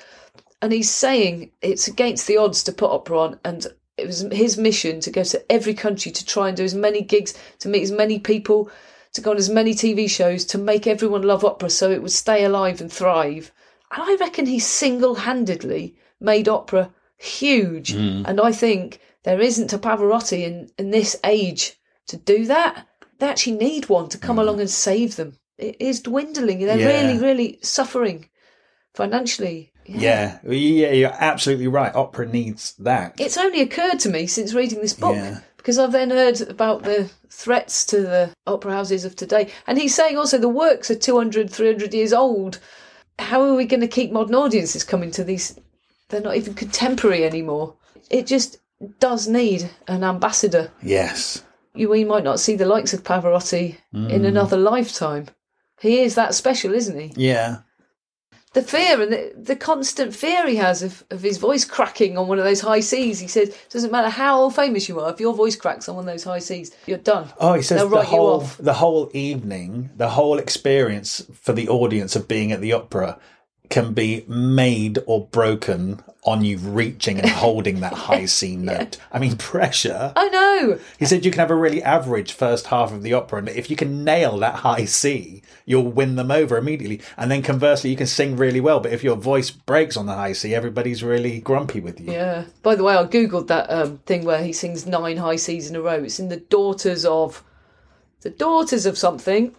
And 0.63 0.73
he's 0.73 0.91
saying 0.91 1.51
it's 1.61 1.87
against 1.87 2.27
the 2.27 2.39
odds 2.39 2.63
to 2.65 2.73
put 2.73 2.91
opera 2.91 3.21
on, 3.21 3.41
and 3.45 3.67
it 3.97 4.07
was 4.07 4.21
his 4.33 4.59
mission 4.59 5.01
to 5.01 5.11
go 5.11 5.25
to 5.25 5.53
every 5.53 5.75
country 5.75 6.13
to 6.13 6.25
try 6.25 6.49
and 6.49 6.57
do 6.57 6.65
as 6.65 6.75
many 6.75 7.03
gigs, 7.03 7.35
to 7.61 7.69
meet 7.69 7.83
as 7.83 7.93
many 7.93 8.19
people, 8.19 8.71
to 9.17 9.21
go 9.21 9.33
on 9.33 9.37
as 9.37 9.51
many 9.51 9.75
TV 9.75 10.09
shows, 10.09 10.45
to 10.47 10.59
make 10.59 10.87
everyone 10.87 11.23
love 11.23 11.45
opera 11.45 11.69
so 11.69 11.91
it 11.91 12.01
would 12.01 12.13
stay 12.13 12.45
alive 12.45 12.81
and 12.81 12.93
thrive. 12.93 13.53
And 13.91 14.03
I 14.03 14.17
reckon 14.17 14.47
he 14.47 14.59
single 14.59 15.17
handedly 15.17 15.97
made 16.21 16.49
opera 16.49 16.93
huge. 17.19 17.93
Hmm. 17.93 18.23
And 18.27 18.41
I 18.41 18.53
think 18.53 19.01
there 19.25 19.41
isn't 19.41 19.73
a 19.73 19.79
Pavarotti 19.79 20.43
in, 20.45 20.71
in 20.79 20.91
this 20.91 21.17
age 21.25 21.75
to 22.09 22.17
do 22.17 22.47
that. 22.47 22.87
They 23.19 23.29
actually 23.29 23.57
need 23.57 23.89
one 23.89 24.09
to 24.11 24.19
come 24.19 24.37
hmm. 24.37 24.41
along 24.41 24.61
and 24.61 24.71
save 24.71 25.17
them. 25.17 25.39
It 25.59 25.77
is 25.81 26.01
dwindling. 26.01 26.61
They're 26.61 26.79
Yeah. 26.79 27.07
really, 27.07 27.19
really 27.19 27.59
suffering 27.63 28.29
financially. 28.95 29.73
yeah, 29.89 30.39
yeah, 30.45 30.91
you're 30.91 31.17
absolutely 31.19 31.69
right. 31.69 31.95
Opera 31.95 32.27
needs 32.27 32.75
that. 32.79 33.15
It's 33.19 33.37
only 33.37 33.61
occurred 33.61 34.01
to 34.01 34.09
me 34.09 34.27
since 34.27 34.53
reading 34.53 34.81
this 34.81 34.95
book 34.95 35.15
Yeah. 35.15 35.41
Because 35.67 35.81
I've 35.81 35.91
then 35.91 36.11
heard 36.11 36.41
about 36.43 36.85
the 36.85 37.11
threats 37.29 37.85
to 37.87 38.01
the 38.01 38.31
opera 38.47 38.71
houses 38.71 39.05
of 39.05 39.17
today. 39.17 39.51
And 39.67 39.77
he's 39.77 39.97
saying 39.97 40.17
also 40.17 40.39
the 40.39 40.49
works 40.49 40.93
are 40.93 40.95
200, 40.95 41.51
300 41.51 41.93
years 41.93 42.13
old. 42.13 42.61
How 43.19 43.43
are 43.43 43.57
we 43.57 43.65
going 43.65 43.81
to 43.81 43.89
keep 43.89 44.13
modern 44.13 44.37
audiences 44.37 44.85
coming 44.85 45.11
to 45.11 45.25
these? 45.25 45.59
They're 46.09 46.21
not 46.21 46.37
even 46.37 46.55
contemporary 46.55 47.25
anymore. 47.25 47.75
It 48.11 48.29
just 48.29 48.59
does 49.01 49.27
need 49.27 49.69
an 49.89 50.05
ambassador. 50.05 50.71
yes. 50.85 51.43
You, 51.75 51.91
we 51.91 52.05
might 52.05 52.23
not 52.23 52.39
see 52.39 52.55
the 52.55 52.65
likes 52.65 52.95
of 52.95 53.03
Pavarotti 53.03 53.77
in 53.93 54.09
mm. 54.09 54.25
another 54.25 54.57
lifetime. 54.57 55.27
He 55.81 55.99
is 55.99 56.15
that 56.15 56.37
special, 56.37 56.75
isn't 56.75 56.97
he? 56.97 57.13
Yeah. 57.17 57.59
The 58.57 58.62
fear 58.62 59.03
and 59.03 59.12
the, 59.12 59.33
the 59.37 59.55
constant 59.55 60.16
fear 60.16 60.49
he 60.49 60.57
has 60.57 60.83
of, 60.83 61.05
of 61.11 61.21
his 61.21 61.37
voice 61.37 61.66
cracking 61.66 62.16
on 62.16 62.27
one 62.27 62.38
of 62.38 62.45
those 62.45 62.62
high 62.62 62.81
Cs. 62.81 63.19
He 63.19 63.29
says, 63.29 63.55
doesn't 63.69 63.92
matter 63.92 64.09
how 64.09 64.49
famous 64.49 64.88
you 64.88 64.99
are, 64.99 65.12
if 65.12 65.21
your 65.21 65.35
voice 65.35 65.57
cracks 65.57 65.90
on 65.90 65.97
one 65.97 66.09
of 66.09 66.14
those 66.14 66.25
high 66.25 66.38
Cs, 66.38 66.71
you're 66.87 66.97
done. 66.97 67.29
Oh, 67.38 67.53
he 67.53 67.61
says 67.61 67.81
They'll 67.81 67.90
the 67.90 68.03
whole 68.03 68.38
the 68.59 68.73
whole 68.73 69.11
evening, 69.12 69.90
the 69.95 70.09
whole 70.09 70.38
experience 70.38 71.23
for 71.35 71.53
the 71.53 71.69
audience 71.69 72.16
of 72.16 72.29
being 72.29 72.51
at 72.51 72.62
the 72.62 72.73
opera 72.73 73.19
can 73.69 73.93
be 73.93 74.25
made 74.29 74.99
or 75.07 75.27
broken 75.27 76.03
on 76.25 76.45
you 76.45 76.59
reaching 76.59 77.21
and 77.21 77.29
holding 77.29 77.79
that 77.81 77.93
high 77.93 78.25
C 78.39 78.57
note. 78.57 78.99
I 79.13 79.21
mean, 79.21 79.37
pressure. 79.37 80.13
I 80.17 80.29
know. 80.29 80.79
He 80.99 81.07
said 81.07 81.25
you 81.25 81.31
can 81.31 81.39
have 81.39 81.53
a 81.53 81.55
really 81.55 81.81
average 81.83 82.33
first 82.33 82.67
half 82.67 82.93
of 82.93 83.03
the 83.05 83.13
opera, 83.13 83.39
and 83.39 83.49
if 83.49 83.71
you 83.71 83.77
can 83.77 84.03
nail 84.03 84.37
that 84.39 84.57
high 84.57 84.87
C, 84.87 85.43
you'll 85.67 85.91
win 85.91 86.17
them 86.17 86.33
over 86.33 86.57
immediately. 86.57 87.01
And 87.17 87.31
then 87.31 87.43
conversely, 87.43 87.91
you 87.91 87.97
can 87.97 88.09
sing 88.09 88.37
really 88.37 88.61
well, 88.61 88.81
but 88.81 88.93
if 88.93 89.05
your 89.05 89.15
voice 89.17 89.51
breaks 89.53 89.97
on 89.97 90.07
the 90.07 90.15
high 90.15 90.33
C, 90.33 90.53
everybody's 90.55 91.05
really 91.05 91.39
grumpy 91.41 91.79
with 91.79 92.01
you. 92.01 92.13
Yeah. 92.13 92.45
By 92.65 92.75
the 92.75 92.83
way, 92.83 92.97
I 92.97 93.05
googled 93.05 93.47
that 93.47 93.71
um, 93.71 93.99
thing 93.99 94.25
where 94.25 94.43
he 94.43 94.53
sings 94.53 94.85
nine 94.85 95.19
high 95.19 95.37
Cs 95.37 95.71
in 95.71 95.77
a 95.77 95.81
row. 95.81 96.03
It's 96.03 96.19
in 96.19 96.29
the 96.29 96.39
Daughters 96.39 97.05
of 97.05 97.45
the 98.23 98.31
Daughters 98.31 98.85
of 98.87 98.99
something, 98.99 99.55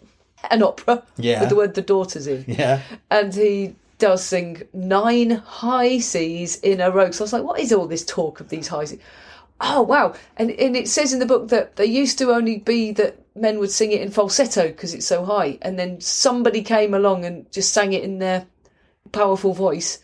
an 0.51 0.63
opera 0.63 1.03
Yeah. 1.15 1.39
with 1.39 1.49
the 1.49 1.55
word 1.55 1.75
the 1.75 1.81
Daughters 1.81 2.27
in, 2.27 2.43
Yeah. 2.45 2.81
and 3.09 3.33
he 3.33 3.75
does 3.99 4.23
sing 4.23 4.63
nine 4.73 5.31
high 5.31 5.99
Cs 5.99 6.57
in 6.57 6.81
a 6.81 6.91
row. 6.91 7.11
So 7.11 7.23
I 7.23 7.25
was 7.25 7.33
like, 7.33 7.43
what 7.43 7.59
is 7.59 7.73
all 7.73 7.87
this 7.87 8.05
talk 8.05 8.39
of 8.39 8.49
these 8.49 8.67
high 8.67 8.85
Cs? 8.85 8.99
Oh 9.59 9.81
wow! 9.81 10.13
And 10.35 10.51
and 10.51 10.75
it 10.75 10.87
says 10.87 11.13
in 11.13 11.19
the 11.19 11.25
book 11.25 11.47
that 11.49 11.77
they 11.77 11.85
used 11.85 12.19
to 12.19 12.31
only 12.31 12.59
be 12.59 12.91
that 12.91 13.17
men 13.35 13.59
would 13.59 13.71
sing 13.71 13.91
it 13.91 14.01
in 14.01 14.11
falsetto 14.11 14.67
because 14.67 14.93
it's 14.93 15.07
so 15.07 15.25
high, 15.25 15.57
and 15.61 15.79
then 15.79 15.99
somebody 15.99 16.61
came 16.61 16.93
along 16.93 17.25
and 17.25 17.51
just 17.51 17.73
sang 17.73 17.93
it 17.93 18.03
in 18.03 18.19
their 18.19 18.45
powerful 19.11 19.53
voice, 19.53 19.99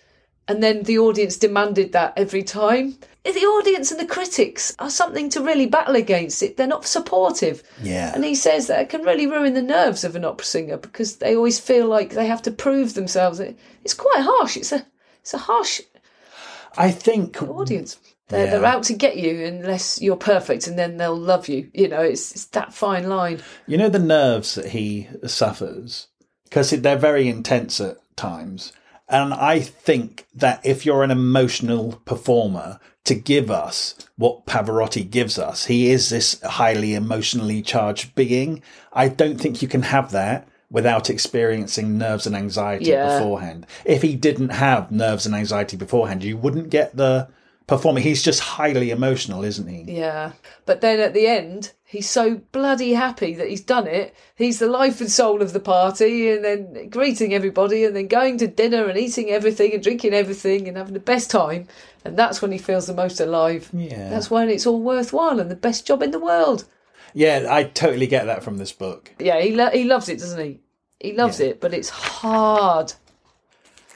and 0.48 0.62
then 0.62 0.84
the 0.84 1.00
audience 1.00 1.38
demanded 1.38 1.92
that 1.94 2.14
every 2.18 2.44
time. 2.44 2.98
The 3.24 3.32
audience 3.32 3.90
and 3.90 4.00
the 4.00 4.06
critics 4.06 4.76
are 4.80 4.90
something 4.90 5.30
to 5.30 5.42
really 5.42 5.66
battle 5.66 5.96
against. 5.96 6.44
It 6.44 6.58
they're 6.58 6.68
not 6.68 6.86
supportive. 6.86 7.64
Yeah. 7.82 8.12
And 8.14 8.26
he 8.26 8.36
says 8.36 8.68
that 8.68 8.82
it 8.82 8.90
can 8.90 9.04
really 9.04 9.28
ruin 9.28 9.54
the 9.54 9.62
nerves 9.62 10.04
of 10.04 10.18
an 10.18 10.26
opera 10.26 10.46
singer 10.46 10.76
because 10.78 11.18
they 11.18 11.34
always 11.36 11.58
feel 11.58 11.88
like 11.88 12.12
they 12.12 12.28
have 12.28 12.42
to 12.42 12.52
prove 12.52 12.94
themselves. 12.96 13.40
It's 13.40 13.94
quite 13.94 14.22
harsh. 14.22 14.58
It's 14.58 14.74
a 14.74 14.86
it's 15.22 15.34
a 15.34 15.38
harsh 15.38 15.80
I 16.78 16.92
think 16.92 17.42
audience. 17.42 17.98
They're, 18.30 18.46
Yeah. 18.46 18.52
they're 18.52 18.66
out 18.66 18.84
to 18.84 18.94
get 18.94 19.18
you 19.18 19.46
unless 19.46 20.02
you're 20.02 20.16
perfect, 20.16 20.68
and 20.68 20.78
then 20.80 20.98
they'll 20.98 21.16
love 21.16 21.48
you. 21.48 21.70
You 21.74 21.88
know, 21.88 22.02
it's 22.02 22.32
it's 22.32 22.46
that 22.46 22.74
fine 22.74 23.08
line. 23.08 23.42
You 23.68 23.78
know 23.78 23.90
the 23.90 24.00
nerves 24.00 24.56
that 24.56 24.68
he 24.68 25.08
suffers 25.26 26.08
because 26.46 26.72
they're 26.72 26.98
very 26.98 27.28
intense 27.30 27.80
at 27.80 27.98
times. 28.16 28.74
And 29.10 29.34
I 29.34 29.60
think 29.60 30.26
that 30.34 30.66
if 30.66 30.86
you're 30.86 31.04
an 31.04 31.12
emotional 31.12 32.02
performer, 32.06 32.80
to 33.06 33.16
give 33.16 33.52
us 33.52 33.96
what 34.16 34.46
Pavarotti 34.46 35.10
gives 35.10 35.38
us, 35.38 35.66
he 35.66 35.92
is 35.92 36.10
this 36.10 36.40
highly 36.42 36.94
emotionally 36.94 37.62
charged 37.62 38.16
being. 38.16 38.62
I 38.94 39.10
don't 39.10 39.38
think 39.40 39.62
you 39.62 39.68
can 39.68 39.82
have 39.84 40.12
that 40.12 40.48
without 40.70 41.10
experiencing 41.10 41.98
nerves 41.98 42.26
and 42.26 42.36
anxiety 42.36 42.86
Yeah. 42.86 43.18
beforehand. 43.20 43.68
If 43.86 44.02
he 44.02 44.16
didn't 44.16 44.50
have 44.50 44.90
nerves 44.92 45.26
and 45.26 45.36
anxiety 45.36 45.76
beforehand, 45.76 46.24
you 46.24 46.38
wouldn't 46.38 46.70
get 46.70 46.96
the 46.96 47.28
performer. 47.68 48.00
He's 48.00 48.24
just 48.24 48.40
highly 48.42 48.92
emotional, 48.92 49.44
isn't 49.44 49.68
he? 49.68 49.84
Yeah. 49.98 50.34
But 50.66 50.82
then 50.82 51.00
at 51.00 51.14
the 51.14 51.28
end, 51.28 51.72
he's 51.86 52.10
so 52.10 52.36
bloody 52.52 52.94
happy 52.94 53.34
that 53.36 53.50
he's 53.50 53.62
done 53.62 53.88
it. 53.88 54.16
He's 54.36 54.60
the 54.60 54.68
life 54.68 55.00
and 55.02 55.12
soul 55.12 55.42
of 55.42 55.54
the 55.54 55.60
party, 55.60 56.30
and 56.32 56.44
then 56.44 56.90
greeting 56.90 57.34
everybody, 57.34 57.84
and 57.86 57.96
then 57.96 58.08
going 58.08 58.38
to 58.40 58.48
dinner 58.48 58.86
and 58.86 58.98
eating 58.98 59.30
everything 59.30 59.74
and 59.74 59.82
drinking 59.84 60.14
everything 60.14 60.68
and 60.68 60.78
having 60.78 60.94
the 60.94 61.00
best 61.00 61.30
time. 61.32 61.68
And 62.06 62.18
that's 62.18 62.42
when 62.42 62.52
he 62.52 62.58
feels 62.58 62.88
the 62.88 62.94
most 62.94 63.20
alive. 63.20 63.70
Yeah. 63.74 64.10
That's 64.10 64.30
when 64.30 64.50
it's 64.50 64.66
all 64.68 64.82
worthwhile 64.82 65.40
and 65.40 65.50
the 65.50 65.56
best 65.56 65.86
job 65.88 66.02
in 66.04 66.12
the 66.12 66.20
world. 66.20 66.66
Yeah, 67.14 67.48
I 67.50 67.64
totally 67.66 68.08
get 68.08 68.26
that 68.26 68.44
from 68.44 68.58
this 68.58 68.72
book. 68.72 69.14
Yeah, 69.20 69.40
he 69.40 69.56
lo- 69.56 69.70
he 69.70 69.84
loves 69.84 70.10
it, 70.10 70.20
doesn't 70.20 70.44
he? 70.44 70.60
He 71.00 71.14
loves 71.14 71.40
Yeah. 71.40 71.48
it, 71.48 71.62
but 71.62 71.74
it's 71.74 71.90
hard. 71.90 72.94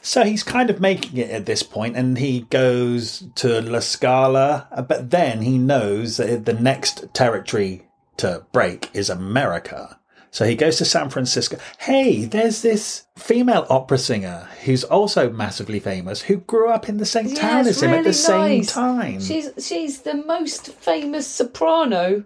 So 0.07 0.23
he's 0.23 0.41
kind 0.41 0.69
of 0.69 0.79
making 0.79 1.17
it 1.17 1.29
at 1.31 1.45
this 1.45 1.63
point, 1.63 1.97
and 1.97 2.17
he 2.17 2.41
goes 2.49 3.25
to 3.35 3.61
La 3.61 3.81
Scala, 3.81 4.65
uh, 4.71 4.81
but 4.81 5.09
then 5.09 5.41
he 5.41 5.57
knows 5.57 6.15
that 6.15 6.45
the 6.45 6.53
next 6.53 7.13
territory 7.13 7.89
to 8.15 8.45
break 8.53 8.89
is 8.93 9.09
America. 9.09 9.99
So 10.31 10.45
he 10.45 10.55
goes 10.55 10.77
to 10.77 10.85
San 10.85 11.09
Francisco. 11.09 11.57
Hey, 11.79 12.23
there's 12.23 12.61
this 12.61 13.05
female 13.17 13.67
opera 13.69 13.97
singer 13.97 14.47
who's 14.63 14.85
also 14.85 15.29
massively 15.29 15.81
famous 15.81 16.21
who 16.21 16.37
grew 16.37 16.69
up 16.69 16.87
in 16.87 16.99
the 16.99 17.05
same 17.05 17.27
Yeah, 17.27 17.41
town 17.41 17.67
as 17.67 17.83
him 17.83 17.89
at 17.89 17.97
the 17.97 18.01
really 18.03 18.13
same 18.13 18.63
time. 18.63 19.19
She's 19.19 19.49
she's 19.59 20.03
the 20.03 20.13
most 20.13 20.71
famous 20.71 21.27
soprano. 21.27 22.23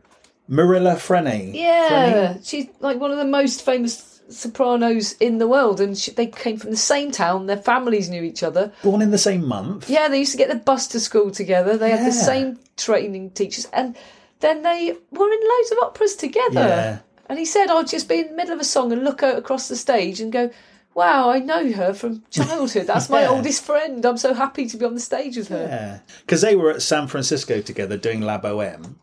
Mirella 0.48 0.98
Freni. 0.98 1.56
Yeah, 1.56 2.38
she's 2.44 2.68
like 2.80 3.00
one 3.00 3.10
of 3.10 3.18
the 3.18 3.26
most 3.26 3.66
famous 3.66 4.11
sopranos 4.32 5.14
in 5.14 5.38
the 5.38 5.48
world, 5.48 5.80
and 5.82 5.98
she, 5.98 6.12
they 6.12 6.28
came 6.28 6.58
from 6.58 6.72
the 6.72 6.78
same 6.78 7.12
town. 7.12 7.46
Their 7.48 7.58
families 7.58 8.10
knew 8.10 8.24
each 8.24 8.44
other. 8.44 8.72
Born 8.84 9.02
in 9.02 9.12
the 9.12 9.18
same 9.18 9.46
month. 9.48 9.90
Yeah, 9.90 10.08
they 10.08 10.20
used 10.20 10.32
to 10.32 10.38
get 10.38 10.50
the 10.50 10.56
bus 10.56 10.88
to 10.90 11.00
school 11.00 11.32
together. 11.32 11.78
They 11.78 11.92
had 11.92 12.06
the 12.06 12.12
same 12.12 12.60
training 12.78 13.32
teachers, 13.32 13.68
and 13.74 13.96
then 14.40 14.64
they 14.64 14.92
were 15.12 15.32
in 15.32 15.40
loads 15.50 15.72
of 15.72 15.78
operas 15.84 16.16
together. 16.16 16.60
Yeah. 16.60 17.00
And 17.30 17.40
he 17.40 17.46
said, 17.46 17.70
"I'd 17.70 17.88
just 17.88 18.10
be 18.10 18.20
in 18.20 18.28
the 18.30 18.34
middle 18.36 18.54
of 18.54 18.60
a 18.60 18.64
song 18.66 18.92
and 18.92 19.04
look 19.04 19.24
out 19.24 19.38
across 19.38 19.68
the 19.68 19.76
stage 19.76 20.20
and 20.20 20.32
go." 20.32 20.50
Wow, 20.94 21.30
I 21.30 21.40
know 21.40 21.72
her 21.72 21.94
from 21.94 22.22
childhood. 22.32 22.86
That's 22.88 23.10
my 23.10 23.22
Yeah. 23.24 23.30
oldest 23.30 23.64
friend. 23.64 24.04
I'm 24.06 24.18
so 24.18 24.34
happy 24.34 24.66
to 24.68 24.76
be 24.76 24.84
on 24.84 24.94
the 24.94 25.00
stage 25.00 25.38
with 25.38 25.48
her. 25.48 25.66
Yeah, 25.70 26.00
because 26.26 26.42
they 26.42 26.54
were 26.56 26.70
at 26.72 26.82
San 26.82 27.08
Francisco 27.08 27.62
together 27.62 27.96
doing 27.96 28.20
La 28.20 28.38
Boheme, 28.38 28.96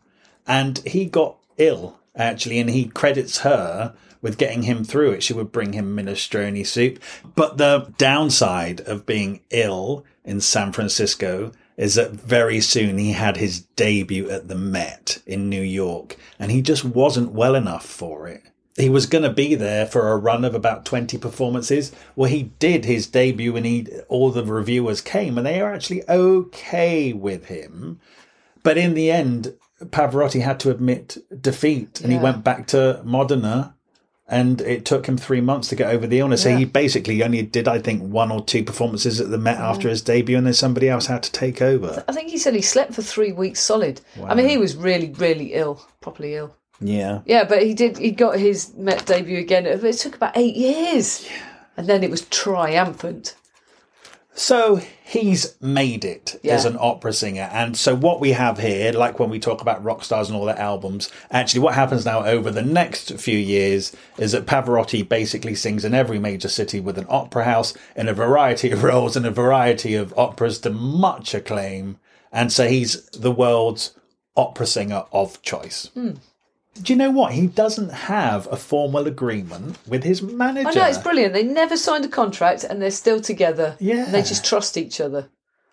and 0.45 0.77
he 0.85 1.05
got 1.05 1.37
ill 1.57 1.97
actually, 2.15 2.59
and 2.59 2.69
he 2.69 2.85
credits 2.85 3.39
her 3.39 3.95
with 4.21 4.37
getting 4.37 4.63
him 4.63 4.83
through 4.83 5.11
it. 5.11 5.23
She 5.23 5.33
would 5.33 5.51
bring 5.51 5.73
him 5.73 5.95
minestrone 5.95 6.65
soup. 6.65 6.99
But 7.35 7.57
the 7.57 7.93
downside 7.97 8.81
of 8.81 9.05
being 9.05 9.41
ill 9.49 10.05
in 10.25 10.41
San 10.41 10.71
Francisco 10.71 11.51
is 11.77 11.95
that 11.95 12.11
very 12.11 12.59
soon 12.59 12.97
he 12.97 13.13
had 13.13 13.37
his 13.37 13.61
debut 13.77 14.29
at 14.29 14.49
the 14.49 14.55
Met 14.55 15.21
in 15.25 15.49
New 15.49 15.61
York 15.61 16.17
and 16.37 16.51
he 16.51 16.61
just 16.61 16.83
wasn't 16.83 17.31
well 17.31 17.55
enough 17.55 17.85
for 17.85 18.27
it. 18.27 18.43
He 18.75 18.89
was 18.89 19.05
going 19.05 19.23
to 19.23 19.29
be 19.29 19.55
there 19.55 19.85
for 19.85 20.11
a 20.11 20.17
run 20.17 20.43
of 20.45 20.53
about 20.55 20.85
20 20.85 21.17
performances. 21.17 21.91
Well, 22.15 22.29
he 22.29 22.43
did 22.59 22.85
his 22.85 23.07
debut 23.07 23.55
and 23.55 23.65
he, 23.65 23.87
all 24.09 24.29
the 24.31 24.45
reviewers 24.45 25.01
came 25.01 25.37
and 25.37 25.47
they 25.47 25.61
were 25.61 25.73
actually 25.73 26.03
okay 26.09 27.13
with 27.13 27.45
him. 27.45 27.99
But 28.63 28.77
in 28.77 28.93
the 28.93 29.09
end, 29.11 29.55
Pavarotti 29.81 30.41
had 30.41 30.59
to 30.61 30.71
admit 30.71 31.17
defeat 31.41 32.01
and 32.01 32.11
Yeah. 32.11 32.19
he 32.19 32.23
went 32.23 32.43
back 32.43 32.67
to 32.67 33.01
Modena 33.05 33.75
and 34.29 34.61
it 34.61 34.85
took 34.85 35.07
him 35.07 35.17
three 35.17 35.41
months 35.41 35.67
to 35.69 35.75
get 35.75 35.93
over 35.93 36.05
the 36.05 36.19
illness. 36.19 36.43
So 36.43 36.55
he 36.55 36.65
basically 36.65 37.23
only 37.23 37.41
did, 37.41 37.67
I 37.67 37.79
think, 37.79 38.03
one 38.03 38.31
or 38.31 38.43
two 38.43 38.63
performances 38.63 39.19
at 39.19 39.31
the 39.31 39.37
Met 39.37 39.57
after 39.57 39.89
his 39.89 40.01
debut, 40.01 40.37
and 40.37 40.45
then 40.45 40.53
somebody 40.53 40.87
else 40.87 41.07
had 41.07 41.23
to 41.23 41.31
take 41.31 41.61
over. 41.61 42.03
I 42.07 42.11
think 42.11 42.29
he 42.29 42.37
said 42.37 42.53
he 42.53 42.61
slept 42.61 42.93
for 42.93 43.01
three 43.01 43.31
weeks 43.31 43.59
solid. 43.59 44.01
I 44.23 44.35
mean, 44.35 44.47
he 44.47 44.57
was 44.57 44.75
really, 44.75 45.09
really 45.11 45.53
ill, 45.53 45.81
properly 46.01 46.35
ill. 46.35 46.55
Yeah. 46.79 47.21
Yeah, 47.25 47.43
but 47.43 47.63
he 47.63 47.73
did. 47.73 47.97
He 47.97 48.11
got 48.11 48.39
his 48.39 48.73
Met 48.75 49.05
debut 49.05 49.39
again. 49.39 49.65
It 49.65 49.81
took 49.97 50.15
about 50.15 50.37
eight 50.37 50.55
years, 50.55 51.27
and 51.75 51.87
then 51.87 52.03
it 52.03 52.09
was 52.09 52.21
triumphant. 52.27 53.35
So 54.33 54.79
he's 55.03 55.55
made 55.59 56.05
it 56.05 56.39
Yeah. 56.43 56.53
as 56.55 56.63
an 56.65 56.77
opera 56.79 57.11
singer. 57.11 57.49
And 57.51 57.75
so 57.75 57.93
what 57.95 58.21
we 58.21 58.31
have 58.31 58.59
here, 58.59 58.91
like 58.93 59.19
when 59.19 59.29
we 59.29 59.39
talk 59.39 59.61
about 59.61 59.83
rock 59.83 60.03
stars 60.03 60.29
and 60.29 60.37
all 60.37 60.45
their 60.45 60.57
albums, 60.59 61.09
actually 61.29 61.59
what 61.61 61.73
happens 61.73 62.05
now 62.05 62.23
over 62.23 62.49
the 62.51 62.61
next 62.61 63.13
few 63.19 63.37
years 63.37 63.91
is 64.17 64.31
that 64.31 64.45
Pavarotti 64.45 65.07
basically 65.07 65.55
sings 65.55 65.83
in 65.83 65.93
every 65.93 66.19
major 66.19 66.47
city 66.47 66.79
with 66.79 66.97
an 66.97 67.07
opera 67.09 67.43
house 67.43 67.73
in 67.95 68.07
a 68.07 68.13
variety 68.13 68.71
of 68.71 68.83
roles 68.91 69.17
and 69.17 69.25
a 69.25 69.31
variety 69.31 69.95
of 69.95 70.13
operas 70.17 70.59
to 70.59 70.69
much 70.69 71.33
acclaim. 71.33 71.97
And 72.31 72.51
so 72.53 72.67
he's 72.67 73.01
the 73.07 73.31
world's 73.31 73.93
opera 74.37 74.67
singer 74.67 75.03
of 75.11 75.41
choice. 75.41 75.89
Hmm. 75.95 76.11
Do 76.81 76.93
you 76.93 76.97
know 76.97 77.11
what? 77.11 77.33
He 77.33 77.47
doesn't 77.47 77.89
have 77.89 78.47
a 78.51 78.55
formal 78.55 79.07
agreement 79.07 79.77
with 79.87 80.03
his 80.03 80.21
manager. 80.21 80.69
I 80.69 80.73
know 80.73 80.87
it's 80.87 80.97
brilliant. 80.97 81.33
They 81.33 81.43
never 81.43 81.75
signed 81.75 82.05
a 82.05 82.09
contract, 82.09 82.63
and 82.63 82.81
they're 82.81 82.91
still 82.91 83.19
together. 83.19 83.75
Yeah. 83.79 84.05
and 84.05 84.13
they 84.13 84.21
just 84.21 84.45
trust 84.45 84.77
each 84.77 85.01
other. 85.01 85.29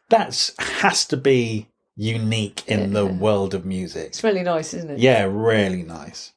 That's 0.09 0.53
has 0.59 1.05
to 1.07 1.17
be 1.17 1.69
unique 1.97 2.63
in 2.67 2.93
the 2.93 3.07
world 3.07 3.55
of 3.55 3.65
music. 3.65 4.07
It's 4.07 4.25
really 4.25 4.43
nice, 4.43 4.75
isn't 4.75 4.91
it? 4.91 4.99
Yeah, 4.99 5.25
really 5.31 5.83
nice. 5.83 6.33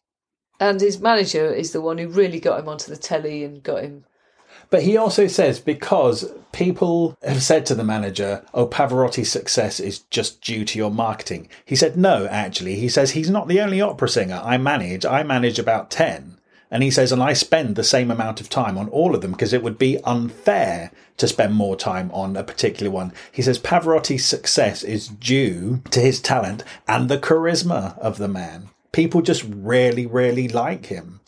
And 0.59 0.81
his 0.81 0.99
manager 0.99 1.53
is 1.53 1.71
the 1.71 1.81
one 1.81 1.97
who 1.97 2.07
really 2.07 2.39
got 2.39 2.59
him 2.59 2.67
onto 2.67 2.89
the 2.89 2.97
telly 2.97 3.43
and 3.43 3.63
got 3.63 3.83
him. 3.83 4.05
But 4.69 4.83
he 4.83 4.97
also 4.97 5.25
says 5.27 5.59
because 5.59 6.31
people 6.51 7.17
have 7.23 7.41
said 7.41 7.65
to 7.65 7.75
the 7.75 7.83
manager, 7.83 8.43
"Oh, 8.53 8.67
Pavarotti's 8.67 9.31
success 9.31 9.79
is 9.79 9.99
just 10.11 10.41
due 10.41 10.63
to 10.65 10.77
your 10.77 10.91
marketing." 10.91 11.47
He 11.65 11.75
said, 11.75 11.97
"No, 11.97 12.27
actually." 12.27 12.75
He 12.75 12.89
says 12.89 13.11
he's 13.11 13.29
not 13.29 13.47
the 13.47 13.61
only 13.61 13.81
opera 13.81 14.09
singer 14.09 14.41
I 14.43 14.57
manage. 14.57 15.05
I 15.05 15.23
manage 15.23 15.57
about 15.57 15.89
10." 15.89 16.35
And 16.71 16.83
he 16.83 16.91
says, 16.91 17.11
"And 17.11 17.23
I 17.23 17.33
spend 17.33 17.75
the 17.75 17.83
same 17.83 18.11
amount 18.11 18.41
of 18.41 18.49
time 18.49 18.77
on 18.77 18.89
all 18.89 19.15
of 19.15 19.21
them 19.21 19.31
because 19.31 19.53
it 19.53 19.63
would 19.63 19.79
be 19.79 19.97
unfair 20.03 20.91
to 21.17 21.27
spend 21.27 21.55
more 21.55 21.75
time 21.75 22.11
on 22.13 22.37
a 22.37 22.43
particular 22.43 22.91
one." 22.91 23.11
He 23.31 23.41
says 23.41 23.57
Pavarotti's 23.57 24.23
success 24.23 24.83
is 24.83 25.07
due 25.07 25.81
to 25.89 25.99
his 25.99 26.19
talent 26.19 26.63
and 26.87 27.09
the 27.09 27.17
charisma 27.17 27.97
of 27.97 28.19
the 28.19 28.27
man. 28.27 28.69
People 28.91 29.23
just 29.23 29.43
really, 29.43 30.05
really 30.05 30.47
like 30.47 30.85
him. 30.87 31.21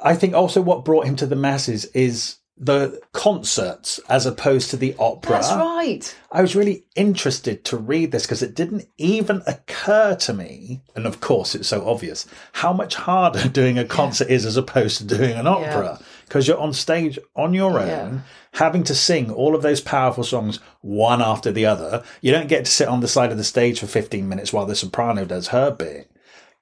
I 0.00 0.14
think 0.14 0.34
also 0.34 0.60
what 0.60 0.84
brought 0.84 1.06
him 1.06 1.16
to 1.16 1.26
the 1.26 1.34
masses 1.34 1.86
is 1.86 2.36
the 2.58 3.00
concerts 3.12 4.00
as 4.08 4.24
opposed 4.24 4.70
to 4.70 4.76
the 4.78 4.94
opera. 4.98 5.32
That's 5.32 5.52
right. 5.52 6.16
I 6.32 6.40
was 6.40 6.56
really 6.56 6.84
interested 6.94 7.64
to 7.66 7.76
read 7.76 8.12
this 8.12 8.22
because 8.24 8.42
it 8.42 8.54
didn't 8.54 8.88
even 8.96 9.42
occur 9.46 10.16
to 10.16 10.32
me, 10.32 10.80
and 10.94 11.06
of 11.06 11.20
course 11.20 11.54
it's 11.54 11.68
so 11.68 11.86
obvious, 11.86 12.26
how 12.52 12.72
much 12.72 12.94
harder 12.94 13.48
doing 13.52 13.78
a 13.78 13.84
concert 13.84 14.28
is 14.28 14.46
as 14.46 14.56
opposed 14.56 14.98
to 14.98 15.04
doing 15.04 15.34
an 15.36 15.46
opera. 15.46 15.98
Because 16.26 16.48
you're 16.48 16.58
on 16.58 16.72
stage 16.72 17.18
on 17.36 17.54
your 17.54 17.78
own, 17.78 17.86
Yeah. 17.88 18.18
having 18.54 18.82
to 18.84 18.94
sing 18.94 19.30
all 19.30 19.54
of 19.54 19.62
those 19.62 19.80
powerful 19.80 20.24
songs 20.24 20.58
one 20.80 21.22
after 21.22 21.52
the 21.52 21.66
other. 21.66 22.02
You 22.20 22.32
don't 22.32 22.48
get 22.48 22.64
to 22.64 22.70
sit 22.70 22.88
on 22.88 23.00
the 23.00 23.06
side 23.06 23.30
of 23.30 23.38
the 23.38 23.44
stage 23.44 23.78
for 23.80 23.86
15 23.86 24.28
minutes 24.28 24.52
while 24.52 24.66
the 24.66 24.74
soprano 24.74 25.24
does 25.24 25.48
her 25.48 25.70
bit. 25.70 26.10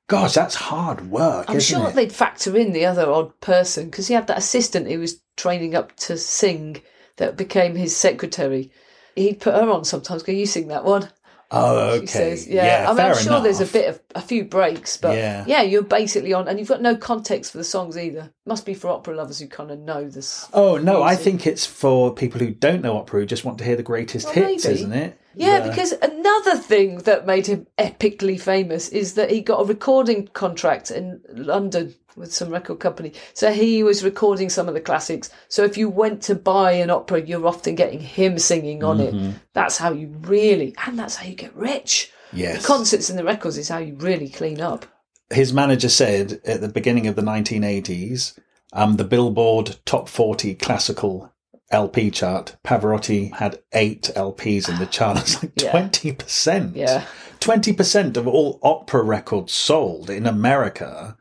Gosh, 0.06 0.34
that's 0.34 0.54
hard 0.54 1.10
work, 1.10 1.46
I'm 1.48 1.60
sure 1.60 1.88
it? 1.88 1.94
they'd 1.94 2.12
factor 2.12 2.56
in 2.56 2.72
the 2.72 2.84
other 2.84 3.10
odd 3.10 3.40
person 3.40 3.86
because 3.86 4.08
he 4.08 4.14
had 4.14 4.26
that 4.26 4.38
assistant 4.38 4.86
who 4.86 4.98
was 4.98 5.22
training 5.36 5.74
up 5.74 5.96
to 5.96 6.18
sing 6.18 6.82
that 7.16 7.36
became 7.36 7.74
his 7.74 7.96
secretary. 7.96 8.70
He'd 9.16 9.40
put 9.40 9.54
her 9.54 9.70
on 9.70 9.84
sometimes. 9.84 10.22
Go, 10.22 10.32
you 10.32 10.46
sing 10.46 10.68
that 10.68 10.84
one. 10.84 11.08
Oh, 11.56 11.76
okay. 11.94 12.00
She 12.00 12.06
says, 12.06 12.46
"Yeah." 12.48 12.86
I 12.88 12.92
mean, 12.94 13.06
I'm 13.06 13.16
sure 13.16 13.40
there's 13.40 13.60
a 13.60 13.66
bit 13.66 13.88
of 13.88 14.00
a 14.14 14.20
few 14.20 14.44
breaks, 14.44 14.96
but 14.96 15.16
Yeah. 15.16 15.44
yeah. 15.46 15.62
you're 15.62 15.82
basically 15.82 16.32
on, 16.32 16.48
and 16.48 16.58
you've 16.58 16.68
got 16.68 16.82
no 16.82 16.96
context 16.96 17.52
for 17.52 17.58
the 17.58 17.64
songs 17.64 17.96
either. 17.96 18.30
Must 18.46 18.66
be 18.66 18.74
for 18.74 18.88
opera 18.88 19.14
lovers 19.16 19.38
who 19.38 19.46
kind 19.46 19.70
of 19.70 19.78
know 19.78 20.08
this. 20.08 20.48
Oh 20.52 20.76
no, 20.78 21.02
I 21.02 21.16
think 21.16 21.46
it's 21.46 21.64
for 21.66 22.12
people 22.14 22.40
who 22.40 22.50
don't 22.50 22.82
know 22.82 22.96
opera 22.96 23.20
who 23.20 23.26
just 23.26 23.44
want 23.44 23.58
to 23.58 23.64
hear 23.64 23.76
the 23.76 23.82
greatest 23.82 24.26
Well, 24.26 24.34
hits, 24.34 24.64
maybe. 24.64 24.74
isn't 24.80 24.92
it? 24.92 25.18
Yeah, 25.36 25.60
The- 25.60 25.70
because 25.70 25.92
another 26.00 26.56
thing 26.56 26.98
that 26.98 27.26
made 27.26 27.46
him 27.48 27.66
epically 27.78 28.40
famous 28.40 28.88
is 28.90 29.14
that 29.14 29.30
he 29.30 29.40
got 29.40 29.60
a 29.60 29.64
recording 29.64 30.28
contract 30.32 30.90
in 30.92 31.20
London 31.32 31.94
with 32.16 32.32
some 32.32 32.50
record 32.50 32.80
company. 32.80 33.12
So 33.32 33.52
he 33.52 33.82
was 33.82 34.04
recording 34.04 34.48
some 34.50 34.68
of 34.68 34.74
the 34.74 34.80
classics. 34.80 35.30
So 35.48 35.64
if 35.64 35.76
you 35.76 35.88
went 35.88 36.22
to 36.22 36.34
buy 36.34 36.72
an 36.72 36.90
opera, 36.90 37.20
you're 37.22 37.46
often 37.46 37.74
getting 37.74 38.00
him 38.00 38.38
singing 38.38 38.82
on 38.84 38.98
Mm-hmm. 38.98 39.30
it. 39.30 39.34
That's 39.52 39.76
how 39.78 39.92
you 39.92 40.08
really, 40.20 40.74
and 40.86 40.98
that's 40.98 41.16
how 41.16 41.26
you 41.26 41.34
get 41.34 41.54
rich. 41.56 42.10
yes. 42.32 42.62
The 42.62 42.66
concerts 42.66 43.10
and 43.10 43.18
the 43.18 43.24
records 43.24 43.58
is 43.58 43.68
how 43.68 43.78
you 43.78 43.94
really 43.96 44.28
clean 44.28 44.60
up. 44.60 44.86
His 45.30 45.52
manager 45.52 45.88
said 45.88 46.40
at 46.44 46.60
the 46.60 46.68
beginning 46.68 47.06
of 47.06 47.16
the 47.16 47.22
1980s, 47.22 48.38
um, 48.72 48.96
the 48.96 49.04
Billboard 49.04 49.76
Top 49.84 50.08
40 50.08 50.54
Classical 50.56 51.32
LP 51.70 52.10
chart, 52.10 52.56
Pavarotti 52.64 53.32
had 53.34 53.60
eight 53.72 54.10
LPs 54.14 54.68
in 54.68 54.78
the 54.78 54.86
chart. 54.96 55.18
It's 55.22 55.42
like 55.42 55.52
Yeah. 55.60 55.72
20%. 55.72 56.76
Yeah. 56.76 57.04
20% 57.40 58.16
of 58.16 58.26
all 58.26 58.58
opera 58.62 59.02
records 59.02 59.52
sold 59.52 60.08
in 60.10 60.26
America 60.26 61.16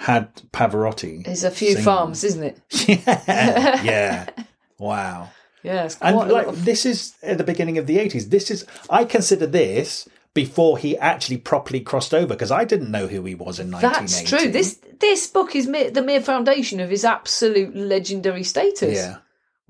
had 0.00 0.34
Pavarotti. 0.50 1.24
There's 1.24 1.44
a 1.44 1.50
few 1.50 1.72
singing. 1.72 1.84
farms, 1.84 2.24
isn't 2.24 2.42
it? 2.42 2.60
yeah. 3.06 3.82
yeah. 3.82 4.30
Wow. 4.78 5.28
Yeah, 5.62 5.90
And 6.00 6.16
like 6.16 6.46
of 6.46 6.64
this 6.64 6.86
is 6.86 7.14
at 7.22 7.36
the 7.36 7.44
beginning 7.44 7.76
of 7.76 7.86
the 7.86 7.98
80s. 7.98 8.30
This 8.30 8.50
is 8.50 8.64
I 8.88 9.04
consider 9.04 9.46
this 9.46 10.08
before 10.32 10.78
he 10.78 10.96
actually 10.96 11.36
properly 11.36 11.80
crossed 11.80 12.14
over 12.14 12.28
because 12.28 12.50
I 12.50 12.64
didn't 12.64 12.90
know 12.90 13.08
who 13.08 13.22
he 13.24 13.34
was 13.34 13.60
in 13.60 13.70
1980. 13.70 13.80
That's 13.90 14.22
true. 14.22 14.50
This 14.50 14.80
this 15.00 15.26
book 15.26 15.54
is 15.54 15.66
mere, 15.66 15.90
the 15.90 16.02
mere 16.02 16.22
foundation 16.22 16.80
of 16.80 16.88
his 16.88 17.04
absolute 17.04 17.76
legendary 17.76 18.42
status. 18.42 18.96
Yeah. 18.96 19.18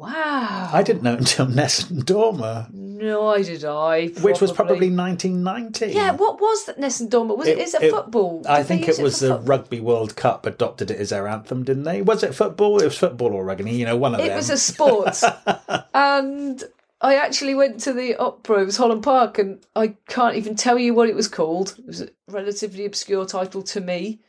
Wow. 0.00 0.70
I 0.72 0.82
didn't 0.82 1.02
know 1.02 1.14
until 1.14 1.46
Nessun 1.60 2.02
Dorma, 2.02 2.72
No, 2.72 3.28
I 3.28 3.42
did 3.42 3.64
I. 3.66 4.06
which 4.22 4.40
was 4.40 4.50
probably 4.50 4.90
1990. 4.90 5.88
Yeah, 5.88 6.12
what 6.12 6.40
was 6.40 6.64
that 6.64 6.78
and 6.78 7.10
Dormer? 7.10 7.34
Was 7.34 7.48
it, 7.48 7.58
It- 7.58 7.62
is 7.62 7.74
it 7.74 7.82
it- 7.82 7.90
football? 7.92 8.42
I 8.48 8.58
Did 8.58 8.66
think 8.66 8.88
it 8.88 8.98
was 8.98 9.18
for 9.18 9.24
the 9.26 9.30
football? 9.34 9.46
Rugby 9.46 9.80
World 9.80 10.16
Cup 10.16 10.46
adopted 10.46 10.90
it 10.90 10.98
as 10.98 11.10
their 11.10 11.28
anthem, 11.28 11.64
didn't 11.64 11.84
they? 11.84 12.00
Was 12.00 12.22
it 12.22 12.34
football? 12.34 12.80
It 12.80 12.84
was 12.86 12.96
football 12.96 13.34
or 13.34 13.44
rugby, 13.44 13.72
you 13.72 13.84
know, 13.84 13.96
one 13.96 14.14
of 14.14 14.20
It 14.20 14.24
them. 14.24 14.32
It 14.32 14.36
was 14.36 14.48
a 14.50 14.56
sport. 14.56 15.20
and 15.94 16.64
I 17.02 17.16
actually 17.16 17.54
went 17.54 17.80
to 17.80 17.92
the 17.92 18.16
opera, 18.16 18.62
it 18.62 18.66
was 18.66 18.76
Holland 18.78 19.02
Park, 19.02 19.38
and 19.38 19.58
I 19.76 19.96
can't 20.08 20.36
even 20.36 20.54
tell 20.56 20.78
you 20.78 20.94
what 20.94 21.08
it 21.10 21.14
was 21.14 21.28
called. 21.28 21.74
It 21.78 21.86
was 21.86 22.00
a 22.02 22.08
relatively 22.28 22.84
obscure 22.86 23.26
title 23.26 23.62
to 23.64 23.80
me. 23.80 24.20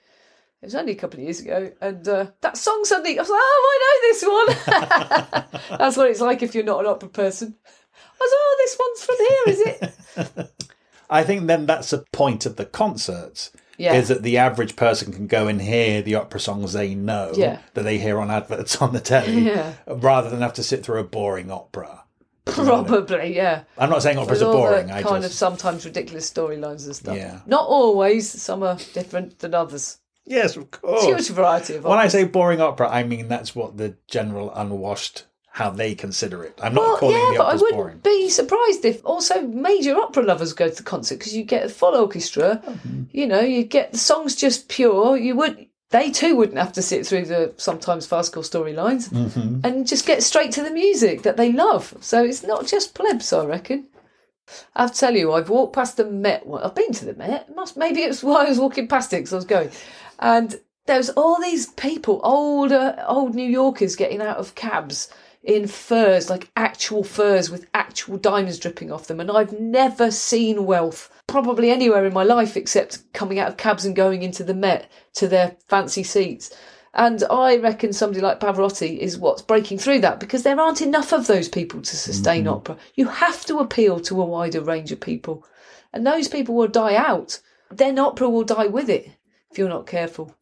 It 0.62 0.66
was 0.68 0.76
only 0.76 0.92
a 0.92 0.96
couple 0.96 1.20
of 1.20 1.24
years 1.24 1.40
ago, 1.40 1.72
and 1.82 2.08
uh, 2.08 2.28
that 2.42 2.56
song 2.56 2.82
suddenly, 2.86 3.18
I 3.18 3.22
was 3.24 3.30
like, 3.32 3.40
oh, 3.42 3.70
I 3.74 3.80
know 3.84 4.08
this 4.08 5.66
one. 5.70 5.78
That's 5.80 5.98
what 5.98 6.10
it's 6.12 6.22
like 6.22 6.44
if 6.44 6.54
you're 6.54 6.64
not 6.64 6.82
an 6.82 6.86
opera 6.86 7.10
person. 7.10 7.56
I 7.66 8.24
was, 8.24 8.32
like, 8.32 8.40
oh, 8.40 8.56
this 8.60 8.78
one's 8.80 9.04
from 9.04 9.16
here, 9.18 9.44
is 9.48 10.40
it? 10.46 10.52
I 11.10 11.24
think 11.24 11.48
then 11.48 11.66
that's 11.66 11.90
the 11.90 12.06
point 12.14 12.46
of 12.46 12.56
the 12.56 12.66
concerts. 12.66 13.52
Yeah. 13.78 13.96
Is 13.96 14.10
that 14.10 14.22
the 14.22 14.38
average 14.38 14.76
person 14.76 15.12
can 15.12 15.26
go 15.26 15.48
and 15.48 15.60
hear 15.60 16.04
the 16.04 16.16
opera 16.16 16.40
songs 16.40 16.74
they 16.74 16.94
know 16.94 17.32
Yeah. 17.36 17.58
that 17.74 17.82
they 17.84 17.98
hear 17.98 18.20
on 18.20 18.30
adverts 18.30 18.80
on 18.82 18.94
the 18.94 19.00
telly 19.00 19.40
Yeah. 19.48 19.74
rather 19.88 20.30
than 20.30 20.42
have 20.42 20.54
to 20.54 20.64
sit 20.64 20.86
through 20.86 21.00
a 21.00 21.04
boring 21.04 21.50
opera. 21.52 22.04
Probably, 22.46 23.36
yeah. 23.36 23.64
I'm 23.78 23.90
not 23.90 24.04
saying 24.04 24.20
operas 24.20 24.42
are 24.44 24.54
boring. 24.54 24.88
the 24.88 24.94
I 24.94 25.02
kind 25.04 25.26
of 25.26 25.32
sometimes 25.32 25.84
ridiculous 25.86 26.30
storylines 26.30 26.86
and 26.86 26.96
stuff. 26.96 27.18
Yeah. 27.18 27.40
Not 27.48 27.66
always. 27.66 28.30
Some 28.30 28.62
are 28.64 28.78
different 28.94 29.40
than 29.40 29.54
others. 29.56 29.98
Yes, 30.26 30.56
of 30.58 30.72
course. 30.72 31.04
Huge 31.06 31.30
variety 31.30 31.76
of 31.76 31.84
When 31.84 32.00
I 32.00 32.08
say 32.08 32.24
boring 32.24 32.62
opera, 32.62 32.90
I 32.90 33.04
mean 33.04 33.28
that's 33.28 33.56
what 33.56 33.78
the 33.78 33.96
general 34.08 34.52
unwashed 34.54 35.26
how 35.54 35.70
they 35.70 35.94
consider 35.94 36.44
it. 36.46 36.58
I'm 36.64 36.74
not 36.74 36.82
Well, 36.82 36.98
calling 36.98 37.18
yeah, 37.18 37.32
the 37.34 37.38
but 37.40 37.48
I 37.48 37.54
wouldn't 37.56 37.74
boring. 37.74 37.98
be 38.00 38.30
surprised 38.30 38.86
if 38.86 39.06
also 39.06 39.42
major 39.42 39.98
opera 39.98 40.24
lovers 40.24 40.54
go 40.54 40.70
to 40.70 40.76
the 40.76 40.84
concert 40.84 41.20
because 41.20 41.36
you 41.36 41.44
get 41.44 41.66
a 41.66 41.70
full 41.70 41.94
orchestra. 41.94 42.62
Mm-hmm. 42.66 43.04
You 43.12 43.28
know, 43.28 43.42
you 43.42 43.64
get 43.66 43.92
the 43.92 43.98
songs 43.98 44.36
just 44.38 44.70
pure. 44.70 45.18
You 45.18 45.36
would 45.36 45.68
they 45.90 46.10
too 46.10 46.38
wouldn't 46.38 46.58
have 46.58 46.72
to 46.74 46.82
sit 46.82 47.06
through 47.06 47.26
the 47.26 47.54
sometimes 47.58 48.08
farcical 48.08 48.44
storylines 48.44 49.12
and 49.66 49.86
just 49.86 50.06
get 50.06 50.24
straight 50.24 50.54
to 50.54 50.64
the 50.64 50.72
music 50.72 51.24
that 51.24 51.36
they 51.36 51.52
love. 51.52 51.94
So 52.00 52.24
it's 52.24 52.44
not 52.44 52.66
just 52.66 52.96
plebs, 52.96 53.34
I 53.34 53.46
reckon. 53.46 53.88
I'll 54.76 54.90
tell 54.90 55.16
you, 55.16 55.34
I've 55.34 55.50
walked 55.50 55.76
past 55.76 55.98
the 55.98 56.06
Met. 56.06 56.48
Well, 56.48 56.64
I've 56.64 56.76
been 56.76 56.94
to 56.94 57.06
the 57.06 57.14
Met. 57.14 57.54
Must 57.56 57.76
maybe 57.76 58.02
it's 58.02 58.24
why 58.24 58.46
I 58.46 58.50
was 58.50 58.58
walking 58.60 58.88
past 58.88 59.12
it 59.12 59.18
because 59.18 59.34
I 59.34 59.36
was 59.36 59.46
going, 59.46 59.70
and 60.22 60.60
there's 60.86 61.10
all 61.10 61.40
these 61.42 61.68
people, 61.68 62.22
older 62.24 63.04
old 63.08 63.36
New 63.36 63.50
Yorkers, 63.50 63.96
getting 63.96 64.22
out 64.22 64.38
of 64.38 64.56
cabs 64.56 65.10
in 65.44 65.68
furs, 65.68 66.30
like 66.30 66.52
actual 66.56 67.04
furs 67.04 67.50
with 67.50 67.68
actual 67.74 68.18
diamonds 68.18 68.60
dripping 68.60 68.92
off 68.92 69.08
them, 69.08 69.20
and 69.20 69.32
I've 69.32 69.60
never 69.60 70.12
seen 70.12 70.66
wealth 70.66 71.12
probably 71.28 71.72
anywhere 71.72 72.06
in 72.06 72.14
my 72.14 72.24
life 72.24 72.56
except 72.56 73.12
coming 73.14 73.40
out 73.40 73.48
of 73.48 73.58
cabs 73.58 73.86
and 73.86 73.96
going 73.96 74.22
into 74.22 74.44
the 74.44 74.54
Met 74.54 74.92
to 75.14 75.28
their 75.28 75.56
fancy 75.68 76.04
seats. 76.04 76.54
And 76.94 77.24
I 77.30 77.56
reckon 77.56 77.94
somebody 77.94 78.20
like 78.20 78.42
Pavarotti 78.42 78.98
is 78.98 79.18
what's 79.18 79.42
breaking 79.42 79.78
through 79.78 80.00
that 80.02 80.20
because 80.20 80.44
there 80.44 80.60
aren't 80.60 80.82
enough 80.82 81.14
of 81.14 81.26
those 81.26 81.48
people 81.48 81.82
to 81.82 81.96
sustain 81.96 82.44
mm-hmm. 82.44 82.54
opera. 82.54 82.78
You 82.96 83.08
have 83.08 83.46
to 83.46 83.60
appeal 83.60 84.02
to 84.02 84.22
a 84.22 84.26
wider 84.26 84.60
range 84.60 84.92
of 84.92 85.00
people. 85.00 85.46
And 85.94 86.06
those 86.06 86.28
people 86.28 86.54
will 86.54 86.68
die 86.68 86.96
out. 86.96 87.40
Then 87.70 87.98
opera 87.98 88.30
will 88.30 88.44
die 88.44 88.68
with 88.68 88.90
it 88.90 89.10
if 89.52 89.58
you're 89.58 89.70
not 89.70 89.88
careful. 89.88 90.36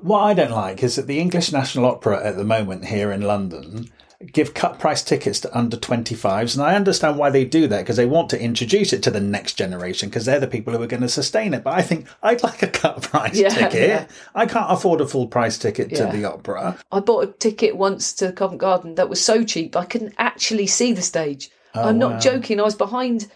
What 0.00 0.20
I 0.20 0.34
don't 0.34 0.50
like 0.52 0.82
is 0.82 0.96
that 0.96 1.06
the 1.06 1.18
English 1.18 1.52
National 1.52 1.86
Opera 1.86 2.24
at 2.24 2.36
the 2.36 2.44
moment 2.44 2.84
here 2.86 3.10
in 3.12 3.22
London 3.22 3.90
give 4.32 4.52
cut 4.52 4.80
price 4.80 5.02
tickets 5.02 5.38
to 5.40 5.56
under 5.56 5.76
25s. 5.76 6.54
And 6.54 6.62
I 6.64 6.74
understand 6.74 7.18
why 7.18 7.30
they 7.30 7.44
do 7.44 7.66
that 7.68 7.80
because 7.80 7.96
they 7.96 8.06
want 8.06 8.30
to 8.30 8.40
introduce 8.40 8.92
it 8.92 9.02
to 9.04 9.10
the 9.12 9.20
next 9.20 9.54
generation 9.54 10.08
because 10.08 10.24
they're 10.24 10.40
the 10.40 10.46
people 10.48 10.72
who 10.72 10.82
are 10.82 10.86
going 10.88 11.02
to 11.02 11.08
sustain 11.08 11.54
it. 11.54 11.62
But 11.62 11.74
I 11.74 11.82
think 11.82 12.06
I'd 12.22 12.42
like 12.42 12.62
a 12.62 12.68
cut 12.68 13.02
price 13.02 13.38
Yeah, 13.38 13.48
ticket. 13.50 13.88
yeah. 13.88 14.06
I 14.34 14.46
can't 14.46 14.72
afford 14.72 15.00
a 15.00 15.06
full 15.06 15.28
price 15.28 15.56
ticket 15.58 15.90
Yeah. 15.92 16.10
to 16.10 16.16
the 16.16 16.24
opera. 16.24 16.78
I 16.90 17.00
bought 17.00 17.28
a 17.28 17.32
ticket 17.32 17.76
once 17.76 18.12
to 18.14 18.32
Covent 18.32 18.60
Garden 18.60 18.96
that 18.96 19.08
was 19.08 19.24
so 19.24 19.44
cheap 19.44 19.76
I 19.76 19.84
couldn't 19.84 20.14
actually 20.18 20.66
see 20.66 20.92
the 20.92 21.02
stage. 21.02 21.50
Oh, 21.74 21.88
I'm 21.88 21.98
not 21.98 22.12
wow. 22.14 22.18
joking. 22.18 22.58
I 22.60 22.64
was 22.64 22.74
behind 22.74 23.30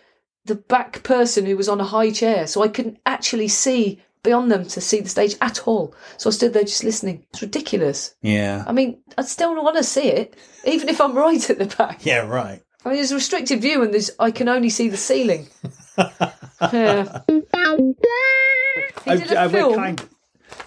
the 0.46 0.56
back 0.56 1.02
person 1.04 1.46
who 1.46 1.56
was 1.56 1.68
on 1.68 1.80
a 1.80 1.84
high 1.84 2.10
chair, 2.10 2.46
so 2.48 2.62
I 2.62 2.68
couldn't 2.68 2.98
actually 3.06 3.48
see 3.48 4.00
beyond 4.22 4.50
them 4.52 4.64
to 4.66 4.80
see 4.80 5.00
the 5.00 5.08
stage 5.08 5.34
at 5.40 5.66
all. 5.66 5.94
So 6.16 6.30
I 6.30 6.32
stood 6.32 6.52
there 6.52 6.62
just 6.62 6.84
listening. 6.84 7.24
It's 7.30 7.42
ridiculous. 7.42 8.14
Yeah. 8.22 8.64
I 8.66 8.72
mean, 8.72 8.98
I 9.18 9.22
still 9.22 9.54
want 9.62 9.76
to 9.76 9.82
see 9.84 10.08
it, 10.08 10.36
even 10.64 10.88
if 10.88 11.00
I'm 11.00 11.14
right 11.16 11.50
at 11.50 11.58
the 11.58 11.66
back. 11.76 12.04
Yeah, 12.06 12.26
right. 12.26 12.62
I 12.84 12.88
mean, 12.88 12.96
there's 12.96 13.12
a 13.12 13.16
restricted 13.16 13.60
view, 13.60 13.82
and 13.82 13.92
there's 13.92 14.10
I 14.18 14.30
can 14.32 14.48
only 14.48 14.68
see 14.70 14.88
the 14.88 14.96
ceiling. 14.96 15.46
yeah. 16.72 17.20
He 17.28 19.10
did 19.16 19.32
a 19.32 19.38
I- 19.38 19.42
I 19.42 19.46
would 19.46 19.52
film. 19.52 19.74
kind- 19.74 20.08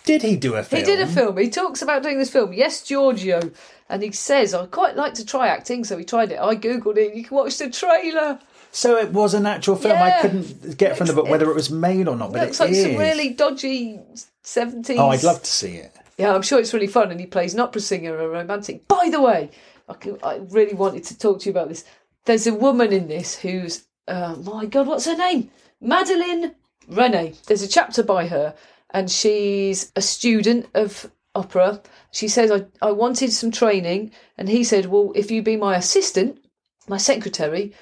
Did 0.04 0.22
he 0.22 0.36
do 0.36 0.56
a 0.56 0.64
film? 0.64 0.80
He 0.80 0.86
did 0.86 1.02
a 1.02 1.08
film. 1.08 1.38
He 1.38 1.50
talks 1.50 1.82
about 1.82 2.04
doing 2.04 2.18
this 2.20 2.30
film. 2.30 2.54
Yes, 2.54 2.82
Giorgio. 2.84 3.52
And 3.90 4.02
he 4.02 4.12
says, 4.12 4.54
I 4.54 4.66
quite 4.66 4.96
like 4.96 5.14
to 5.16 5.26
try 5.26 5.48
acting, 5.48 5.84
so 5.84 5.98
he 5.98 6.04
tried 6.06 6.32
it. 6.32 6.40
I 6.40 6.56
googled 6.56 6.98
it. 6.98 7.16
You 7.16 7.24
can 7.24 7.36
watch 7.38 7.58
the 7.58 7.70
trailer. 7.70 8.40
So 8.76 8.98
it 8.98 9.14
was 9.14 9.34
an 9.34 9.46
actual 9.46 9.78
film. 9.78 9.98
I 9.98 10.20
couldn't 10.20 10.78
get 10.78 10.98
from 10.98 11.08
the 11.08 11.14
book 11.14 11.30
whether 11.30 11.50
it 11.50 11.56
was 11.56 11.72
made 11.72 12.10
or 12.10 12.16
not, 12.18 12.34
but 12.34 12.42
Looks 12.42 12.60
it 12.60 12.64
like 12.64 12.72
is. 12.74 12.84
some 12.84 12.98
really 12.98 13.30
dodgy 13.30 14.02
70s. 14.44 14.98
Oh, 14.98 15.12
I'd 15.12 15.24
love 15.24 15.42
to 15.42 15.50
see 15.50 15.76
it. 15.78 15.96
Yeah, 16.18 16.36
I'm 16.36 16.42
sure 16.42 16.60
it's 16.60 16.74
really 16.74 16.88
fun. 16.88 17.10
And 17.10 17.18
he 17.18 17.26
plays 17.26 17.54
an 17.54 17.62
opera 17.62 17.80
singer, 17.80 18.18
a 18.18 18.28
romantic. 18.28 18.86
By 18.90 19.08
the 19.10 19.22
way, 19.22 19.50
I 19.90 20.42
really 20.50 20.74
wanted 20.74 21.06
to 21.06 21.18
talk 21.18 21.40
to 21.40 21.46
you 21.46 21.52
about 21.52 21.70
this. 21.70 21.86
There's 22.26 22.48
a 22.48 22.54
woman 22.54 22.92
in 22.92 23.08
this 23.08 23.40
who's, 23.40 23.86
uh, 24.10 24.36
my 24.44 24.66
God, 24.66 24.88
what's 24.88 25.06
her 25.06 25.16
name? 25.16 25.52
Madelyn 25.82 26.54
Renée. 26.92 27.42
There's 27.46 27.64
a 27.64 27.70
chapter 27.70 28.04
by 28.04 28.28
her, 28.28 28.56
and 28.90 29.10
she's 29.10 29.94
a 29.96 30.02
student 30.02 30.68
of 30.74 31.10
opera. 31.34 31.82
She 32.12 32.28
says, 32.28 32.52
I, 32.52 32.66
I 32.86 32.92
wanted 32.92 33.32
some 33.32 33.52
training. 33.52 34.12
And 34.38 34.50
he 34.50 34.66
said, 34.66 34.88
Well, 34.88 35.14
if 35.16 35.32
you 35.32 35.42
be 35.42 35.56
my 35.56 35.78
assistant, 35.78 36.44
my 36.90 36.98
secretary, 36.98 37.74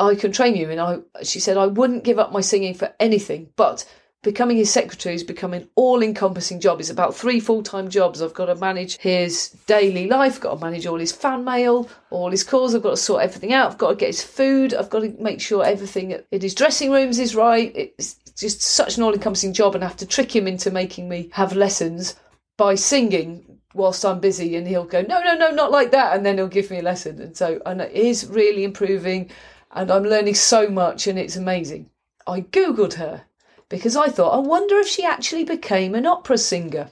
I 0.00 0.14
can 0.14 0.32
train 0.32 0.56
you. 0.56 0.70
And 0.70 0.80
I, 0.80 0.98
she 1.22 1.40
said, 1.40 1.56
I 1.56 1.66
wouldn't 1.66 2.04
give 2.04 2.18
up 2.18 2.32
my 2.32 2.40
singing 2.40 2.74
for 2.74 2.92
anything, 2.98 3.50
but 3.56 3.88
becoming 4.22 4.56
his 4.56 4.72
secretary 4.72 5.14
is 5.14 5.22
becoming 5.22 5.62
an 5.62 5.68
all-encompassing 5.74 6.58
job. 6.58 6.80
It's 6.80 6.88
about 6.88 7.14
three 7.14 7.40
full-time 7.40 7.90
jobs. 7.90 8.22
I've 8.22 8.32
got 8.32 8.46
to 8.46 8.54
manage 8.54 8.96
his 8.96 9.50
daily 9.66 10.08
life, 10.08 10.40
got 10.40 10.54
to 10.54 10.64
manage 10.64 10.86
all 10.86 10.98
his 10.98 11.12
fan 11.12 11.44
mail, 11.44 11.88
all 12.10 12.30
his 12.30 12.42
calls. 12.42 12.74
I've 12.74 12.82
got 12.82 12.90
to 12.90 12.96
sort 12.96 13.22
everything 13.22 13.52
out. 13.52 13.70
I've 13.70 13.78
got 13.78 13.90
to 13.90 13.96
get 13.96 14.06
his 14.06 14.22
food. 14.22 14.72
I've 14.72 14.88
got 14.88 15.00
to 15.00 15.14
make 15.20 15.40
sure 15.42 15.62
everything 15.62 16.18
in 16.30 16.40
his 16.40 16.54
dressing 16.54 16.90
rooms 16.90 17.18
is 17.18 17.36
right. 17.36 17.70
It's 17.76 18.14
just 18.34 18.62
such 18.62 18.96
an 18.96 19.02
all-encompassing 19.02 19.52
job, 19.52 19.74
and 19.74 19.84
I 19.84 19.88
have 19.88 19.98
to 19.98 20.06
trick 20.06 20.34
him 20.34 20.48
into 20.48 20.70
making 20.70 21.08
me 21.08 21.28
have 21.32 21.54
lessons 21.54 22.16
by 22.56 22.76
singing 22.76 23.44
whilst 23.74 24.04
I'm 24.04 24.20
busy, 24.20 24.56
and 24.56 24.66
he'll 24.66 24.84
go, 24.84 25.02
no, 25.02 25.20
no, 25.22 25.36
no, 25.36 25.50
not 25.50 25.70
like 25.70 25.90
that, 25.90 26.16
and 26.16 26.24
then 26.24 26.38
he'll 26.38 26.48
give 26.48 26.70
me 26.70 26.78
a 26.78 26.82
lesson. 26.82 27.20
And 27.20 27.36
so, 27.36 27.60
and 27.66 27.80
it 27.80 27.92
is 27.92 28.26
really 28.26 28.64
improving, 28.64 29.30
and 29.74 29.90
I'm 29.90 30.04
learning 30.04 30.34
so 30.34 30.68
much, 30.68 31.06
and 31.06 31.18
it's 31.18 31.36
amazing. 31.36 31.90
I 32.26 32.42
googled 32.42 32.94
her 32.94 33.24
because 33.68 33.96
I 33.96 34.08
thought, 34.08 34.34
I 34.34 34.38
wonder 34.38 34.78
if 34.78 34.88
she 34.88 35.04
actually 35.04 35.44
became 35.44 35.94
an 35.94 36.06
opera 36.06 36.38
singer. 36.38 36.90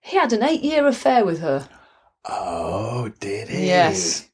He 0.00 0.16
had 0.16 0.32
an 0.32 0.42
eight-year 0.42 0.86
affair 0.86 1.24
with 1.24 1.40
her. 1.40 1.68
Oh, 2.24 3.10
did 3.20 3.48
he? 3.48 3.66
Yes. 3.66 4.28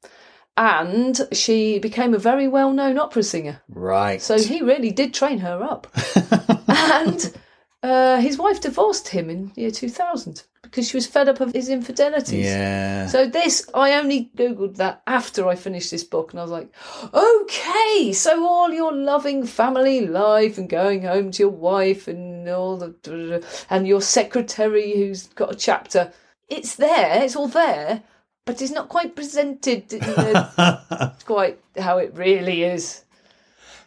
And 0.57 1.20
she 1.32 1.78
became 1.78 2.14
a 2.14 2.18
very 2.18 2.48
well 2.48 2.72
known 2.72 2.98
opera 2.98 3.22
singer. 3.22 3.62
Right. 3.68 4.20
So 4.20 4.38
he 4.38 4.62
really 4.62 4.90
did 4.90 5.14
train 5.14 5.38
her 5.38 5.62
up. 5.62 5.86
and 6.68 7.36
uh, 7.82 8.20
his 8.20 8.38
wife 8.38 8.61
divorced 8.61 9.09
him 9.09 9.30
in 9.30 9.53
the 9.55 9.62
year 9.62 9.70
2000 9.70 10.42
because 10.71 10.89
she 10.89 10.97
was 10.97 11.07
fed 11.07 11.29
up 11.29 11.41
of 11.41 11.53
his 11.53 11.68
infidelities. 11.68 12.45
yeah. 12.45 13.07
So 13.07 13.27
this, 13.27 13.68
I 13.75 13.95
only 13.95 14.31
googled 14.37 14.77
that 14.77 15.03
after 15.07 15.49
I 15.49 15.57
finished 15.57 15.91
this 15.91 16.05
book, 16.05 16.31
and 16.31 16.39
I 16.39 16.43
was 16.43 16.53
like, 16.53 16.73
okay, 17.12 18.12
so 18.12 18.47
all 18.47 18.71
your 18.71 18.93
loving 18.93 19.47
family 19.47 20.07
life 20.07 20.59
and 20.59 20.68
going 20.68 21.03
home 21.03 21.33
to 21.33 21.43
your 21.43 21.51
wife 21.51 22.07
and 22.07 22.49
all 22.49 22.77
the 22.77 23.45
and 23.68 23.87
your 23.87 24.01
secretary 24.01 24.95
who's 24.95 25.27
got 25.29 25.53
a 25.53 25.57
chapter, 25.57 26.12
it's 26.49 26.77
there, 26.77 27.25
it's 27.25 27.37
all 27.37 27.49
there, 27.49 28.03
but 28.47 28.62
it's 28.62 28.73
not 28.73 28.89
quite 28.89 29.16
presented 29.16 29.93
in 29.93 30.01
the, 30.01 31.14
quite 31.25 31.61
how 31.79 31.99
it 31.99 32.14
really 32.14 32.62
is. 32.62 33.05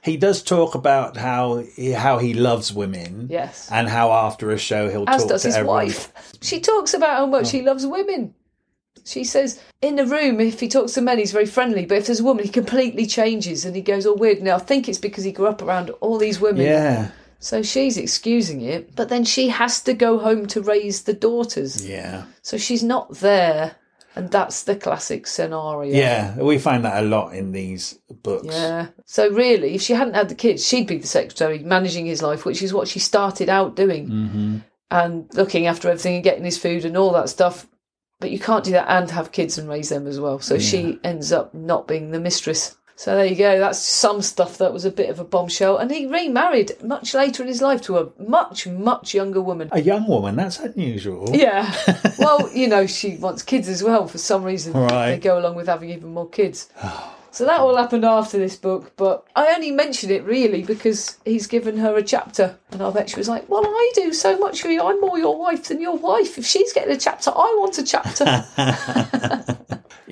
He 0.03 0.17
does 0.17 0.43
talk 0.43 0.75
about 0.75 1.15
how 1.15 1.63
he, 1.75 1.91
how 1.91 2.17
he 2.17 2.33
loves 2.33 2.73
women. 2.73 3.27
Yes. 3.29 3.69
And 3.71 3.87
how 3.87 4.11
after 4.11 4.51
a 4.51 4.57
show 4.57 4.89
he'll 4.89 5.07
as 5.07 5.21
talk 5.21 5.29
does 5.29 5.41
to 5.43 5.47
his 5.47 5.55
everyone. 5.55 5.85
wife. 5.85 6.11
She 6.41 6.59
talks 6.59 6.93
about 6.93 7.17
how 7.17 7.25
much 7.25 7.51
he 7.51 7.61
oh. 7.61 7.65
loves 7.65 7.87
women. 7.87 8.35
She 9.05 9.23
says 9.23 9.61
in 9.81 9.95
the 9.95 10.05
room, 10.05 10.41
if 10.41 10.59
he 10.59 10.67
talks 10.67 10.93
to 10.93 11.01
men, 11.01 11.19
he's 11.19 11.31
very 11.31 11.45
friendly, 11.45 11.85
but 11.85 11.97
if 11.97 12.07
there's 12.07 12.19
a 12.19 12.23
woman, 12.23 12.43
he 12.43 12.51
completely 12.51 13.05
changes 13.05 13.63
and 13.63 13.75
he 13.75 13.81
goes 13.81 14.05
all 14.05 14.17
weird. 14.17 14.41
Now, 14.41 14.55
I 14.55 14.59
think 14.59 14.89
it's 14.89 14.97
because 14.97 15.23
he 15.23 15.31
grew 15.31 15.47
up 15.47 15.61
around 15.61 15.89
all 16.01 16.17
these 16.17 16.39
women. 16.39 16.65
Yeah. 16.65 17.11
So 17.39 17.61
she's 17.63 17.97
excusing 17.97 18.61
it, 18.61 18.95
but 18.95 19.09
then 19.09 19.23
she 19.23 19.49
has 19.49 19.81
to 19.83 19.93
go 19.93 20.19
home 20.19 20.47
to 20.47 20.61
raise 20.61 21.03
the 21.03 21.13
daughters. 21.13 21.85
Yeah. 21.85 22.25
So 22.41 22.57
she's 22.57 22.83
not 22.83 23.09
there. 23.15 23.75
And 24.15 24.29
that's 24.29 24.63
the 24.63 24.75
classic 24.75 25.25
scenario. 25.25 25.91
Yeah. 25.91 26.37
We 26.37 26.59
find 26.59 26.85
that 26.85 27.03
a 27.03 27.07
lot 27.07 27.33
in 27.33 27.51
these 27.51 27.97
books. 28.21 28.47
Yeah. 28.47 28.89
So 29.05 29.29
really, 29.29 29.75
if 29.75 29.81
she 29.81 29.93
hadn't 29.93 30.13
had 30.13 30.29
the 30.29 30.35
kids, 30.35 30.65
she'd 30.65 30.87
be 30.87 30.97
the 30.97 31.07
secretary 31.07 31.59
managing 31.59 32.05
his 32.05 32.21
life, 32.21 32.45
which 32.45 32.61
is 32.61 32.73
what 32.73 32.87
she 32.87 32.99
started 32.99 33.49
out 33.49 33.75
doing, 33.75 34.07
mm-hmm. 34.07 34.57
and 34.91 35.27
looking 35.33 35.65
after 35.65 35.89
everything 35.89 36.15
and 36.15 36.23
getting 36.23 36.45
his 36.45 36.59
food 36.59 36.85
and 36.85 36.95
all 36.95 37.11
that 37.13 37.29
stuff. 37.29 37.67
But 38.19 38.29
you 38.31 38.39
can't 38.39 38.63
do 38.63 38.71
that 38.71 38.87
and 38.87 39.09
have 39.11 39.31
kids 39.31 39.57
and 39.57 39.67
raise 39.67 39.89
them 39.89 40.07
as 40.07 40.19
well. 40.19 40.39
So 40.39 40.59
she 40.59 40.99
ends 41.03 41.31
up 41.31 41.53
not 41.53 41.87
being 41.87 42.11
the 42.11 42.19
mistress. 42.19 42.77
So 42.95 43.15
there 43.15 43.25
you 43.25 43.35
go. 43.35 43.59
That's 43.59 43.79
some 43.79 44.21
stuff 44.21 44.57
that 44.59 44.71
was 44.71 44.85
a 44.85 44.91
bit 44.91 45.09
of 45.09 45.19
a 45.19 45.23
bombshell. 45.23 45.77
And 45.77 45.91
he 45.91 46.05
remarried 46.05 46.71
much 46.83 47.13
later 47.13 47.43
in 47.43 47.49
his 47.49 47.61
life 47.61 47.81
to 47.83 47.97
a 47.97 48.09
much, 48.21 48.67
much 48.67 49.13
younger 49.13 49.41
woman. 49.41 49.69
A 49.71 49.81
young 49.81 50.07
woman, 50.07 50.35
that's 50.35 50.59
unusual. 50.59 51.29
Yeah. 51.33 51.73
well, 52.19 52.51
you 52.53 52.67
know, 52.67 52.85
she 52.85 53.17
wants 53.17 53.41
kids 53.41 53.67
as 53.67 53.83
well 53.83 54.07
for 54.07 54.19
some 54.19 54.43
reason. 54.43 54.73
Right. 54.73 55.11
They 55.11 55.19
go 55.19 55.39
along 55.39 55.55
with 55.55 55.67
having 55.67 55.89
even 55.89 56.13
more 56.13 56.29
kids. 56.29 56.69
So 57.33 57.45
that 57.45 57.61
all 57.61 57.75
happened 57.75 58.05
after 58.05 58.37
this 58.37 58.55
book, 58.55 58.91
but 58.95 59.25
I 59.35 59.55
only 59.55 59.71
mention 59.71 60.11
it 60.11 60.23
really 60.23 60.61
because 60.61 61.17
he's 61.25 61.47
given 61.47 61.77
her 61.77 61.97
a 61.97 62.03
chapter, 62.03 62.59
and 62.69 62.79
I 62.79 62.91
bet 62.91 63.09
she 63.09 63.15
was 63.15 63.27
like, 63.27 63.49
"Well, 63.49 63.65
I 63.65 63.91
do 63.95 64.13
so 64.13 64.37
much 64.37 64.61
for 64.61 64.67
you. 64.67 64.83
I'm 64.83 65.01
more 65.01 65.17
your 65.17 65.39
wife 65.39 65.69
than 65.69 65.81
your 65.81 65.97
wife. 65.97 66.37
If 66.37 66.45
she's 66.45 66.71
getting 66.73 66.93
a 66.93 66.99
chapter, 66.99 67.31
I 67.31 67.57
want 67.59 67.79
a 67.79 67.83
chapter." 67.83 68.45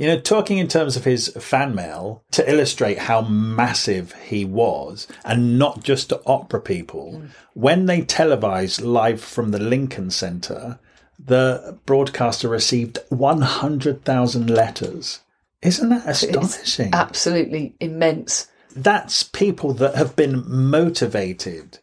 You 0.01 0.07
know, 0.07 0.19
talking 0.19 0.57
in 0.57 0.67
terms 0.67 0.95
of 0.95 1.05
his 1.05 1.27
fan 1.27 1.75
mail 1.75 2.23
to 2.31 2.51
illustrate 2.51 2.97
how 2.97 3.21
massive 3.21 4.13
he 4.13 4.45
was, 4.45 5.07
and 5.23 5.59
not 5.59 5.83
just 5.83 6.09
to 6.09 6.23
opera 6.25 6.59
people, 6.59 7.21
mm. 7.21 7.29
when 7.53 7.85
they 7.85 8.01
televised 8.01 8.81
live 8.81 9.21
from 9.21 9.51
the 9.51 9.59
Lincoln 9.59 10.09
Center, 10.09 10.79
the 11.23 11.77
broadcaster 11.85 12.49
received 12.49 12.97
100,000 13.09 14.49
letters. 14.49 15.19
Isn't 15.61 15.89
that 15.89 16.07
astonishing? 16.07 16.89
Absolutely 16.93 17.75
immense. 17.79 18.47
That's 18.75 19.21
people 19.21 19.75
that 19.75 19.93
have 19.93 20.15
been 20.15 20.43
motivated 20.47 21.77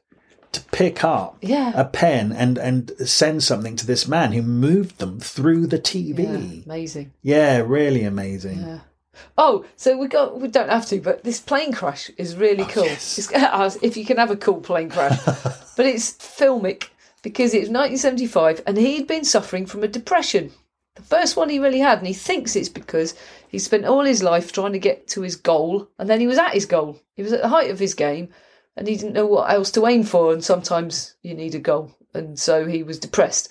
to 0.52 0.60
pick 0.72 1.04
up 1.04 1.36
Yeah. 1.40 1.72
a 1.74 1.84
pen 1.84 2.32
and 2.32 2.58
and 2.58 2.92
send 3.06 3.42
something 3.42 3.76
to 3.76 3.86
this 3.86 4.08
man 4.08 4.32
who 4.32 4.42
moved 4.42 4.98
them 4.98 5.20
through 5.20 5.66
the 5.66 5.78
TV. 5.78 6.18
Yeah, 6.24 6.62
amazing. 6.64 7.12
Yeah, 7.22 7.58
really 7.66 8.04
amazing. 8.04 8.60
Yeah. 8.60 8.78
Oh, 9.36 9.64
so 9.76 9.96
we 9.98 10.06
got 10.06 10.40
we 10.40 10.48
don't 10.48 10.70
have 10.70 10.86
to, 10.86 11.00
but 11.00 11.24
this 11.24 11.40
plane 11.40 11.72
crash 11.72 12.10
is 12.16 12.36
really 12.36 12.62
oh, 12.62 12.68
cool. 12.68 12.84
yes. 12.84 13.30
If 13.82 13.96
you 13.96 14.04
can 14.04 14.16
have 14.16 14.30
a 14.30 14.36
cool 14.36 14.60
plane 14.60 14.90
crash, 14.90 15.18
but 15.76 15.86
it's 15.86 16.12
filmic 16.12 16.88
because 17.22 17.52
it's 17.52 17.68
1975 17.68 18.62
and 18.66 18.76
he'd 18.78 19.06
been 19.06 19.24
suffering 19.24 19.66
from 19.66 19.82
a 19.82 19.88
depression. 19.88 20.52
The 20.94 21.02
first 21.02 21.36
one 21.36 21.48
he 21.48 21.60
really 21.60 21.78
had, 21.78 21.98
and 21.98 22.06
he 22.08 22.12
thinks 22.12 22.56
it's 22.56 22.68
because 22.68 23.14
he 23.48 23.58
spent 23.60 23.84
all 23.84 24.04
his 24.04 24.22
life 24.22 24.50
trying 24.50 24.72
to 24.72 24.80
get 24.80 25.06
to 25.08 25.22
his 25.22 25.36
goal, 25.36 25.88
and 25.98 26.08
then 26.10 26.18
he 26.20 26.26
was 26.26 26.38
at 26.38 26.54
his 26.54 26.66
goal. 26.66 27.00
He 27.14 27.22
was 27.22 27.32
at 27.32 27.40
the 27.40 27.48
height 27.48 27.70
of 27.70 27.78
his 27.78 27.94
game, 27.94 28.30
and 28.78 28.88
he 28.88 28.96
didn't 28.96 29.12
know 29.12 29.26
what 29.26 29.50
else 29.50 29.70
to 29.72 29.86
aim 29.86 30.04
for. 30.04 30.32
And 30.32 30.42
sometimes 30.42 31.14
you 31.22 31.34
need 31.34 31.54
a 31.54 31.58
goal, 31.58 31.92
and 32.14 32.38
so 32.38 32.66
he 32.66 32.82
was 32.82 32.98
depressed. 32.98 33.48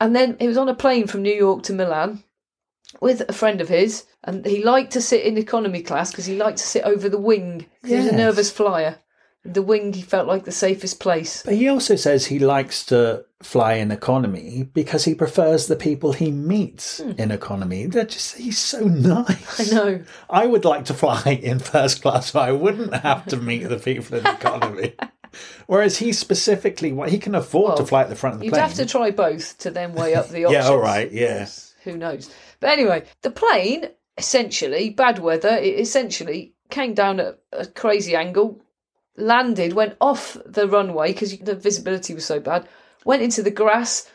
And 0.00 0.14
then 0.14 0.36
he 0.38 0.48
was 0.48 0.56
on 0.56 0.68
a 0.68 0.74
plane 0.74 1.06
from 1.06 1.22
New 1.22 1.34
York 1.34 1.62
to 1.64 1.72
Milan 1.72 2.24
with 3.00 3.22
a 3.28 3.32
friend 3.32 3.60
of 3.60 3.68
his, 3.68 4.04
and 4.24 4.44
he 4.44 4.62
liked 4.64 4.92
to 4.92 5.00
sit 5.00 5.24
in 5.24 5.38
economy 5.38 5.82
class 5.82 6.10
because 6.10 6.26
he 6.26 6.36
liked 6.36 6.58
to 6.58 6.66
sit 6.66 6.84
over 6.84 7.08
the 7.08 7.18
wing. 7.18 7.66
'cause 7.82 7.90
He 7.90 7.96
was 7.96 8.06
a 8.06 8.16
nervous 8.16 8.50
flyer. 8.50 8.98
The 9.44 9.62
wing 9.62 9.92
he 9.94 10.02
felt 10.02 10.28
like 10.28 10.44
the 10.44 10.52
safest 10.52 11.00
place. 11.00 11.42
But 11.42 11.54
he 11.54 11.68
also 11.68 11.96
says 11.96 12.26
he 12.26 12.38
likes 12.38 12.84
to 12.86 13.24
fly 13.42 13.74
in 13.74 13.90
economy 13.90 14.68
because 14.74 15.04
he 15.06 15.14
prefers 15.14 15.66
the 15.66 15.76
people 15.76 16.12
he 16.12 16.30
meets 16.30 17.00
hmm. 17.00 17.12
in 17.12 17.30
economy. 17.30 17.86
They're 17.86 18.04
just 18.04 18.36
he's 18.36 18.58
so 18.58 18.80
nice. 18.80 19.72
I 19.72 19.74
know. 19.74 20.04
I 20.28 20.46
would 20.46 20.64
like 20.64 20.84
to 20.86 20.94
fly 20.94 21.22
in 21.42 21.58
first 21.58 22.02
class, 22.02 22.32
so 22.32 22.40
I 22.40 22.52
wouldn't 22.52 22.94
have 22.94 23.26
to 23.26 23.36
meet 23.36 23.64
the 23.64 23.78
people 23.78 24.18
in 24.18 24.26
economy. 24.26 24.94
Whereas 25.66 25.98
he 25.98 26.12
specifically, 26.12 26.92
well, 26.92 27.08
he 27.08 27.18
can 27.18 27.34
afford 27.34 27.76
to 27.76 27.86
fly 27.86 28.02
at 28.02 28.08
the 28.08 28.16
front 28.16 28.34
of 28.34 28.40
the 28.40 28.48
plane. 28.48 28.58
You'd 28.58 28.68
have 28.68 28.74
to 28.74 28.86
try 28.86 29.10
both 29.10 29.56
to 29.58 29.70
then 29.70 29.94
weigh 29.94 30.14
up 30.14 30.28
the 30.28 30.44
options. 30.44 30.64
yeah, 30.64 30.70
all 30.70 30.80
right, 30.80 31.10
yeah. 31.10 31.46
Who 31.84 31.96
knows? 31.96 32.30
But 32.58 32.70
anyway, 32.70 33.04
the 33.22 33.30
plane 33.30 33.90
essentially, 34.18 34.90
bad 34.90 35.18
weather, 35.18 35.48
it 35.48 35.78
essentially 35.78 36.54
came 36.68 36.94
down 36.94 37.20
at 37.20 37.38
a 37.52 37.66
crazy 37.66 38.14
angle, 38.14 38.60
landed, 39.20 39.72
went 39.72 39.96
off 40.00 40.36
the 40.44 40.68
runway 40.68 41.12
because 41.12 41.38
the 41.38 41.54
visibility 41.54 42.14
was 42.14 42.24
so 42.24 42.40
bad, 42.40 42.68
went 43.04 43.22
into 43.22 43.42
the 43.42 43.50
grass. 43.50 44.10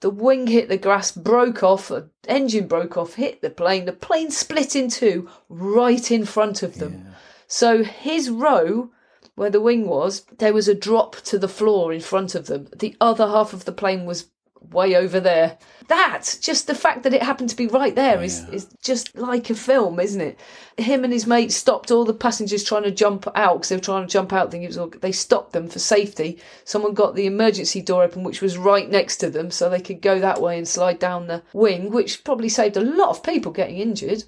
The 0.00 0.10
wing 0.10 0.48
hit 0.48 0.68
the 0.68 0.76
grass, 0.76 1.12
broke 1.12 1.62
off, 1.62 1.88
the 1.88 2.10
engine 2.28 2.66
broke 2.66 2.96
off, 2.96 3.14
hit 3.14 3.40
the 3.40 3.50
plane. 3.50 3.86
The 3.86 3.92
plane 3.92 4.30
split 4.30 4.76
in 4.76 4.90
two 4.90 5.30
right 5.48 6.10
in 6.10 6.26
front 6.26 6.62
of 6.62 6.78
them. 6.78 7.06
So 7.46 7.82
his 7.82 8.28
row, 8.28 8.90
where 9.34 9.50
the 9.50 9.60
wing 9.60 9.86
was, 9.86 10.26
there 10.38 10.52
was 10.52 10.68
a 10.68 10.74
drop 10.74 11.16
to 11.22 11.38
the 11.38 11.48
floor 11.48 11.92
in 11.92 12.00
front 12.00 12.34
of 12.34 12.46
them. 12.46 12.68
The 12.76 12.96
other 13.00 13.26
half 13.26 13.52
of 13.52 13.64
the 13.64 13.72
plane 13.72 14.04
was 14.04 14.26
way 14.70 14.96
over 14.96 15.20
there. 15.20 15.58
That, 15.88 16.38
just 16.40 16.66
the 16.66 16.74
fact 16.74 17.02
that 17.02 17.12
it 17.12 17.22
happened 17.22 17.50
to 17.50 17.56
be 17.56 17.66
right 17.66 17.94
there, 17.94 18.18
oh, 18.18 18.22
is 18.22 18.48
is 18.50 18.66
just 18.82 19.16
like 19.16 19.50
a 19.50 19.54
film, 19.54 20.00
isn't 20.00 20.20
it? 20.20 20.40
Him 20.78 21.04
and 21.04 21.12
his 21.12 21.26
mate 21.26 21.52
stopped 21.52 21.90
all 21.90 22.04
the 22.04 22.14
passengers 22.14 22.64
trying 22.64 22.84
to 22.84 22.90
jump 22.90 23.26
out 23.34 23.56
because 23.56 23.68
they 23.68 23.76
were 23.76 23.80
trying 23.80 24.06
to 24.06 24.12
jump 24.12 24.32
out. 24.32 24.50
Thinking 24.50 24.64
it 24.64 24.68
was 24.68 24.78
all, 24.78 24.88
they 24.88 25.12
stopped 25.12 25.52
them 25.52 25.68
for 25.68 25.78
safety. 25.78 26.38
Someone 26.64 26.94
got 26.94 27.14
the 27.14 27.26
emergency 27.26 27.82
door 27.82 28.04
open, 28.04 28.24
which 28.24 28.40
was 28.40 28.56
right 28.56 28.88
next 28.88 29.18
to 29.18 29.30
them, 29.30 29.50
so 29.50 29.68
they 29.68 29.80
could 29.80 30.00
go 30.00 30.18
that 30.20 30.40
way 30.40 30.56
and 30.56 30.66
slide 30.66 30.98
down 30.98 31.26
the 31.26 31.42
wing, 31.52 31.90
which 31.90 32.24
probably 32.24 32.48
saved 32.48 32.76
a 32.76 32.80
lot 32.80 33.10
of 33.10 33.22
people 33.22 33.52
getting 33.52 33.78
injured 33.78 34.24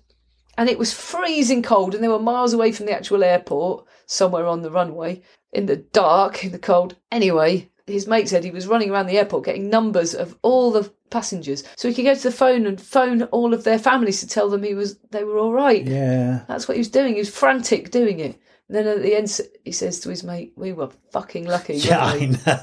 and 0.59 0.69
it 0.69 0.79
was 0.79 0.93
freezing 0.93 1.63
cold 1.63 1.95
and 1.95 2.03
they 2.03 2.09
were 2.09 2.19
miles 2.19 2.53
away 2.53 2.73
from 2.73 2.87
the 2.87 2.93
actual 2.93 3.23
airport 3.23 3.85
somewhere 4.07 4.47
on 4.47 4.63
the 4.63 4.71
runway 4.71 5.21
in 5.53 5.67
the 5.67 5.77
dark 5.77 6.45
in 6.45 6.53
the 6.53 6.59
cold 6.59 6.97
anyway 7.11 7.69
his 7.87 8.07
mate 8.07 8.29
said 8.29 8.43
he 8.45 8.51
was 8.51 8.67
running 8.67 8.91
around 8.91 9.07
the 9.07 9.19
airport 9.19 9.45
getting 9.45 9.71
numbers 9.71 10.15
of 10.15 10.37
all 10.43 10.71
the 10.73 10.91
passengers 11.11 11.63
so 11.77 11.87
he 11.89 11.95
could 11.95 12.05
go 12.05 12.15
to 12.15 12.23
the 12.23 12.31
phone 12.33 12.67
and 12.67 12.81
phone 12.81 13.23
all 13.25 13.55
of 13.55 13.63
their 13.65 13.79
families 13.79 14.21
to 14.21 14.27
tell 14.27 14.49
them 14.51 14.63
he 14.63 14.75
was 14.75 14.99
they 15.13 15.23
were 15.25 15.39
all 15.39 15.53
right 15.53 15.87
Yeah. 15.87 16.41
that's 16.49 16.67
what 16.67 16.77
he 16.77 16.81
was 16.81 16.89
doing 16.89 17.15
he 17.15 17.21
was 17.21 17.35
frantic 17.35 17.91
doing 17.93 18.19
it 18.21 18.39
and 18.69 18.77
then 18.77 18.87
at 18.89 19.03
the 19.03 19.15
end 19.15 19.41
he 19.65 19.71
says 19.73 20.01
to 20.01 20.09
his 20.09 20.25
mate 20.25 20.53
we 20.57 20.73
were 20.73 20.91
fucking 21.13 21.45
lucky 21.47 21.75
Yeah, 21.77 22.13
we?" 22.15 22.23
I 22.23 22.27
know. 22.27 22.61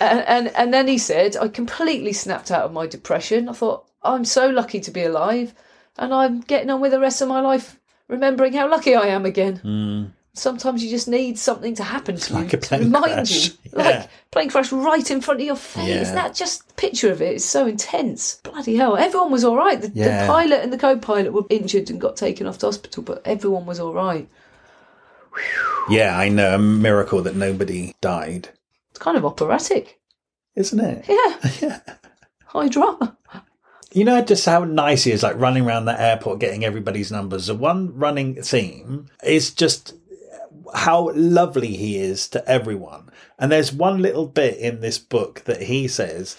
and, 0.00 0.20
and 0.26 0.48
and 0.56 0.74
then 0.74 0.88
he 0.88 0.98
said, 0.98 1.36
I 1.36 1.48
completely 1.48 2.12
snapped 2.12 2.50
out 2.50 2.64
of 2.64 2.72
my 2.72 2.86
depression. 2.86 3.48
I 3.48 3.52
thought, 3.52 3.86
I'm 4.02 4.24
so 4.26 4.48
lucky 4.50 4.78
to 4.80 4.90
be 4.90 5.04
alive, 5.04 5.54
and 5.96 6.12
I'm 6.12 6.40
getting 6.40 6.68
on 6.68 6.80
with 6.82 6.90
the 6.92 7.00
rest 7.00 7.22
of 7.22 7.28
my 7.28 7.40
life, 7.40 7.78
remembering 8.08 8.52
how 8.52 8.68
lucky 8.68 8.94
I 8.94 9.06
am 9.06 9.24
again. 9.24 9.56
Hmm. 9.56 10.04
Sometimes 10.38 10.84
you 10.84 10.90
just 10.90 11.08
need 11.08 11.38
something 11.38 11.74
to 11.76 11.82
happen 11.82 12.16
to 12.16 12.34
like 12.34 12.52
you 12.52 12.58
a 12.58 12.62
to 12.62 12.78
remind 12.78 13.04
crash. 13.04 13.46
you, 13.48 13.52
Yeah. 13.76 13.82
like 14.00 14.10
plane 14.30 14.50
crash 14.50 14.70
right 14.70 15.10
in 15.10 15.20
front 15.22 15.40
of 15.40 15.46
your 15.46 15.56
face. 15.56 15.88
Yeah. 15.88 16.12
That 16.14 16.34
just 16.34 16.76
picture 16.76 17.10
of 17.10 17.22
it? 17.22 17.36
It's 17.36 17.44
so 17.44 17.66
intense. 17.66 18.36
Bloody 18.42 18.76
hell! 18.76 18.96
Everyone 18.96 19.32
was 19.32 19.44
all 19.44 19.56
right. 19.56 19.80
The, 19.80 19.90
Yeah. 19.94 20.22
the 20.26 20.32
pilot 20.32 20.60
and 20.62 20.72
the 20.72 20.78
co-pilot 20.78 21.32
were 21.32 21.44
injured 21.48 21.88
and 21.90 22.00
got 22.00 22.16
taken 22.16 22.46
off 22.46 22.58
to 22.58 22.66
hospital, 22.66 23.02
but 23.02 23.22
everyone 23.26 23.64
was 23.66 23.80
all 23.80 23.92
right. 23.94 24.28
Yeah, 25.88 26.18
I 26.18 26.28
know. 26.28 26.54
A 26.54 26.58
miracle 26.58 27.22
that 27.22 27.36
nobody 27.36 27.94
died, 28.00 28.48
It's 28.90 28.98
kind 28.98 29.16
of 29.16 29.24
operatic. 29.24 29.98
isn't 30.54 30.80
it? 30.80 31.04
Yeah, 31.62 31.80
high 32.46 32.68
drama. 32.68 33.16
You 33.92 34.04
know 34.04 34.20
just 34.22 34.44
how 34.44 34.64
nice 34.64 35.04
he 35.04 35.12
is, 35.12 35.22
like 35.22 35.38
running 35.38 35.64
around 35.66 35.84
the 35.86 35.98
airport 36.00 36.38
getting 36.40 36.64
everybody's 36.64 37.10
numbers. 37.12 37.46
The 37.46 37.54
one 37.54 37.96
running 37.96 38.42
theme 38.42 39.08
is 39.24 39.52
just 39.52 39.94
how 40.76 41.10
lovely 41.14 41.74
he 41.76 41.98
is 41.98 42.28
to 42.28 42.48
everyone. 42.48 43.10
And 43.38 43.50
there's 43.50 43.72
one 43.72 44.00
little 44.00 44.26
bit 44.26 44.58
in 44.58 44.80
this 44.80 44.98
book 44.98 45.42
that 45.44 45.62
he 45.62 45.88
says 45.88 46.36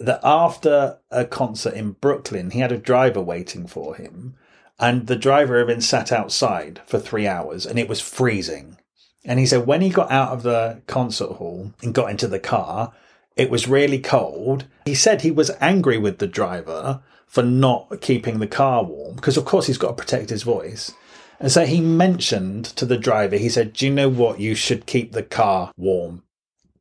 that 0.00 0.20
after 0.22 0.98
a 1.10 1.24
concert 1.24 1.74
in 1.74 1.92
Brooklyn, 1.92 2.50
he 2.50 2.60
had 2.60 2.72
a 2.72 2.78
driver 2.78 3.20
waiting 3.20 3.66
for 3.66 3.94
him, 3.96 4.36
and 4.78 5.06
the 5.06 5.16
driver 5.16 5.58
had 5.58 5.66
been 5.66 5.80
sat 5.80 6.12
outside 6.12 6.80
for 6.86 6.98
three 6.98 7.26
hours 7.26 7.66
and 7.66 7.78
it 7.78 7.88
was 7.88 8.00
freezing. 8.00 8.78
And 9.24 9.38
he 9.38 9.46
said 9.46 9.66
when 9.66 9.80
he 9.80 9.90
got 9.90 10.10
out 10.10 10.32
of 10.32 10.42
the 10.42 10.82
concert 10.86 11.34
hall 11.34 11.72
and 11.82 11.94
got 11.94 12.10
into 12.10 12.26
the 12.26 12.38
car, 12.38 12.92
it 13.36 13.50
was 13.50 13.68
really 13.68 13.98
cold. 13.98 14.66
He 14.84 14.94
said 14.94 15.22
he 15.22 15.30
was 15.30 15.50
angry 15.60 15.98
with 15.98 16.18
the 16.18 16.26
driver 16.26 17.02
for 17.26 17.42
not 17.42 18.00
keeping 18.00 18.38
the 18.38 18.46
car 18.46 18.84
warm 18.84 19.16
because, 19.16 19.36
of 19.36 19.44
course, 19.44 19.66
he's 19.66 19.78
got 19.78 19.88
to 19.88 20.02
protect 20.02 20.30
his 20.30 20.42
voice. 20.42 20.92
And 21.40 21.50
so 21.50 21.66
he 21.66 21.80
mentioned 21.80 22.64
to 22.76 22.86
the 22.86 22.96
driver, 22.96 23.36
he 23.36 23.48
said, 23.48 23.72
Do 23.72 23.86
you 23.86 23.92
know 23.92 24.08
what? 24.08 24.40
You 24.40 24.54
should 24.54 24.86
keep 24.86 25.12
the 25.12 25.22
car 25.22 25.72
warm. 25.76 26.22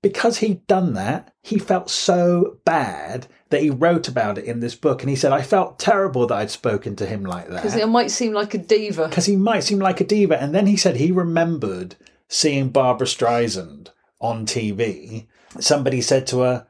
Because 0.02 0.40
he'd 0.40 0.68
done 0.68 0.94
that, 0.96 1.34
he 1.42 1.58
felt 1.58 1.90
so 1.90 2.58
bad 2.66 3.28
that 3.50 3.62
he 3.62 3.70
wrote 3.70 4.10
about 4.10 4.38
it 4.38 4.44
in 4.46 4.60
this 4.60 4.76
book. 4.76 5.02
And 5.02 5.10
he 5.10 5.16
said, 5.16 5.32
I 5.32 5.42
felt 5.42 5.80
terrible 5.80 6.28
that 6.28 6.36
I'd 6.38 6.50
spoken 6.52 6.96
to 6.98 7.06
him 7.06 7.24
like 7.24 7.48
that 7.48 7.62
Because 7.64 7.76
it 7.78 7.88
might 7.88 8.12
seem 8.12 8.34
like 8.34 8.54
a 8.54 8.58
diva. 8.58 9.08
because 9.08 9.28
he 9.28 9.38
might 9.38 9.64
seem 9.64 9.80
like 9.80 10.02
a 10.02 10.06
diva. 10.06 10.42
And 10.42 10.54
then 10.54 10.68
he 10.68 10.76
said 10.76 10.98
he 10.98 11.12
remembered 11.12 11.96
seeing 12.28 12.68
Barbra 12.70 13.08
Streisand 13.08 13.90
on 14.20 14.46
TV. 14.46 15.28
Somebody 15.60 16.02
said 16.02 16.28
to 16.28 16.40
her, 16.42 16.68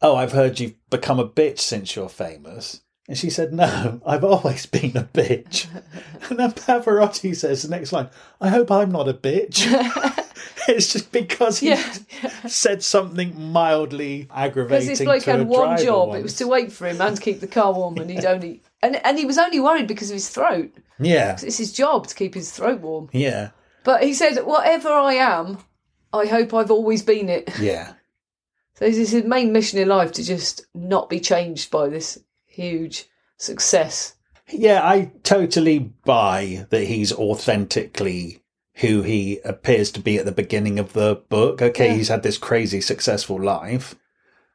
Oh, 0.00 0.14
I've 0.16 0.32
heard 0.32 0.60
you've 0.60 0.74
become 0.90 1.18
a 1.18 1.28
bitch 1.28 1.58
since 1.60 1.96
you're 1.96 2.08
famous. 2.08 2.80
And 3.12 3.18
she 3.18 3.28
said, 3.28 3.52
No, 3.52 4.00
I've 4.06 4.24
always 4.24 4.64
been 4.64 4.96
a 4.96 5.04
bitch. 5.04 5.66
and 6.30 6.38
then 6.38 6.52
Pavarotti 6.52 7.36
says 7.36 7.60
the 7.60 7.68
next 7.68 7.92
line, 7.92 8.08
I 8.40 8.48
hope 8.48 8.70
I'm 8.70 8.90
not 8.90 9.06
a 9.06 9.12
bitch. 9.12 9.66
it's 10.66 10.94
just 10.94 11.12
because 11.12 11.58
he 11.58 11.68
Yeah. 11.68 11.92
said 12.46 12.82
something 12.82 13.38
mildly 13.38 14.28
aggravating. 14.34 14.86
Because 14.86 14.98
this 14.98 15.04
bloke 15.04 15.24
had 15.24 15.46
one 15.46 15.76
job. 15.76 16.08
once. 16.08 16.20
It 16.20 16.22
was 16.22 16.36
to 16.36 16.48
wait 16.48 16.72
for 16.72 16.88
him 16.88 17.02
and 17.02 17.20
keep 17.20 17.40
the 17.40 17.46
car 17.46 17.74
warm, 17.74 17.98
and 17.98 18.08
he'd 18.08 18.24
only 18.24 18.62
and 18.82 18.96
and 19.04 19.18
he 19.18 19.26
was 19.26 19.36
only 19.36 19.60
worried 19.60 19.88
because 19.88 20.08
of 20.08 20.14
his 20.14 20.30
throat. 20.30 20.72
Yeah, 20.98 21.32
It's 21.42 21.58
his 21.58 21.70
job 21.74 22.06
to 22.06 22.14
keep 22.14 22.32
his 22.32 22.50
throat 22.50 22.80
warm. 22.80 23.10
yeah, 23.12 23.50
But 23.84 24.04
he 24.04 24.14
said, 24.14 24.38
"Whatever 24.46 24.88
I 24.88 25.16
am, 25.16 25.58
I 26.14 26.24
hope 26.24 26.54
I've 26.54 26.70
always 26.70 27.02
been 27.02 27.28
it." 27.28 27.50
yeah. 27.60 27.92
So 28.76 28.86
it's 28.86 28.96
his 28.96 29.24
main 29.24 29.52
mission 29.52 29.78
in 29.80 29.88
life 29.88 30.12
to 30.12 30.24
just 30.24 30.64
not 30.74 31.10
be 31.10 31.20
changed 31.20 31.70
by 31.70 31.88
this 31.88 32.18
huge 32.52 33.06
success. 33.38 34.14
Yeah, 34.50 34.80
I 34.82 35.12
totally 35.22 35.78
buy 36.04 36.66
that 36.70 36.84
he's 36.84 37.12
authentically 37.12 38.42
who 38.76 39.02
he 39.02 39.38
appears 39.44 39.90
to 39.92 40.00
be 40.00 40.16
at 40.18 40.24
the 40.24 40.32
beginning 40.32 40.78
of 40.78 40.92
the 40.92 41.22
book. 41.28 41.60
Okay, 41.62 41.88
Yeah. 41.88 41.94
he's 41.94 42.08
had 42.08 42.22
this 42.22 42.38
crazy 42.38 42.80
successful 42.80 43.40
life 43.40 43.94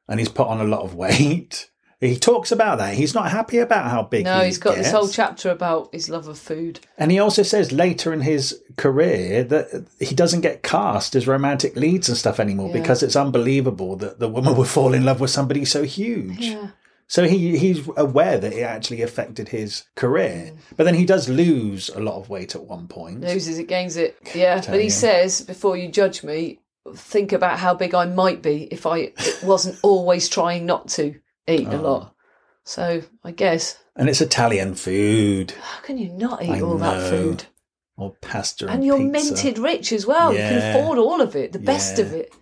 and 0.08 0.20
he's 0.20 0.30
put 0.30 0.48
on 0.48 0.60
a 0.62 0.66
lot 0.66 0.82
of 0.82 0.96
weight. 0.96 1.70
He 2.00 2.16
talks 2.16 2.52
about 2.52 2.78
that. 2.78 2.94
He's 2.94 3.16
not 3.16 3.32
happy 3.32 3.58
about 3.58 3.90
how 3.90 4.04
big 4.04 4.24
No, 4.26 4.42
he 4.42 4.46
he's 4.46 4.60
got 4.60 4.76
this 4.76 4.92
whole 4.92 5.08
chapter 5.08 5.50
about 5.50 5.90
his 5.92 6.10
love 6.10 6.28
of 6.28 6.38
food. 6.38 6.80
And 6.96 7.10
he 7.12 7.18
also 7.18 7.42
says 7.42 7.72
later 7.72 8.14
in 8.14 8.22
his 8.22 8.62
career 8.78 9.44
that 9.46 9.88
he 10.00 10.14
doesn't 10.14 10.42
get 10.42 10.62
cast 10.62 11.16
as 11.16 11.26
romantic 11.26 11.76
leads 11.76 12.08
and 12.08 12.16
stuff 12.16 12.40
anymore 12.40 12.68
Yeah. 12.68 12.80
because 12.82 13.02
it's 13.02 13.16
unbelievable 13.16 13.96
that 13.96 14.20
the 14.20 14.30
woman 14.30 14.56
would 14.58 14.68
fall 14.68 14.94
in 14.94 15.06
love 15.06 15.20
with 15.20 15.32
somebody 15.32 15.66
so 15.66 15.82
huge. 15.86 16.38
Yeah. 16.50 16.68
So 17.10 17.24
he 17.24 17.58
he's 17.58 17.88
aware 17.96 18.38
that 18.38 18.54
it 18.54 18.64
actually 18.64 19.02
affected 19.02 19.50
his 19.50 19.86
career. 19.96 20.52
Mm. 20.54 20.58
But 20.76 20.84
then 20.84 20.96
he 20.96 21.06
does 21.06 21.30
lose 21.30 21.90
a 21.90 22.00
lot 22.02 22.18
of 22.18 22.30
weight 22.30 22.54
at 22.56 22.64
one 22.66 22.88
point. 22.88 23.22
Loses 23.22 23.58
it, 23.58 23.68
gains 23.68 23.96
it. 23.98 24.18
Yeah, 24.36 24.62
but 24.62 24.76
you. 24.76 24.82
he 24.82 24.90
says, 24.90 25.42
before 25.42 25.78
you 25.78 25.88
judge 25.88 26.22
me, 26.24 26.60
think 26.96 27.32
about 27.32 27.60
how 27.60 27.74
big 27.74 27.96
I 27.96 28.06
might 28.06 28.42
be 28.42 28.64
if 28.72 28.86
I 28.86 29.14
wasn't 29.44 29.80
always 29.84 30.28
trying 30.28 30.66
not 30.66 30.90
to 30.90 31.16
eat 31.48 31.68
a 31.68 31.78
lot. 31.78 32.14
So 32.66 33.02
I 33.24 33.32
guess 33.32 33.78
And 33.96 34.10
it's 34.10 34.20
Italian 34.20 34.76
food. 34.76 35.52
how 35.52 35.80
can 35.82 35.98
you 35.98 36.10
not 36.10 36.44
eat 36.44 36.50
I 36.50 36.62
all 36.62 36.78
that 36.78 37.10
food? 37.10 37.46
Or 37.96 38.16
pasta 38.22 38.66
and, 38.66 38.76
And 38.76 38.86
you're 38.86 38.98
pizza. 38.98 39.34
minted 39.34 39.58
rich 39.58 39.92
as 39.94 40.06
well. 40.06 40.32
You 40.34 40.40
can 40.40 40.76
afford 40.76 40.98
all 41.00 41.22
of 41.22 41.36
it, 41.38 41.54
the 41.54 41.60
best 41.60 41.98
of 42.00 42.12
it. 42.14 42.34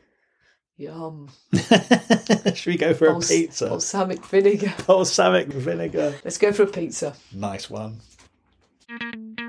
Yum. 0.78 1.30
Should 2.53 2.65
we 2.65 2.78
go 2.78 2.93
for 2.93 3.07
a 3.07 3.19
pizza? 3.19 3.69
Balsamic 3.69 4.26
vinegar. 4.26 4.73
Balsamic 4.86 5.47
vinegar. 5.47 6.15
Let's 6.23 6.38
go 6.38 6.51
for 6.51 6.63
a 6.63 6.67
pizza. 6.67 7.15
Nice 7.34 7.69
one. 7.69 8.01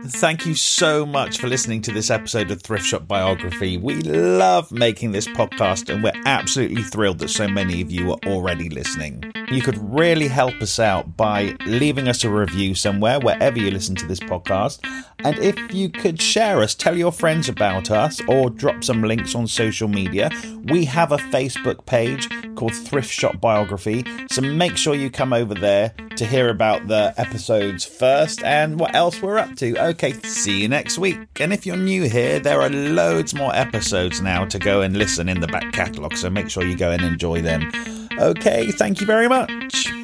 Thank 0.09 0.47
you 0.47 0.55
so 0.55 1.05
much 1.05 1.39
for 1.39 1.49
listening 1.49 1.83
to 1.83 1.93
this 1.93 2.11
episode 2.11 2.53
of 2.53 2.63
Thrift 2.63 2.85
Shop 2.85 3.09
Biography. 3.09 3.77
We 3.77 3.97
love 4.03 4.71
making 4.71 5.11
this 5.11 5.27
podcast 5.27 5.93
and 5.93 6.03
we're 6.03 6.13
absolutely 6.25 6.83
thrilled 6.83 7.19
that 7.19 7.31
so 7.31 7.49
many 7.49 7.81
of 7.83 7.91
you 7.91 8.13
are 8.13 8.19
already 8.27 8.69
listening. 8.69 9.33
You 9.51 9.63
could 9.63 9.79
really 9.79 10.29
help 10.29 10.55
us 10.63 10.79
out 10.79 11.17
by 11.17 11.57
leaving 11.67 12.07
us 12.07 12.23
a 12.23 12.31
review 12.31 12.75
somewhere, 12.75 13.19
wherever 13.19 13.59
you 13.59 13.71
listen 13.71 13.97
to 13.97 14.07
this 14.07 14.21
podcast. 14.21 14.79
And 15.21 15.39
if 15.39 15.75
you 15.75 15.89
could 15.89 16.21
share 16.21 16.63
us, 16.63 16.75
tell 16.75 16.97
your 16.97 17.13
friends 17.13 17.49
about 17.49 17.91
us, 17.91 18.21
or 18.29 18.51
drop 18.51 18.85
some 18.85 19.03
links 19.03 19.35
on 19.35 19.47
social 19.47 19.89
media, 19.89 20.31
we 20.65 20.85
have 20.85 21.11
a 21.11 21.17
Facebook 21.17 21.85
page 21.87 22.29
called 22.55 22.75
Thrift 22.75 23.11
Shop 23.11 23.41
Biography. 23.41 24.05
So 24.31 24.41
make 24.41 24.77
sure 24.77 24.95
you 24.95 25.11
come 25.11 25.33
over 25.33 25.55
there 25.55 25.95
to 26.17 26.27
hear 26.27 26.49
about 26.49 26.89
the 26.89 27.15
episodes 27.17 27.85
first 27.85 28.43
and 28.43 28.81
what 28.81 28.95
else 28.95 29.21
we're 29.21 29.39
up 29.39 29.55
to. 29.57 29.77
Okay, 29.97 30.13
see 30.25 30.61
you 30.61 30.69
next 30.69 30.99
week. 30.99 31.41
And 31.41 31.55
if 31.55 31.65
you're 31.65 31.75
new 31.75 32.03
here, 32.03 32.39
there 32.39 32.61
are 32.61 32.69
loads 32.69 33.35
more 33.35 33.57
episodes 33.57 34.21
now 34.21 34.45
to 34.45 34.59
go 34.59 34.83
and 34.83 34.95
listen 34.95 35.27
in 35.27 35.41
the 35.41 35.47
back 35.47 35.73
catalogue. 35.73 36.19
So 36.19 36.29
make 36.29 36.51
sure 36.51 36.65
you 36.65 36.77
go 36.77 36.91
and 36.91 37.01
enjoy 37.01 37.41
them. 37.41 37.73
Okay, 38.19 38.71
thank 38.73 39.01
you 39.01 39.07
very 39.07 39.27
much. 39.27 39.96